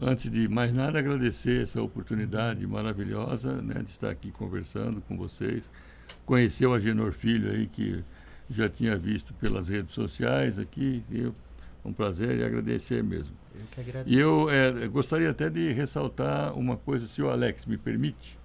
antes 0.00 0.30
de 0.30 0.48
mais 0.48 0.72
nada, 0.72 0.98
agradecer 0.98 1.62
essa 1.62 1.82
oportunidade 1.82 2.66
maravilhosa 2.66 3.60
né, 3.62 3.82
de 3.82 3.90
estar 3.90 4.10
aqui 4.10 4.30
conversando 4.30 5.00
com 5.02 5.16
vocês. 5.16 5.62
Conhecer 6.24 6.66
o 6.66 6.74
Agenor 6.74 7.12
Filho 7.12 7.50
aí, 7.50 7.66
que 7.66 8.02
já 8.50 8.68
tinha 8.68 8.96
visto 8.96 9.34
pelas 9.34 9.68
redes 9.68 9.94
sociais 9.94 10.58
aqui. 10.58 11.02
E 11.10 11.22
é 11.22 11.30
um 11.84 11.92
prazer 11.92 12.38
e 12.38 12.44
agradecer 12.44 13.02
mesmo. 13.02 13.36
Eu 13.54 13.66
que 13.70 13.80
agradeço. 13.80 14.16
E 14.16 14.18
eu 14.18 14.50
eh, 14.50 14.86
gostaria 14.88 15.30
até 15.30 15.50
de 15.50 15.72
ressaltar 15.72 16.56
uma 16.56 16.76
coisa, 16.76 17.06
se 17.06 17.20
o 17.20 17.28
Alex 17.28 17.66
me 17.66 17.76
permite. 17.76 18.38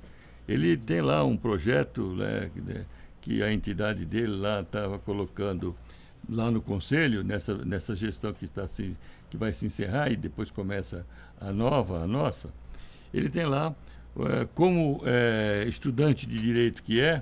Ele 0.48 0.76
tem 0.76 1.02
lá 1.02 1.24
um 1.24 1.38
projeto 1.38 2.16
né, 2.16 2.50
que, 2.54 2.62
né, 2.62 2.86
que 3.22 3.44
a 3.44 3.54
entidade 3.54 4.06
dele 4.06 4.36
lá 4.36 4.62
estava 4.62 5.00
colocando 5.00 5.76
lá 6.30 6.50
no 6.50 6.62
conselho, 6.62 7.24
nessa, 7.24 7.54
nessa 7.66 7.96
gestão 7.96 8.34
que, 8.34 8.46
está 8.46 8.68
se, 8.68 8.96
que 9.30 9.38
vai 9.38 9.52
se 9.54 9.66
encerrar 9.66 10.12
e 10.12 10.16
depois 10.16 10.50
começa 10.50 11.06
a 11.44 11.52
nova, 11.52 12.04
a 12.04 12.08
nossa. 12.08 12.50
Ele 13.14 13.30
tem 13.30 13.46
lá, 13.46 13.76
eh, 14.20 14.48
como 14.56 15.02
eh, 15.06 15.66
estudante 15.68 16.26
de 16.26 16.38
direito 16.38 16.82
que 16.84 17.00
é, 17.00 17.22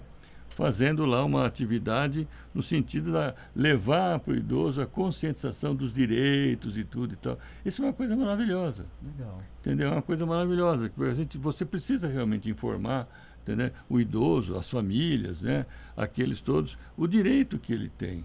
fazendo 0.49 1.05
lá 1.05 1.23
uma 1.23 1.45
atividade 1.45 2.27
no 2.53 2.61
sentido 2.61 3.11
de 3.11 3.33
levar 3.55 4.19
para 4.19 4.33
o 4.33 4.35
idoso 4.35 4.81
a 4.81 4.85
conscientização 4.85 5.73
dos 5.73 5.93
direitos 5.93 6.77
e 6.77 6.83
tudo 6.83 7.13
e 7.13 7.17
tal. 7.17 7.39
Isso 7.65 7.81
é 7.81 7.85
uma 7.85 7.93
coisa 7.93 8.15
maravilhosa, 8.15 8.85
Legal. 9.03 9.41
entendeu? 9.59 9.87
É 9.89 9.91
uma 9.91 10.01
coisa 10.01 10.25
maravilhosa. 10.25 10.89
que 10.89 11.03
A 11.03 11.13
gente, 11.13 11.37
você 11.37 11.65
precisa 11.65 12.07
realmente 12.07 12.49
informar 12.49 13.07
entendeu? 13.41 13.71
o 13.89 13.99
idoso, 13.99 14.55
as 14.55 14.69
famílias, 14.69 15.41
né? 15.41 15.65
aqueles 15.95 16.41
todos, 16.41 16.77
o 16.97 17.07
direito 17.07 17.57
que 17.57 17.73
ele 17.73 17.89
tem. 17.89 18.23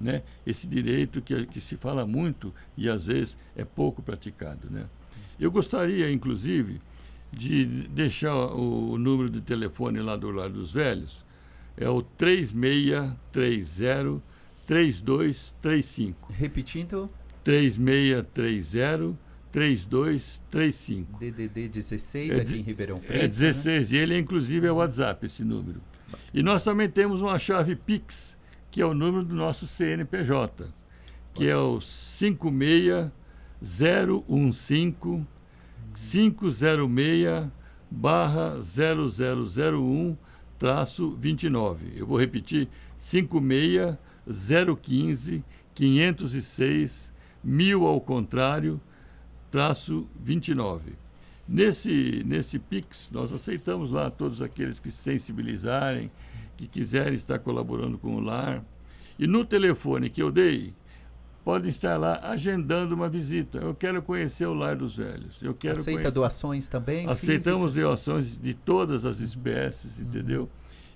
Né? 0.00 0.22
Esse 0.46 0.66
direito 0.66 1.22
que, 1.22 1.46
que 1.46 1.60
se 1.60 1.76
fala 1.76 2.06
muito 2.06 2.52
e 2.76 2.88
às 2.88 3.06
vezes 3.06 3.36
é 3.54 3.64
pouco 3.64 4.02
praticado. 4.02 4.68
Né? 4.70 4.84
Eu 5.38 5.50
gostaria, 5.50 6.10
inclusive, 6.10 6.80
de 7.32 7.64
deixar 7.88 8.34
o, 8.34 8.96
número 8.98 9.28
de 9.28 9.40
telefone 9.40 10.00
lá 10.00 10.16
do 10.16 10.30
Lar 10.30 10.48
dos 10.48 10.72
Velhos, 10.72 11.24
é 11.76 11.88
o 11.88 12.02
3630 12.02 14.22
3235. 14.66 16.32
Repetindo, 16.32 17.10
3630 17.44 19.16
3235. 19.52 21.18
DDD 21.18 21.68
16 21.68 22.36
É 22.36 22.40
aqui 22.42 22.58
em 22.58 22.62
Ribeirão 22.62 22.98
Preto. 22.98 23.24
É 23.24 23.28
16, 23.28 23.92
e 23.92 23.96
ele 23.96 24.14
é, 24.14 24.18
inclusive 24.18 24.66
é 24.66 24.72
o 24.72 24.76
WhatsApp, 24.76 25.24
esse 25.24 25.44
número. 25.44 25.80
E 26.34 26.42
nós 26.42 26.62
também 26.62 26.90
temos 26.90 27.22
uma 27.22 27.38
chave 27.38 27.74
Pix, 27.74 28.36
que 28.70 28.82
é 28.82 28.86
o 28.86 28.92
número 28.92 29.24
do 29.24 29.34
nosso 29.34 29.66
CNPJ, 29.66 30.68
que 31.32 31.48
é 31.48 31.56
o 31.56 31.80
56015 33.62 35.36
506 35.96 37.50
barra 37.90 38.60
0001 38.60 40.16
traço 40.58 41.10
29. 41.12 41.94
Eu 41.96 42.06
vou 42.06 42.18
repetir, 42.18 42.68
56015 42.98 45.42
506 45.74 47.14
mil 47.42 47.86
ao 47.86 47.98
contrário 48.00 48.80
traço 49.50 50.06
29. 50.22 50.92
Nesse, 51.48 52.22
nesse 52.26 52.58
Pix, 52.58 53.08
nós 53.12 53.32
aceitamos 53.32 53.90
lá 53.90 54.10
todos 54.10 54.42
aqueles 54.42 54.78
que 54.80 54.90
se 54.90 54.98
sensibilizarem, 54.98 56.10
que 56.56 56.66
quiserem 56.66 57.14
estar 57.14 57.38
colaborando 57.38 57.96
com 57.96 58.16
o 58.16 58.20
lar. 58.20 58.64
E 59.18 59.26
no 59.26 59.42
telefone 59.44 60.10
que 60.10 60.22
eu 60.22 60.30
dei, 60.32 60.74
podem 61.46 61.68
estar 61.70 61.96
lá 61.96 62.18
agendando 62.24 62.92
uma 62.92 63.08
visita. 63.08 63.58
Eu 63.58 63.72
quero 63.72 64.02
conhecer 64.02 64.46
o 64.46 64.52
lar 64.52 64.74
dos 64.74 64.96
velhos. 64.96 65.36
Eu 65.40 65.54
quero 65.54 65.74
Aceita 65.78 65.92
conhecer... 66.00 66.10
doações 66.12 66.68
também? 66.68 67.08
Aceitamos 67.08 67.70
físicas? 67.70 67.88
doações 67.88 68.36
de 68.36 68.52
todas 68.52 69.04
as 69.04 69.20
espécies, 69.20 70.00
entendeu? 70.00 70.50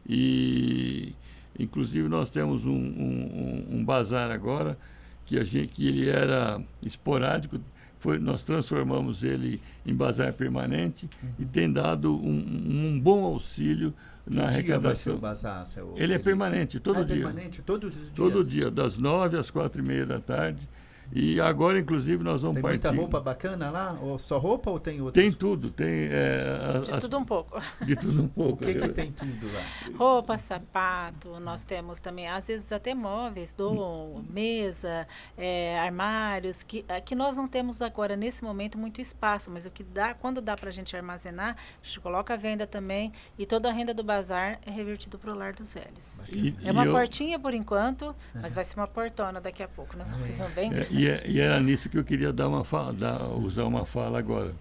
E, 0.08 1.14
inclusive, 1.56 2.08
nós 2.08 2.30
temos 2.30 2.64
um, 2.64 2.72
um, 2.72 3.66
um- 3.76 3.84
bazar 3.84 4.32
agora, 4.32 4.76
que, 5.24 5.38
a 5.38 5.44
gente, 5.44 5.68
que 5.68 5.86
ele 5.86 6.08
era 6.10 6.60
esporádico, 6.84 7.60
foi, 8.00 8.18
nós 8.18 8.42
transformamos 8.42 9.22
ele 9.22 9.60
em 9.86 9.94
bazar 9.94 10.32
permanente 10.32 11.08
e 11.38 11.44
tem 11.44 11.72
dado 11.72 12.12
um, 12.12 12.88
um 12.88 12.98
bom 12.98 13.22
auxílio 13.22 13.94
na 14.34 14.46
arrecadação. 14.48 15.16
bazar, 15.18 15.66
seu 15.66 15.94
Ele 15.96 16.14
é 16.14 16.18
permanente, 16.18 16.78
todo 16.80 16.98
Ah, 16.98 17.00
é 17.00 17.04
dia. 17.04 17.16
permanente? 17.24 17.62
Todos 17.62 17.90
os 17.94 18.00
dias? 18.02 18.12
Todo 18.14 18.44
dia, 18.44 18.70
das 18.70 18.98
nove 18.98 19.36
às 19.36 19.50
quatro 19.50 19.80
e 19.80 19.84
meia 19.84 20.06
da 20.06 20.20
tarde. 20.20 20.68
E 21.12 21.40
agora, 21.40 21.78
inclusive, 21.78 22.22
nós 22.22 22.42
vamos 22.42 22.54
Tem 22.54 22.62
partir. 22.62 22.86
muita 22.86 23.00
roupa 23.00 23.20
bacana 23.20 23.68
lá? 23.70 23.98
Ou 24.00 24.18
só 24.18 24.38
roupa 24.38 24.70
ou 24.70 24.78
tem 24.78 25.00
outras? 25.00 25.22
Tem 25.24 25.32
tudo, 25.32 25.70
tem 25.70 26.06
é, 26.10 26.44
a- 26.76 26.78
De 26.80 26.92
as- 26.94 27.00
tudo 27.02 27.18
um 27.18 27.24
pouco. 27.24 27.60
de 27.84 27.96
tudo 27.96 28.22
um 28.22 28.26
O 28.26 28.28
pouco. 28.28 28.64
que, 28.64 28.74
que 28.74 28.88
tem 28.90 29.10
tudo 29.10 29.46
lá? 29.52 29.60
Roupa, 29.96 30.38
sapato, 30.38 31.40
nós 31.40 31.64
temos 31.64 32.00
também, 32.00 32.28
às 32.28 32.46
vezes 32.46 32.70
até 32.70 32.94
móveis, 32.94 33.52
dou 33.52 34.22
mesa, 34.30 35.06
é, 35.36 35.78
armários, 35.80 36.62
que, 36.62 36.84
é, 36.88 37.00
que 37.00 37.14
nós 37.14 37.36
não 37.36 37.48
temos 37.48 37.82
agora, 37.82 38.14
nesse 38.16 38.44
momento, 38.44 38.78
muito 38.78 39.00
espaço, 39.00 39.50
mas 39.50 39.66
o 39.66 39.70
que 39.70 39.82
dá, 39.82 40.14
quando 40.14 40.40
dá 40.40 40.56
para 40.56 40.68
a 40.68 40.72
gente 40.72 40.96
armazenar, 40.96 41.56
a 41.82 41.86
gente 41.86 41.98
coloca 42.00 42.34
a 42.34 42.36
venda 42.36 42.66
também 42.66 43.12
e 43.38 43.44
toda 43.46 43.68
a 43.68 43.72
renda 43.72 43.92
do 43.92 44.02
bazar 44.04 44.60
é 44.64 44.70
revertido 44.70 45.18
para 45.18 45.32
o 45.32 45.34
lar 45.36 45.52
dos 45.54 45.74
velhos. 45.74 46.20
E- 46.28 46.54
É 46.62 46.70
uma 46.70 46.84
eu- 46.86 46.92
portinha 46.92 47.38
por 47.38 47.52
enquanto, 47.54 48.14
mas 48.34 48.54
vai 48.54 48.64
ser 48.64 48.76
uma 48.78 48.86
portona 48.86 49.40
daqui 49.40 49.62
a 49.62 49.68
pouco. 49.68 49.96
Nós 49.96 50.10
vamos 50.10 50.26
fazer 50.28 50.44
um 50.44 50.50
bem 50.54 50.70
É, 50.72 50.86
e 51.00 51.08
é, 51.08 51.22
e, 51.26 51.40
era 51.40 51.58
nisso 51.60 51.88
que 51.88 51.96
eu 51.96 52.04
queria 52.04 52.32
dar 52.32 52.48
uma 52.48 52.62
fala, 52.62 52.92
dar, 52.92 53.22
usar 53.28 53.64
uma 53.64 53.86
fala 53.86 54.18
agora. 54.18 54.52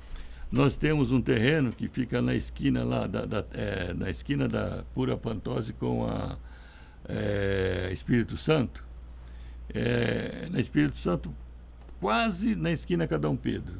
Nós 0.50 0.78
temos 0.78 1.12
um 1.12 1.22
terreno 1.22 1.72
que 1.72 1.88
fica 1.88 2.22
na 2.22 2.34
esquina 2.34 2.84
lá, 2.84 3.06
da, 3.06 3.26
da 3.26 3.46
é, 3.52 3.94
na 3.94 4.10
esquina 4.10 4.48
da 4.48 4.84
Pura 4.96 5.18
Pantose 5.18 5.74
com 5.74 6.08
a 6.08 6.38
é, 7.08 7.90
Espírito 7.92 8.38
Santo. 8.38 8.84
É, 9.74 10.48
na 10.50 10.60
Espírito 10.60 10.98
Santo, 10.98 11.34
quase 12.00 12.56
na 12.56 12.72
esquina 12.72 13.06
com 13.06 13.16
a 13.16 13.18
Dom 13.18 13.36
Pedro. 13.36 13.76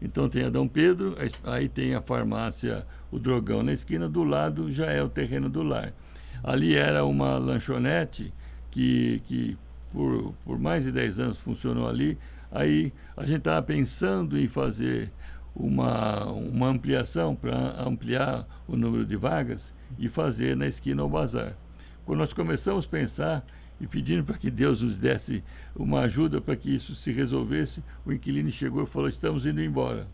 Então 0.00 0.28
tem 0.28 0.44
a 0.44 0.50
Dom 0.50 0.68
Pedro, 0.68 1.16
aí 1.44 1.68
tem 1.68 1.94
a 1.94 2.02
farmácia, 2.02 2.86
o 3.10 3.18
drogão 3.18 3.62
na 3.62 3.72
esquina, 3.72 4.06
do 4.06 4.22
lado 4.22 4.70
já 4.70 4.92
é 4.92 5.02
o 5.02 5.08
terreno 5.08 5.48
do 5.48 5.62
lar. 5.62 5.94
Ali 6.42 6.76
era 6.76 7.04
uma 7.06 7.38
lanchonete 7.38 8.30
que, 8.70 9.22
que 9.26 9.56
por, 9.94 10.34
por 10.44 10.58
mais 10.58 10.84
de 10.84 10.92
10 10.92 11.20
anos 11.20 11.38
funcionou 11.38 11.88
ali. 11.88 12.18
Aí 12.50 12.92
a 13.16 13.24
gente 13.24 13.38
estava 13.38 13.62
pensando 13.62 14.36
em 14.36 14.48
fazer 14.48 15.10
uma, 15.54 16.26
uma 16.26 16.68
ampliação 16.68 17.34
para 17.34 17.80
ampliar 17.80 18.44
o 18.66 18.76
número 18.76 19.06
de 19.06 19.16
vagas 19.16 19.72
e 19.96 20.08
fazer 20.08 20.56
na 20.56 20.66
esquina 20.66 21.04
o 21.04 21.08
bazar. 21.08 21.56
Quando 22.04 22.18
nós 22.18 22.32
começamos 22.32 22.84
a 22.84 22.88
pensar 22.88 23.44
e 23.80 23.86
pedindo 23.86 24.24
para 24.24 24.36
que 24.36 24.50
Deus 24.50 24.82
nos 24.82 24.98
desse 24.98 25.42
uma 25.74 26.00
ajuda 26.00 26.40
para 26.40 26.56
que 26.56 26.74
isso 26.74 26.94
se 26.96 27.12
resolvesse, 27.12 27.82
o 28.04 28.12
inquilino 28.12 28.50
chegou 28.50 28.82
e 28.82 28.86
falou: 28.86 29.08
Estamos 29.08 29.46
indo 29.46 29.62
embora. 29.62 30.06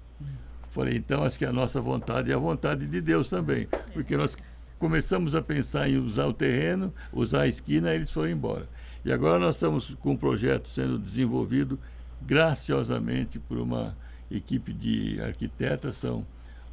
Falei, 0.70 0.96
então 0.96 1.24
acho 1.24 1.36
que 1.36 1.44
a 1.44 1.52
nossa 1.52 1.80
vontade 1.80 2.30
é 2.30 2.34
a 2.34 2.38
vontade 2.38 2.86
de 2.86 3.00
Deus 3.00 3.28
também, 3.28 3.66
porque 3.92 4.16
nós 4.16 4.36
começamos 4.78 5.34
a 5.34 5.42
pensar 5.42 5.90
em 5.90 5.98
usar 5.98 6.26
o 6.26 6.32
terreno, 6.32 6.94
usar 7.12 7.42
a 7.42 7.48
esquina, 7.48 7.92
eles 7.92 8.08
foram 8.08 8.30
embora. 8.30 8.68
E 9.04 9.12
agora 9.12 9.38
nós 9.38 9.56
estamos 9.56 9.94
com 10.00 10.12
um 10.12 10.16
projeto 10.16 10.68
sendo 10.68 10.98
desenvolvido 10.98 11.78
graciosamente 12.22 13.38
por 13.38 13.58
uma 13.58 13.96
equipe 14.30 14.72
de 14.72 15.20
arquitetas, 15.22 15.96
são, 15.96 16.24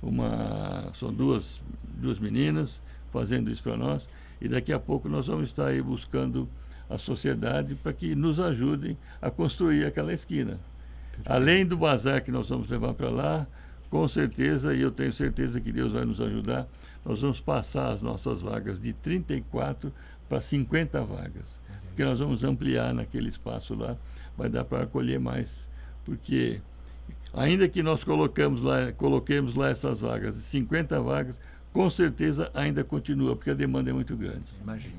uma, 0.01 0.91
são 0.93 1.11
duas, 1.13 1.61
duas 1.83 2.19
meninas 2.19 2.81
fazendo 3.11 3.49
isso 3.49 3.63
para 3.63 3.77
nós, 3.77 4.07
e 4.41 4.47
daqui 4.47 4.71
a 4.73 4.79
pouco 4.79 5.07
nós 5.07 5.27
vamos 5.27 5.49
estar 5.49 5.67
aí 5.67 5.81
buscando 5.81 6.47
a 6.89 6.97
sociedade 6.97 7.75
para 7.75 7.93
que 7.93 8.13
nos 8.15 8.39
ajudem 8.39 8.97
a 9.21 9.31
construir 9.31 9.85
aquela 9.85 10.13
esquina. 10.13 10.59
Além 11.25 11.65
do 11.65 11.75
bazar 11.75 12.23
que 12.23 12.31
nós 12.31 12.49
vamos 12.49 12.69
levar 12.69 12.93
para 12.93 13.09
lá, 13.09 13.47
com 13.89 14.07
certeza, 14.07 14.73
e 14.73 14.81
eu 14.81 14.91
tenho 14.91 15.11
certeza 15.13 15.59
que 15.59 15.71
Deus 15.71 15.93
vai 15.93 16.05
nos 16.05 16.21
ajudar, 16.21 16.67
nós 17.05 17.21
vamos 17.21 17.39
passar 17.39 17.91
as 17.91 18.01
nossas 18.01 18.41
vagas 18.41 18.79
de 18.79 18.93
34 18.93 19.91
para 20.27 20.41
50 20.41 21.01
vagas. 21.03 21.59
Porque 21.97 22.07
nós 22.07 22.19
vamos 22.19 22.43
ampliar 22.43 22.93
naquele 22.93 23.27
espaço 23.27 23.73
lá, 23.73 23.97
vai 24.37 24.47
dar 24.47 24.63
para 24.63 24.83
acolher 24.83 25.19
mais. 25.19 25.67
Porque 26.05 26.61
ainda 27.33 27.67
que 27.67 27.81
nós 27.81 28.03
colocamos 28.03 28.61
lá, 28.61 28.91
coloquemos 28.91 29.55
lá 29.55 29.69
essas 29.69 30.01
vagas, 30.01 30.35
50 30.35 31.01
vagas, 31.01 31.39
com 31.73 31.89
certeza 31.89 32.51
ainda 32.53 32.83
continua, 32.83 33.35
porque 33.35 33.49
a 33.49 33.55
demanda 33.55 33.89
é 33.89 33.93
muito 33.93 34.15
grande. 34.15 34.45
Imagino. 34.61 34.93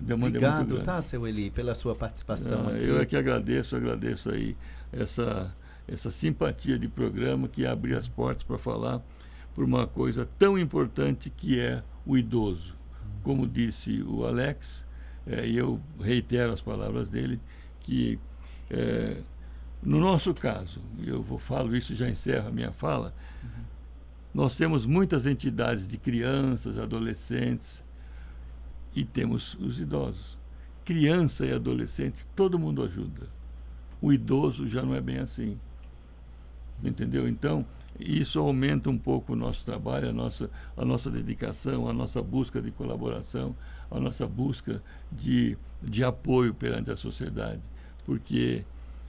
Obrigado, 0.00 0.78
é 0.78 0.82
tá, 0.82 1.00
seu 1.00 1.28
Eli, 1.28 1.48
pela 1.48 1.76
sua 1.76 1.94
participação 1.94 2.66
ah, 2.66 2.72
aqui. 2.74 2.88
Eu 2.88 3.00
é 3.00 3.06
que 3.06 3.16
agradeço, 3.16 3.76
agradeço 3.76 4.28
aí 4.28 4.56
essa, 4.92 5.54
essa 5.86 6.10
simpatia 6.10 6.76
de 6.76 6.88
programa 6.88 7.46
que 7.46 7.64
abre 7.64 7.94
as 7.94 8.08
portas 8.08 8.42
para 8.42 8.58
falar 8.58 9.00
por 9.54 9.62
uma 9.62 9.86
coisa 9.86 10.28
tão 10.40 10.58
importante 10.58 11.30
que 11.30 11.60
é 11.60 11.84
o 12.04 12.18
idoso. 12.18 12.74
Como 13.22 13.46
disse 13.46 14.02
o 14.02 14.26
Alex, 14.26 14.81
é, 15.26 15.46
e 15.46 15.56
eu 15.56 15.80
reitero 16.00 16.52
as 16.52 16.60
palavras 16.60 17.08
dele, 17.08 17.40
que 17.80 18.18
é, 18.70 19.18
no 19.82 19.98
nosso 19.98 20.32
caso, 20.32 20.80
eu 21.04 21.22
vou 21.22 21.38
falo 21.38 21.76
isso 21.76 21.94
já 21.94 22.08
encerro 22.08 22.48
a 22.48 22.52
minha 22.52 22.72
fala, 22.72 23.14
uhum. 23.42 23.64
nós 24.32 24.56
temos 24.56 24.86
muitas 24.86 25.26
entidades 25.26 25.88
de 25.88 25.98
crianças, 25.98 26.78
adolescentes, 26.78 27.84
e 28.94 29.04
temos 29.04 29.54
os 29.54 29.80
idosos. 29.80 30.38
Criança 30.84 31.46
e 31.46 31.52
adolescente, 31.52 32.26
todo 32.36 32.58
mundo 32.58 32.82
ajuda. 32.82 33.28
O 34.00 34.12
idoso 34.12 34.66
já 34.66 34.82
não 34.82 34.94
é 34.94 35.00
bem 35.00 35.18
assim. 35.18 35.58
Entendeu? 36.82 37.28
Então, 37.28 37.64
isso 38.06 38.38
aumenta 38.38 38.90
um 38.90 38.98
pouco 38.98 39.32
o 39.32 39.36
nosso 39.36 39.64
trabalho, 39.64 40.08
a 40.08 40.12
nossa, 40.12 40.50
a 40.76 40.84
nossa 40.84 41.10
dedicação, 41.10 41.88
a 41.88 41.92
nossa 41.92 42.22
busca 42.22 42.60
de 42.60 42.70
colaboração, 42.70 43.54
a 43.90 44.00
nossa 44.00 44.26
busca 44.26 44.82
de, 45.10 45.56
de 45.82 46.02
apoio 46.04 46.54
perante 46.54 46.90
a 46.90 46.96
sociedade. 46.96 47.62
Porque 48.04 48.64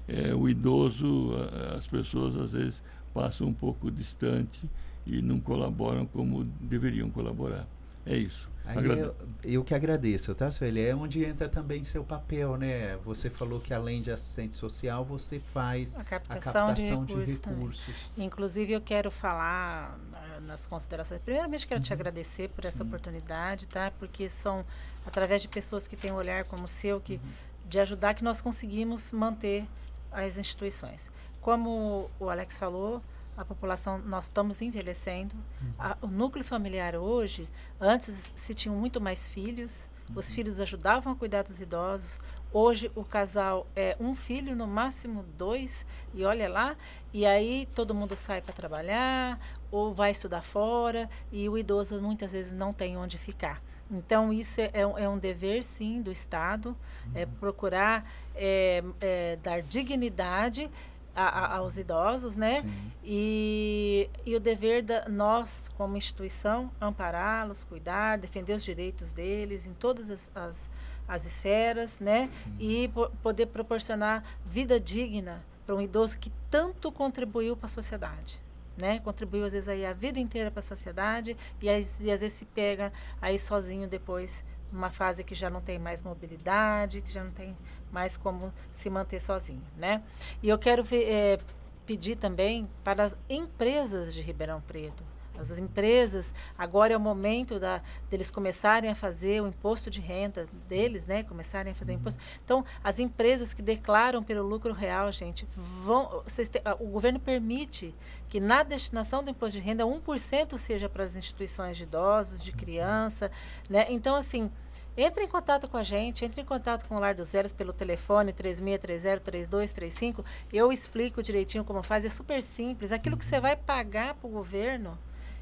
é, 0.07 0.33
o 0.33 0.49
idoso, 0.49 1.31
as 1.77 1.87
pessoas 1.87 2.35
às 2.35 2.53
vezes 2.53 2.83
passam 3.13 3.47
um 3.47 3.53
pouco 3.53 3.91
distante 3.91 4.61
e 5.05 5.21
não 5.21 5.39
colaboram 5.39 6.05
como 6.05 6.43
deveriam 6.61 7.09
colaborar. 7.09 7.67
É 8.05 8.15
isso. 8.15 8.51
Eu, 8.81 9.15
eu, 9.43 9.63
que 9.63 9.75
agradeço, 9.75 10.33
tá, 10.33 10.49
Sueli? 10.49 10.85
É 10.85 10.95
onde 10.95 11.23
entra 11.25 11.49
também 11.49 11.83
seu 11.83 12.01
papel, 12.01 12.55
né? 12.55 12.95
Você 13.03 13.29
falou 13.29 13.59
que 13.59 13.73
além 13.73 14.01
de 14.01 14.09
assistente 14.09 14.55
social, 14.55 15.03
você 15.03 15.37
faz 15.37 15.93
a 15.97 16.03
captação, 16.03 16.63
a 16.63 16.67
captação 16.67 16.73
de, 17.03 17.13
recursos, 17.13 17.41
de 17.41 17.49
recursos. 17.49 18.11
Inclusive, 18.17 18.71
eu 18.71 18.79
quero 18.79 19.11
falar 19.11 19.99
nas 20.45 20.65
considerações. 20.65 21.21
Primeiramente, 21.21 21.67
quero 21.67 21.79
uhum. 21.79 21.83
te 21.83 21.91
agradecer 21.91 22.49
por 22.49 22.63
essa 22.63 22.77
Sim. 22.77 22.83
oportunidade, 22.83 23.67
tá? 23.67 23.91
Porque 23.99 24.29
são 24.29 24.65
através 25.05 25.41
de 25.41 25.49
pessoas 25.49 25.85
que 25.85 25.97
têm 25.97 26.11
um 26.11 26.15
olhar 26.15 26.45
como 26.45 26.63
o 26.63 26.67
seu, 26.67 27.01
que, 27.01 27.15
uhum. 27.15 27.31
de 27.67 27.79
ajudar, 27.79 28.13
que 28.13 28.23
nós 28.23 28.41
conseguimos 28.41 29.11
manter 29.11 29.65
as 30.09 30.37
instituições. 30.37 31.11
Como 31.41 32.09
o 32.17 32.29
Alex 32.29 32.57
falou, 32.57 33.01
a 33.37 33.43
população, 33.43 33.99
nós 33.99 34.25
estamos 34.25 34.61
envelhecendo. 34.61 35.35
Uhum. 35.35 35.73
A, 35.79 35.97
o 36.01 36.07
núcleo 36.07 36.43
familiar 36.43 36.95
hoje, 36.95 37.49
antes 37.79 38.31
se 38.35 38.53
tinham 38.53 38.75
muito 38.75 39.01
mais 39.01 39.27
filhos, 39.27 39.89
uhum. 40.09 40.17
os 40.17 40.31
filhos 40.31 40.59
ajudavam 40.59 41.13
a 41.13 41.15
cuidar 41.15 41.43
dos 41.43 41.59
idosos. 41.59 42.19
Hoje 42.51 42.91
o 42.93 43.03
casal 43.03 43.65
é 43.75 43.97
um 43.99 44.13
filho, 44.13 44.55
no 44.55 44.67
máximo 44.67 45.25
dois, 45.37 45.85
e 46.13 46.23
olha 46.23 46.47
lá, 46.47 46.75
e 47.11 47.25
aí 47.25 47.67
todo 47.73 47.95
mundo 47.95 48.15
sai 48.15 48.41
para 48.41 48.53
trabalhar 48.53 49.39
ou 49.71 49.91
vai 49.91 50.11
estudar 50.11 50.43
fora, 50.43 51.09
e 51.31 51.49
o 51.49 51.57
idoso 51.57 51.99
muitas 51.99 52.31
vezes 52.31 52.53
não 52.53 52.71
tem 52.71 52.95
onde 52.95 53.17
ficar. 53.17 53.59
Então, 53.89 54.31
isso 54.31 54.61
é, 54.61 54.69
é, 54.73 54.87
um, 54.87 54.97
é 54.97 55.19
dever, 55.19 55.63
sim, 55.63 56.01
do 56.01 56.11
Estado, 56.11 56.75
é 57.13 57.17
uhum. 57.17 57.21
é 57.23 57.25
procurar 57.25 58.09
é, 58.35 58.83
é, 59.01 59.35
dar 59.37 59.61
dignidade 59.61 60.69
a, 61.15 61.23
a, 61.23 61.57
aos 61.57 61.77
idosos, 61.77 62.37
né? 62.37 62.63
E, 63.03 64.09
e 64.25 64.35
o 64.35 64.39
dever 64.39 64.81
da 64.81 65.07
nós, 65.07 65.69
como 65.77 65.97
instituição, 65.97 66.71
ampará-los, 66.79 67.63
cuidar, 67.63 68.17
defender 68.17 68.53
os 68.53 68.63
direitos 68.63 69.13
deles 69.13 69.65
em 69.65 69.73
todas 69.73 70.09
as, 70.09 70.31
as, 70.33 70.69
as 71.07 71.25
esferas, 71.25 71.99
né? 71.99 72.29
Sim. 72.43 72.55
E 72.59 72.87
po 72.87 73.09
poder 73.21 73.47
proporcionar 73.47 74.23
vida 74.45 74.79
digna 74.79 75.43
para 75.65 75.75
um 75.75 75.81
idoso 75.81 76.17
que 76.17 76.31
tanto 76.49 76.91
contribuiu 76.91 77.55
para 77.55 77.65
a 77.65 77.69
sociedade. 77.69 78.41
Né? 78.75 78.99
Contribuiu 78.99 79.45
às 79.45 79.53
vezes 79.53 79.69
aí 79.69 79.85
a 79.85 79.93
vida 79.93 80.19
inteira 80.19 80.49
para 80.49 80.59
a 80.59 80.63
sociedade 80.63 81.37
e, 81.61 81.67
e 81.67 81.69
às 81.69 81.99
vezes 81.99 82.33
se 82.33 82.45
pega 82.45 82.91
aí 83.21 83.37
sozinho 83.37 83.87
depois 83.87 84.43
numa 84.73 84.89
fase 84.89 85.23
que 85.23 85.35
já 85.35 85.49
não 85.49 85.61
tem 85.61 85.77
mais 85.77 86.01
mobilidade, 86.01 87.01
que 87.01 87.11
já 87.11 87.23
não 87.23 87.31
tem 87.31 87.55
mais 87.91 88.17
como 88.17 88.51
se 88.73 88.89
manter 88.89 89.21
sozinho, 89.21 89.63
né? 89.77 90.01
E 90.41 90.49
eu 90.49 90.57
quero 90.57 90.83
ver, 90.83 91.03
é, 91.07 91.39
pedir 91.85 92.15
também 92.15 92.67
para 92.83 93.03
as 93.03 93.15
empresas 93.29 94.13
de 94.13 94.21
Ribeirão 94.21 94.59
Preto, 94.61 95.03
as 95.39 95.57
empresas, 95.57 96.33
agora 96.57 96.93
é 96.93 96.97
o 96.97 96.99
momento 96.99 97.59
da, 97.59 97.81
deles 98.09 98.29
começarem 98.29 98.89
a 98.89 98.95
fazer 98.95 99.41
o 99.41 99.47
imposto 99.47 99.89
de 99.89 99.99
renda 99.99 100.47
deles, 100.67 101.07
né? 101.07 101.23
Começarem 101.23 101.71
a 101.71 101.75
fazer 101.75 101.93
o 101.93 101.95
imposto. 101.95 102.19
Então, 102.43 102.63
as 102.83 102.99
empresas 102.99 103.53
que 103.53 103.61
declaram 103.61 104.23
pelo 104.23 104.47
lucro 104.47 104.73
real, 104.73 105.11
gente, 105.11 105.47
vão. 105.55 106.23
Te, 106.27 106.61
o 106.79 106.87
governo 106.87 107.19
permite 107.19 107.95
que 108.29 108.39
na 108.39 108.63
destinação 108.63 109.23
do 109.23 109.29
imposto 109.29 109.59
de 109.59 109.65
renda 109.65 109.83
1% 109.83 110.57
seja 110.57 110.87
para 110.87 111.03
as 111.03 111.15
instituições 111.15 111.77
de 111.77 111.83
idosos, 111.83 112.43
de 112.43 112.51
criança, 112.51 113.31
né? 113.69 113.87
Então, 113.89 114.15
assim, 114.15 114.51
entre 114.95 115.23
em 115.23 115.27
contato 115.27 115.67
com 115.67 115.77
a 115.77 115.83
gente, 115.83 116.23
entre 116.23 116.41
em 116.41 116.45
contato 116.45 116.85
com 116.85 116.95
o 116.95 116.99
Lar 116.99 117.15
dos 117.15 117.31
Velhos 117.31 117.51
pelo 117.51 117.73
telefone 117.73 118.31
3630-3235. 118.33 120.23
Eu 120.51 120.71
explico 120.71 121.23
direitinho 121.23 121.63
como 121.63 121.81
faz, 121.81 122.05
é 122.05 122.09
super 122.09 122.41
simples. 122.41 122.91
Aquilo 122.91 123.17
que 123.17 123.25
você 123.25 123.39
vai 123.39 123.55
pagar 123.55 124.13
para 124.15 124.27
o 124.27 124.31
governo, 124.31 124.97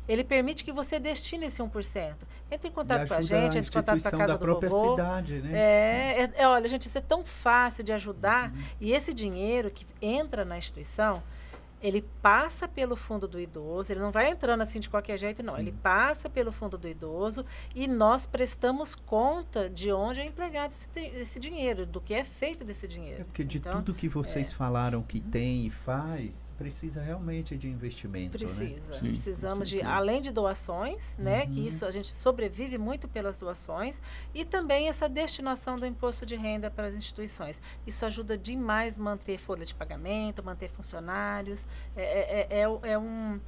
ele 0.08 0.24
permite 0.24 0.64
que 0.64 0.72
você 0.72 1.00
destine 1.00 1.46
esse 1.48 1.62
1%. 1.62 2.16
Entre 2.50 2.70
em 2.70 2.72
contato 2.72 3.08
com 3.08 3.14
a 3.14 3.22
gente, 3.22 3.58
entre 3.58 3.70
em 3.70 3.74
contato 3.74 4.02
com 4.02 4.08
a 4.08 4.12
casa 4.12 4.38
do 4.38 4.60
vovô. 4.60 4.92
Cidade, 4.92 5.42
né? 5.42 5.52
É, 5.54 6.24
é, 6.24 6.32
é, 6.44 6.48
olha, 6.48 6.68
gente, 6.68 6.88
isso 6.88 6.98
é 6.98 7.02
tão 7.02 7.24
fácil 7.24 7.84
de 7.84 7.92
ajudar. 7.92 8.52
Uhum. 8.52 8.62
E 8.80 8.94
esse 8.94 9.14
dinheiro 9.14 9.70
que 9.70 9.86
entra 10.02 10.44
na 10.44 10.58
instituição, 10.58 11.22
ele 11.82 12.02
passa 12.22 12.68
pelo 12.68 12.96
fundo 12.96 13.28
do 13.28 13.40
idoso, 13.40 13.92
ele 13.92 14.00
não 14.00 14.12
vai 14.12 14.30
entrando 14.30 14.62
assim 14.62 14.80
de 14.80 14.90
qualquer 14.90 15.18
jeito, 15.18 15.42
não. 15.42 15.56
Sim. 15.56 15.62
Ele 15.62 15.72
passa 15.72 16.30
pelo 16.30 16.52
fundo 16.52 16.78
do 16.78 16.88
idoso 16.88 17.46
e 17.76 17.88
nós 17.88 18.26
prestamos 18.26 18.94
conta 18.94 19.70
de 19.70 19.92
onde 19.92 20.20
é 20.22 20.26
empregado 20.26 20.72
esse, 20.72 20.90
esse 21.00 21.40
dinheiro, 21.40 21.86
do 21.86 22.00
que 22.00 22.14
é 22.14 22.24
feito 22.24 22.64
desse 22.64 22.88
dinheiro. 22.88 23.22
É 23.22 23.24
porque 23.24 23.44
de 23.44 23.58
Então, 23.58 23.82
tudo 23.82 23.94
que 23.94 24.08
vocês 24.08 24.54
falaram 24.54 25.02
que 25.02 25.20
tem 25.20 25.66
e 25.66 25.70
faz, 25.70 26.54
precisa 26.58 27.02
realmente 27.02 27.58
de 27.58 27.68
investimento, 27.68 28.26
né? 28.38 28.46
Precisa. 28.46 28.94
Sim, 29.00 29.08
Precisamos 29.08 29.68
de, 29.70 29.82
além 29.82 30.22
de 30.22 30.32
doações, 30.32 31.18
né? 31.18 31.48
Que 31.48 31.62
Uhum. 31.62 31.66
isso 31.68 31.86
a 31.86 31.92
gente 31.92 32.12
sobrevive 32.14 32.78
muito 32.78 33.08
pelas 33.08 33.40
doações 33.40 34.02
e 34.34 34.46
também 34.46 34.88
essa 34.88 35.10
destinação 35.10 35.76
do 35.76 35.86
imposto 35.86 36.26
de 36.26 36.36
renda 36.36 36.70
para 36.70 36.88
as 36.88 36.96
instituições. 36.96 37.62
Isso 37.88 38.06
ajuda 38.06 38.38
demais 38.38 38.98
manter 38.98 39.38
folha 39.40 39.66
de 39.66 39.74
pagamento, 39.74 40.44
manter 40.44 40.70
funcionários. 40.70 41.66
É, 41.96 42.02
é, 42.04 42.48
é, 42.50 42.64
é- 42.64 42.92
é 42.94 42.98
um 42.98 43.40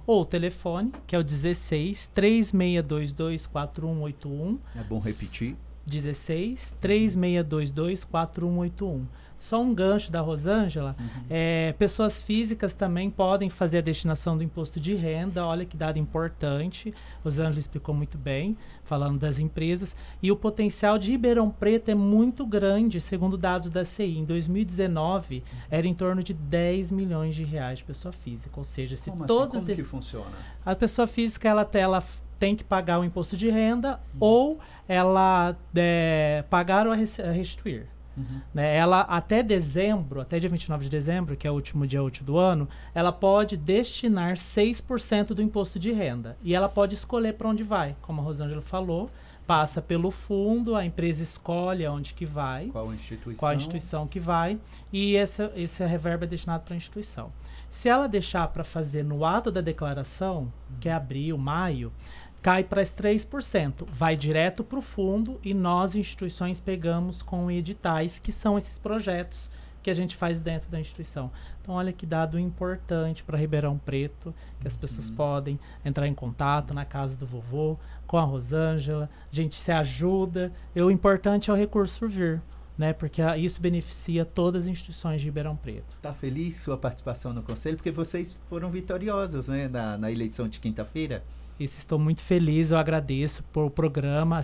ou 0.05 0.23
o 0.23 0.25
telefone, 0.25 0.91
que 1.07 1.15
é 1.15 1.19
o 1.19 1.23
16 1.23 2.07
3622 2.07 3.47
4181. 3.47 4.59
É 4.75 4.83
bom 4.83 4.99
repetir. 4.99 5.55
16 5.85 6.75
3622 6.81 8.03
4181. 8.03 9.05
Só 9.37 9.61
um 9.61 9.73
gancho 9.73 10.11
da 10.11 10.19
Rosângela. 10.19 10.95
é, 11.29 11.73
pessoas 11.77 12.21
físicas 12.21 12.73
também 12.73 13.09
podem 13.09 13.49
fazer 13.49 13.77
a 13.77 13.81
destinação 13.81 14.35
do 14.37 14.43
imposto 14.43 14.79
de 14.79 14.93
renda. 14.95 15.45
Olha 15.45 15.63
que 15.65 15.77
dado 15.77 15.97
importante. 15.99 16.93
Rosângela 17.23 17.59
explicou 17.59 17.93
muito 17.93 18.17
bem, 18.17 18.57
falando 18.83 19.19
das 19.19 19.37
empresas. 19.39 19.95
E 20.23 20.31
o 20.31 20.35
potencial 20.35 20.97
de 20.97 21.11
Ribeirão 21.11 21.49
Preto 21.51 21.89
é 21.89 21.95
muito 21.95 22.45
grande, 22.45 22.99
segundo 22.99 23.37
dados 23.37 23.69
da 23.69 23.85
CI. 23.85 24.17
Em 24.17 24.25
2019, 24.25 25.43
era 25.69 25.87
em 25.87 25.93
torno 25.93 26.23
de 26.23 26.33
10 26.33 26.91
milhões 26.91 27.35
de 27.35 27.43
reais 27.43 27.79
de 27.79 27.85
pessoa 27.85 28.11
física. 28.11 28.53
Ou 28.57 28.63
seja, 28.63 28.95
se 28.95 29.09
Como, 29.09 29.23
assim? 29.23 29.27
todos 29.27 29.55
Como 29.55 29.65
de- 29.67 29.75
que 29.75 29.83
funciona? 29.83 30.31
a 30.65 30.75
pessoa 30.75 31.07
física 31.07 31.47
ela, 31.47 31.69
ela 31.73 32.03
tem 32.39 32.55
que 32.55 32.63
pagar 32.63 32.99
o 32.99 33.03
imposto 33.03 33.35
de 33.35 33.49
renda 33.49 33.99
ou 34.19 34.59
ela 34.87 35.55
é, 35.75 36.43
pagar 36.49 36.85
ou 36.87 36.93
restituir. 36.93 37.87
Uhum. 38.17 38.41
Né? 38.53 38.75
Ela 38.75 39.01
até 39.01 39.43
dezembro, 39.43 40.19
até 40.19 40.39
dia 40.39 40.49
29 40.49 40.85
de 40.85 40.89
dezembro, 40.89 41.37
que 41.37 41.47
é 41.47 41.51
o 41.51 41.53
último 41.53 41.85
dia 41.85 42.01
útil 42.01 42.25
do 42.25 42.37
ano, 42.37 42.67
ela 42.93 43.11
pode 43.11 43.55
destinar 43.55 44.33
6% 44.33 45.27
do 45.27 45.41
imposto 45.41 45.79
de 45.79 45.91
renda. 45.91 46.37
E 46.41 46.55
ela 46.55 46.67
pode 46.67 46.95
escolher 46.95 47.33
para 47.33 47.47
onde 47.47 47.63
vai, 47.63 47.95
como 48.01 48.21
a 48.21 48.23
Rosângela 48.23 48.61
falou, 48.61 49.09
passa 49.45 49.81
pelo 49.81 50.11
fundo, 50.11 50.75
a 50.75 50.83
empresa 50.83 51.23
escolhe 51.23 51.85
aonde 51.85 52.13
que 52.13 52.25
vai 52.25 52.67
Qual 52.67 52.93
instituição? 52.93 53.39
qual 53.39 53.53
instituição 53.53 54.05
que 54.05 54.19
vai 54.19 54.59
e 54.91 55.15
essa, 55.15 55.53
esse 55.55 55.85
reverbo 55.85 56.25
é 56.25 56.27
destinado 56.27 56.65
para 56.65 56.73
a 56.73 56.77
instituição. 56.77 57.31
Se 57.69 57.87
ela 57.87 58.07
deixar 58.07 58.47
para 58.49 58.63
fazer 58.63 59.03
no 59.03 59.25
ato 59.25 59.49
da 59.49 59.61
declaração, 59.61 60.51
que 60.81 60.89
é 60.89 60.93
abril, 60.93 61.37
maio, 61.37 61.93
cai 62.41 62.63
para 62.63 62.81
as 62.81 62.91
3%, 62.93 63.85
vai 63.89 64.15
direto 64.15 64.63
para 64.63 64.79
o 64.79 64.81
fundo 64.81 65.39
e 65.43 65.53
nós, 65.53 65.95
instituições, 65.95 66.61
pegamos 66.61 67.21
com 67.21 67.49
editais, 67.51 68.19
que 68.19 68.31
são 68.31 68.57
esses 68.57 68.77
projetos 68.77 69.49
que 69.83 69.89
a 69.89 69.93
gente 69.93 70.15
faz 70.15 70.39
dentro 70.39 70.69
da 70.69 70.79
instituição. 70.79 71.31
Então, 71.61 71.75
olha 71.75 71.93
que 71.93 72.05
dado 72.05 72.37
importante 72.37 73.23
para 73.23 73.37
Ribeirão 73.37 73.77
Preto, 73.77 74.33
que 74.59 74.67
as 74.67 74.75
pessoas 74.75 75.09
podem 75.09 75.57
entrar 75.83 76.07
em 76.07 76.13
contato 76.13 76.73
na 76.73 76.83
casa 76.83 77.15
do 77.15 77.25
vovô, 77.25 77.77
com 78.05 78.17
a 78.17 78.23
Rosângela, 78.23 79.09
a 79.31 79.35
gente 79.35 79.55
se 79.55 79.71
ajuda. 79.71 80.51
E 80.75 80.81
o 80.81 80.91
importante 80.91 81.49
é 81.49 81.53
o 81.53 81.55
recurso 81.55 82.07
vir, 82.07 82.41
né? 82.77 82.91
Porque 82.93 83.21
a- 83.21 83.37
isso 83.37 83.61
beneficia 83.61 84.25
todas 84.25 84.63
as 84.63 84.69
instituições 84.69 85.21
de 85.21 85.27
Ribeirão 85.27 85.55
Preto. 85.55 85.97
Tá 86.01 86.13
feliz 86.13 86.57
sua 86.57 86.77
participação 86.77 87.31
no 87.33 87.41
conselho? 87.43 87.77
Porque 87.77 87.91
vocês 87.91 88.37
foram 88.49 88.69
vitoriosos, 88.69 89.47
né, 89.47 89.67
na, 89.69 89.97
na 89.97 90.11
eleição 90.11 90.47
de 90.49 90.59
quinta-feira. 90.59 91.23
Isso, 91.59 91.79
estou 91.79 91.97
muito 91.97 92.21
feliz, 92.21 92.69
eu 92.69 92.77
agradeço 92.77 93.41
por 93.51 93.71
programa, 93.71 94.35
a, 94.37 94.39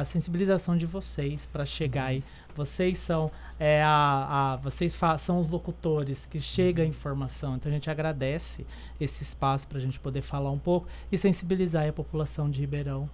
a 0.00 0.04
sensibilização 0.04 0.76
de 0.76 0.84
vocês 0.84 1.46
para 1.46 1.64
chegar 1.64 2.06
aí. 2.06 2.24
Vocês 2.56 2.98
são 2.98 3.30
é, 3.58 3.80
a, 3.84 4.54
a- 4.54 4.56
vocês 4.56 4.98
são 5.20 5.38
os 5.38 5.48
locutores 5.48 6.26
que 6.26 6.40
chega 6.40 6.82
a 6.82 6.86
informação. 6.86 7.54
Então 7.54 7.70
a 7.70 7.74
gente 7.74 7.88
agradece 7.88 8.66
esse 9.00 9.22
espaço 9.22 9.68
para 9.68 9.78
a 9.78 9.80
gente 9.80 10.00
poder 10.00 10.22
falar 10.22 10.50
um 10.50 10.58
pouco 10.58 10.88
e 11.12 11.16
sensibilizar 11.16 11.88
a 11.88 11.92
população 11.92 12.50
de 12.50 12.60
Ribeirão. 12.60 13.08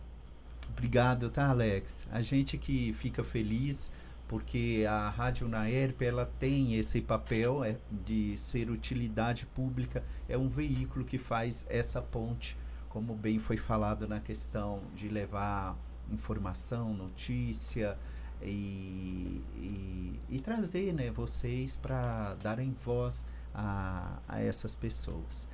Obrigado, 0.70 1.28
tá, 1.28 1.48
Alex? 1.48 2.06
A 2.10 2.22
gente 2.22 2.56
que 2.56 2.94
fica 2.94 3.22
feliz 3.22 3.92
porque 4.26 4.84
a 4.88 5.08
Rádio 5.10 5.46
Naerp 5.46 6.00
ela 6.02 6.24
tem 6.38 6.74
esse 6.74 7.00
papel 7.00 7.62
é, 7.62 7.76
de 8.04 8.36
ser 8.36 8.70
utilidade 8.70 9.46
pública, 9.46 10.02
é 10.28 10.36
um 10.36 10.48
veículo 10.48 11.04
que 11.04 11.16
faz 11.16 11.64
essa 11.68 12.02
ponte, 12.02 12.56
como 12.96 13.14
bem 13.14 13.38
foi 13.38 13.58
falado 13.58 14.08
na 14.08 14.20
questão 14.20 14.80
de 14.94 15.06
levar 15.06 15.76
informação, 16.10 16.94
notícia 16.94 17.94
e, 18.40 19.42
e, 19.54 20.18
e 20.30 20.38
trazer 20.38 20.94
né, 20.94 21.10
vocês 21.10 21.76
para 21.76 22.32
darem 22.36 22.72
voz 22.72 23.26
a, 23.54 24.18
a 24.26 24.40
essas 24.40 24.74
pessoas. 24.74 25.46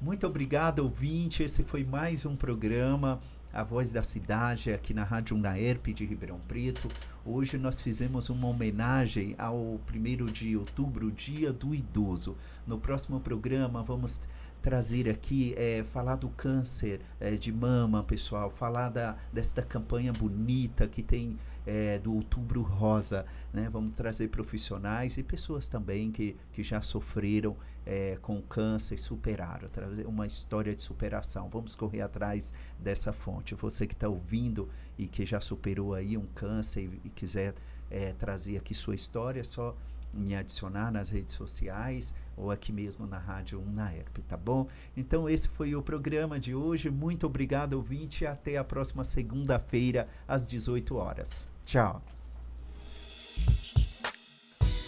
Muito 0.00 0.28
obrigado, 0.28 0.78
ouvinte. 0.78 1.42
Esse 1.42 1.64
foi 1.64 1.82
mais 1.82 2.24
um 2.24 2.36
programa 2.36 3.18
A 3.52 3.64
Voz 3.64 3.90
da 3.90 4.04
Cidade 4.04 4.72
aqui 4.72 4.94
na 4.94 5.02
Rádio 5.02 5.36
Unaerp 5.36 5.88
de 5.88 6.06
Ribeirão 6.06 6.38
Preto. 6.46 6.86
Hoje 7.24 7.58
nós 7.58 7.80
fizemos 7.80 8.30
uma 8.30 8.46
homenagem 8.46 9.34
ao 9.38 9.80
1 9.92 10.26
de 10.26 10.56
outubro, 10.56 11.10
Dia 11.10 11.52
do 11.52 11.74
Idoso. 11.74 12.36
No 12.64 12.78
próximo 12.78 13.18
programa 13.18 13.82
vamos 13.82 14.28
trazer 14.66 15.08
aqui, 15.08 15.54
é, 15.56 15.84
falar 15.84 16.16
do 16.16 16.28
câncer 16.28 17.00
é, 17.20 17.36
de 17.36 17.52
mama, 17.52 18.02
pessoal, 18.02 18.50
falar 18.50 18.88
da, 18.88 19.16
desta 19.32 19.62
campanha 19.62 20.12
bonita 20.12 20.88
que 20.88 21.04
tem 21.04 21.38
é, 21.64 22.00
do 22.00 22.12
Outubro 22.12 22.62
Rosa, 22.62 23.24
né? 23.52 23.68
Vamos 23.70 23.94
trazer 23.94 24.26
profissionais 24.26 25.16
e 25.18 25.22
pessoas 25.22 25.68
também 25.68 26.10
que, 26.10 26.34
que 26.52 26.64
já 26.64 26.82
sofreram 26.82 27.56
é, 27.86 28.18
com 28.20 28.42
câncer 28.42 28.96
e 28.96 28.98
superaram, 28.98 29.68
trazer 29.68 30.04
uma 30.04 30.26
história 30.26 30.74
de 30.74 30.82
superação. 30.82 31.48
Vamos 31.48 31.76
correr 31.76 32.00
atrás 32.00 32.52
dessa 32.76 33.12
fonte. 33.12 33.54
Você 33.54 33.86
que 33.86 33.94
está 33.94 34.08
ouvindo 34.08 34.68
e 34.98 35.06
que 35.06 35.24
já 35.24 35.40
superou 35.40 35.94
aí 35.94 36.16
um 36.16 36.26
câncer 36.34 36.90
e, 36.92 37.02
e 37.04 37.08
quiser 37.10 37.54
é, 37.88 38.12
trazer 38.14 38.56
aqui 38.56 38.74
sua 38.74 38.96
história, 38.96 39.42
é 39.42 39.44
só 39.44 39.76
me 40.12 40.34
adicionar 40.34 40.90
nas 40.90 41.08
redes 41.08 41.34
sociais 41.34 42.12
ou 42.36 42.50
aqui 42.50 42.72
mesmo 42.72 43.06
na 43.06 43.18
rádio 43.18 43.60
Unaerp, 43.60 44.18
tá 44.28 44.36
bom? 44.36 44.68
Então 44.96 45.28
esse 45.28 45.48
foi 45.48 45.74
o 45.74 45.82
programa 45.82 46.38
de 46.38 46.54
hoje. 46.54 46.90
Muito 46.90 47.26
obrigado, 47.26 47.74
ouvinte, 47.74 48.24
e 48.24 48.26
até 48.26 48.56
a 48.56 48.64
próxima 48.64 49.04
segunda-feira 49.04 50.08
às 50.28 50.46
18 50.46 50.96
horas. 50.96 51.48
Tchau. 51.64 52.02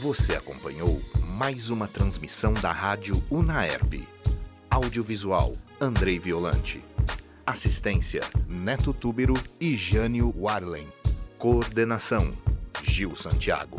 Você 0.00 0.36
acompanhou 0.36 1.00
mais 1.36 1.70
uma 1.70 1.88
transmissão 1.88 2.54
da 2.54 2.70
Rádio 2.70 3.20
Unaerp. 3.30 4.06
Audiovisual 4.70 5.56
Andrei 5.80 6.18
Violante. 6.18 6.84
Assistência 7.44 8.20
Neto 8.46 8.92
Túbero 8.92 9.34
e 9.60 9.76
Jânio 9.76 10.32
Warlen. 10.38 10.86
Coordenação 11.38 12.32
Gil 12.82 13.16
Santiago. 13.16 13.78